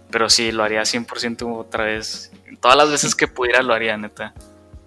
Pero 0.09 0.30
sí, 0.30 0.51
lo 0.51 0.63
haría 0.63 0.82
100% 0.82 1.57
otra 1.57 1.86
vez. 1.86 2.32
Todas 2.59 2.78
las 2.78 2.91
veces 2.91 3.15
que 3.15 3.28
pudiera 3.28 3.61
lo 3.61 3.74
haría, 3.74 3.97
neta. 3.97 4.34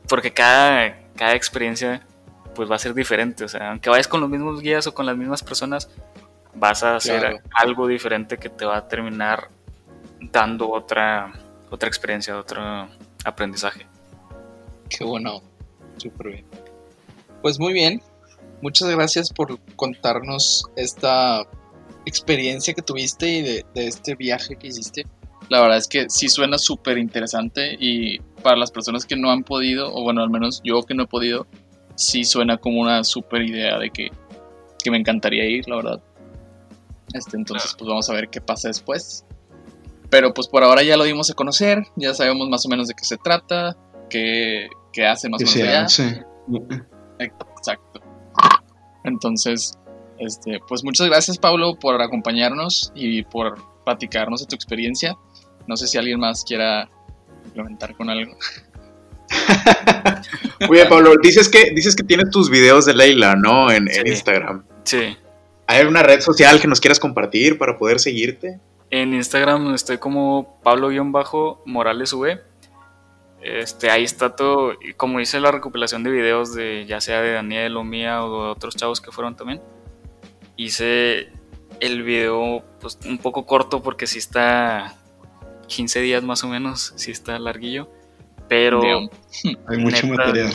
Porque 0.08 0.32
cada, 0.32 0.98
cada 1.16 1.34
experiencia 1.34 2.06
pues 2.54 2.70
va 2.70 2.76
a 2.76 2.78
ser 2.78 2.94
diferente. 2.94 3.44
O 3.44 3.48
sea, 3.48 3.70
aunque 3.70 3.90
vayas 3.90 4.08
con 4.08 4.20
los 4.20 4.28
mismos 4.28 4.60
guías 4.60 4.86
o 4.86 4.94
con 4.94 5.06
las 5.06 5.16
mismas 5.16 5.42
personas, 5.42 5.90
vas 6.54 6.82
a 6.82 6.96
hacer 6.96 7.42
algo 7.52 7.86
diferente 7.86 8.38
que 8.38 8.48
te 8.48 8.64
va 8.64 8.76
a 8.76 8.88
terminar 8.88 9.48
dando 10.20 10.70
otra, 10.70 11.32
otra 11.70 11.88
experiencia, 11.88 12.38
otro 12.38 12.88
aprendizaje. 13.24 13.86
Qué 14.96 15.04
bueno, 15.04 15.42
súper 15.96 16.28
bien. 16.28 16.44
Pues 17.42 17.58
muy 17.58 17.72
bien, 17.72 18.00
muchas 18.62 18.88
gracias 18.90 19.32
por 19.32 19.58
contarnos 19.76 20.64
esta 20.76 21.42
experiencia 22.06 22.74
que 22.74 22.82
tuviste 22.82 23.28
y 23.28 23.42
de, 23.42 23.64
este 23.74 24.14
viaje 24.14 24.56
que 24.56 24.68
hiciste. 24.68 25.04
La 25.48 25.60
verdad 25.60 25.78
es 25.78 25.88
que 25.88 26.08
sí 26.08 26.28
suena 26.28 26.58
súper 26.58 26.96
interesante 26.96 27.76
y 27.78 28.20
para 28.42 28.56
las 28.56 28.70
personas 28.70 29.04
que 29.04 29.16
no 29.16 29.30
han 29.30 29.42
podido, 29.42 29.92
o 29.92 30.02
bueno, 30.02 30.22
al 30.22 30.30
menos 30.30 30.60
yo 30.64 30.82
que 30.82 30.94
no 30.94 31.02
he 31.02 31.06
podido, 31.06 31.46
sí 31.96 32.24
suena 32.24 32.56
como 32.56 32.80
una 32.80 33.04
súper 33.04 33.42
idea 33.42 33.78
de 33.78 33.90
que, 33.90 34.10
que, 34.82 34.90
me 34.90 34.98
encantaría 34.98 35.44
ir, 35.44 35.68
la 35.68 35.76
verdad. 35.76 36.02
Este, 37.12 37.36
entonces, 37.36 37.74
pues 37.76 37.88
vamos 37.88 38.08
a 38.08 38.14
ver 38.14 38.28
qué 38.28 38.40
pasa 38.40 38.68
después. 38.68 39.24
Pero 40.08 40.32
pues 40.32 40.46
por 40.46 40.62
ahora 40.62 40.82
ya 40.82 40.96
lo 40.96 41.04
dimos 41.04 41.30
a 41.30 41.34
conocer, 41.34 41.82
ya 41.96 42.14
sabemos 42.14 42.48
más 42.48 42.64
o 42.64 42.68
menos 42.68 42.88
de 42.88 42.94
qué 42.94 43.04
se 43.04 43.16
trata, 43.16 43.76
qué, 44.08 44.68
hace 45.02 45.28
más 45.28 45.42
o 45.42 45.58
menos 45.58 45.98
allá. 45.98 46.24
Exacto. 47.18 48.00
Entonces, 49.04 49.78
este, 50.18 50.60
pues 50.68 50.84
muchas 50.84 51.08
gracias 51.08 51.38
Pablo 51.38 51.76
por 51.78 52.00
acompañarnos 52.00 52.92
y 52.94 53.22
por 53.22 53.58
platicarnos 53.84 54.40
de 54.40 54.46
tu 54.46 54.54
experiencia. 54.54 55.16
No 55.66 55.76
sé 55.76 55.86
si 55.86 55.98
alguien 55.98 56.20
más 56.20 56.44
quiera 56.44 56.88
implementar 57.44 57.94
con 57.96 58.10
algo. 58.10 58.36
Oye, 60.68 60.86
Pablo, 60.86 61.12
dices 61.22 61.48
que, 61.48 61.72
dices 61.74 61.96
que 61.96 62.02
tienes 62.02 62.30
tus 62.30 62.50
videos 62.50 62.86
de 62.86 62.94
Leila, 62.94 63.36
¿no? 63.36 63.70
En, 63.70 63.88
Instagram. 64.06 64.64
Sí. 64.84 65.16
¿Hay 65.66 65.84
una 65.86 66.02
red 66.02 66.20
social 66.20 66.60
que 66.60 66.68
nos 66.68 66.80
quieras 66.80 67.00
compartir 67.00 67.58
para 67.58 67.78
poder 67.78 68.00
seguirte? 68.00 68.60
En 68.90 69.14
Instagram 69.14 69.74
estoy 69.74 69.98
como 69.98 70.60
Pablo-Morales 70.62 72.12
V. 72.12 72.40
Este, 73.44 73.90
ahí 73.90 74.04
está 74.04 74.34
todo, 74.34 74.72
como 74.96 75.20
hice 75.20 75.38
la 75.38 75.52
recopilación 75.52 76.02
de 76.02 76.10
videos 76.10 76.54
de 76.54 76.86
ya 76.86 77.02
sea 77.02 77.20
de 77.20 77.32
Daniel 77.32 77.76
o 77.76 77.84
mía 77.84 78.24
o 78.24 78.46
de 78.46 78.50
otros 78.50 78.74
chavos 78.74 79.02
que 79.02 79.12
fueron 79.12 79.36
también. 79.36 79.60
Hice 80.56 81.28
el 81.78 82.02
video 82.04 82.64
pues 82.80 82.98
un 83.04 83.18
poco 83.18 83.44
corto 83.44 83.82
porque 83.82 84.06
si 84.06 84.18
está 84.18 84.94
15 85.66 86.00
días 86.00 86.22
más 86.22 86.42
o 86.42 86.48
menos, 86.48 86.94
si 86.96 87.10
está 87.10 87.38
larguillo, 87.38 87.90
pero 88.48 88.80
hay 89.68 89.76
mucho 89.76 90.06
material. 90.06 90.50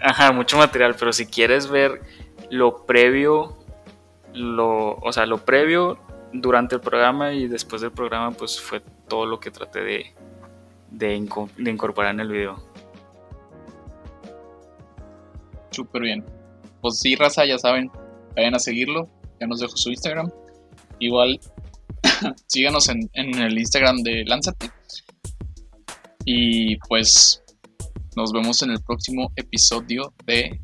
Ajá, 0.00 0.32
mucho 0.32 0.58
material, 0.58 0.96
pero 0.98 1.12
si 1.12 1.26
quieres 1.26 1.68
ver 1.68 2.02
lo 2.50 2.86
previo, 2.86 3.56
lo, 4.34 4.96
o 4.96 5.12
sea, 5.12 5.26
lo 5.26 5.44
previo 5.44 5.96
durante 6.32 6.74
el 6.74 6.80
programa 6.80 7.34
y 7.34 7.46
después 7.46 7.82
del 7.82 7.92
programa, 7.92 8.32
pues 8.32 8.60
fue 8.60 8.82
todo 9.06 9.26
lo 9.26 9.38
que 9.38 9.52
traté 9.52 9.80
de, 9.82 10.14
de, 10.96 11.14
incorporar 11.14 12.14
en 12.14 12.20
el 12.20 12.28
video. 12.28 12.56
Súper 15.70 16.02
bien. 16.02 16.24
Pues 16.80 16.98
sí, 16.98 17.16
raza, 17.16 17.44
ya 17.44 17.58
saben, 17.58 17.90
vayan 18.34 18.54
a 18.54 18.58
seguirlo. 18.58 19.08
Ya 19.40 19.46
nos 19.46 19.60
dejo 19.60 19.76
su 19.76 19.90
Instagram. 19.90 20.30
Igual, 20.98 21.38
síganos 22.46 22.88
en, 22.88 23.10
el 23.14 23.58
Instagram 23.58 23.98
de 23.98 24.24
Lánzate. 24.24 24.70
Y 26.24 26.76
pues 26.88 27.42
nos 28.16 28.32
vemos 28.32 28.62
en 28.62 28.70
el 28.70 28.82
próximo 28.82 29.30
episodio 29.36 30.12
de. 30.24 30.60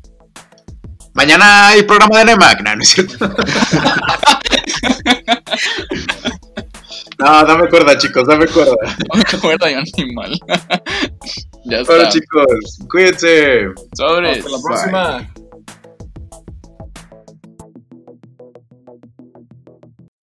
Mañana 1.13 1.67
hay 1.69 1.83
programa 1.83 2.19
de 2.19 2.25
Nemac, 2.25 2.61
¿no 2.63 2.81
es 2.81 2.89
cierto? 2.89 3.29
No, 7.19 7.45
dame 7.45 7.69
cuerda, 7.69 7.97
chicos, 7.97 8.27
dame 8.27 8.47
cuerda. 8.47 8.75
Dame 9.11 9.23
cuerda 9.41 9.71
y 9.71 9.73
animal. 9.75 10.39
ya 11.65 11.79
está. 11.79 11.93
Bueno, 11.93 12.09
chicos, 12.09 12.79
cuídense. 12.89 13.65
Sobre. 13.95 14.31
Hasta 14.31 14.49
la 14.49 14.57
próxima. 14.61 15.33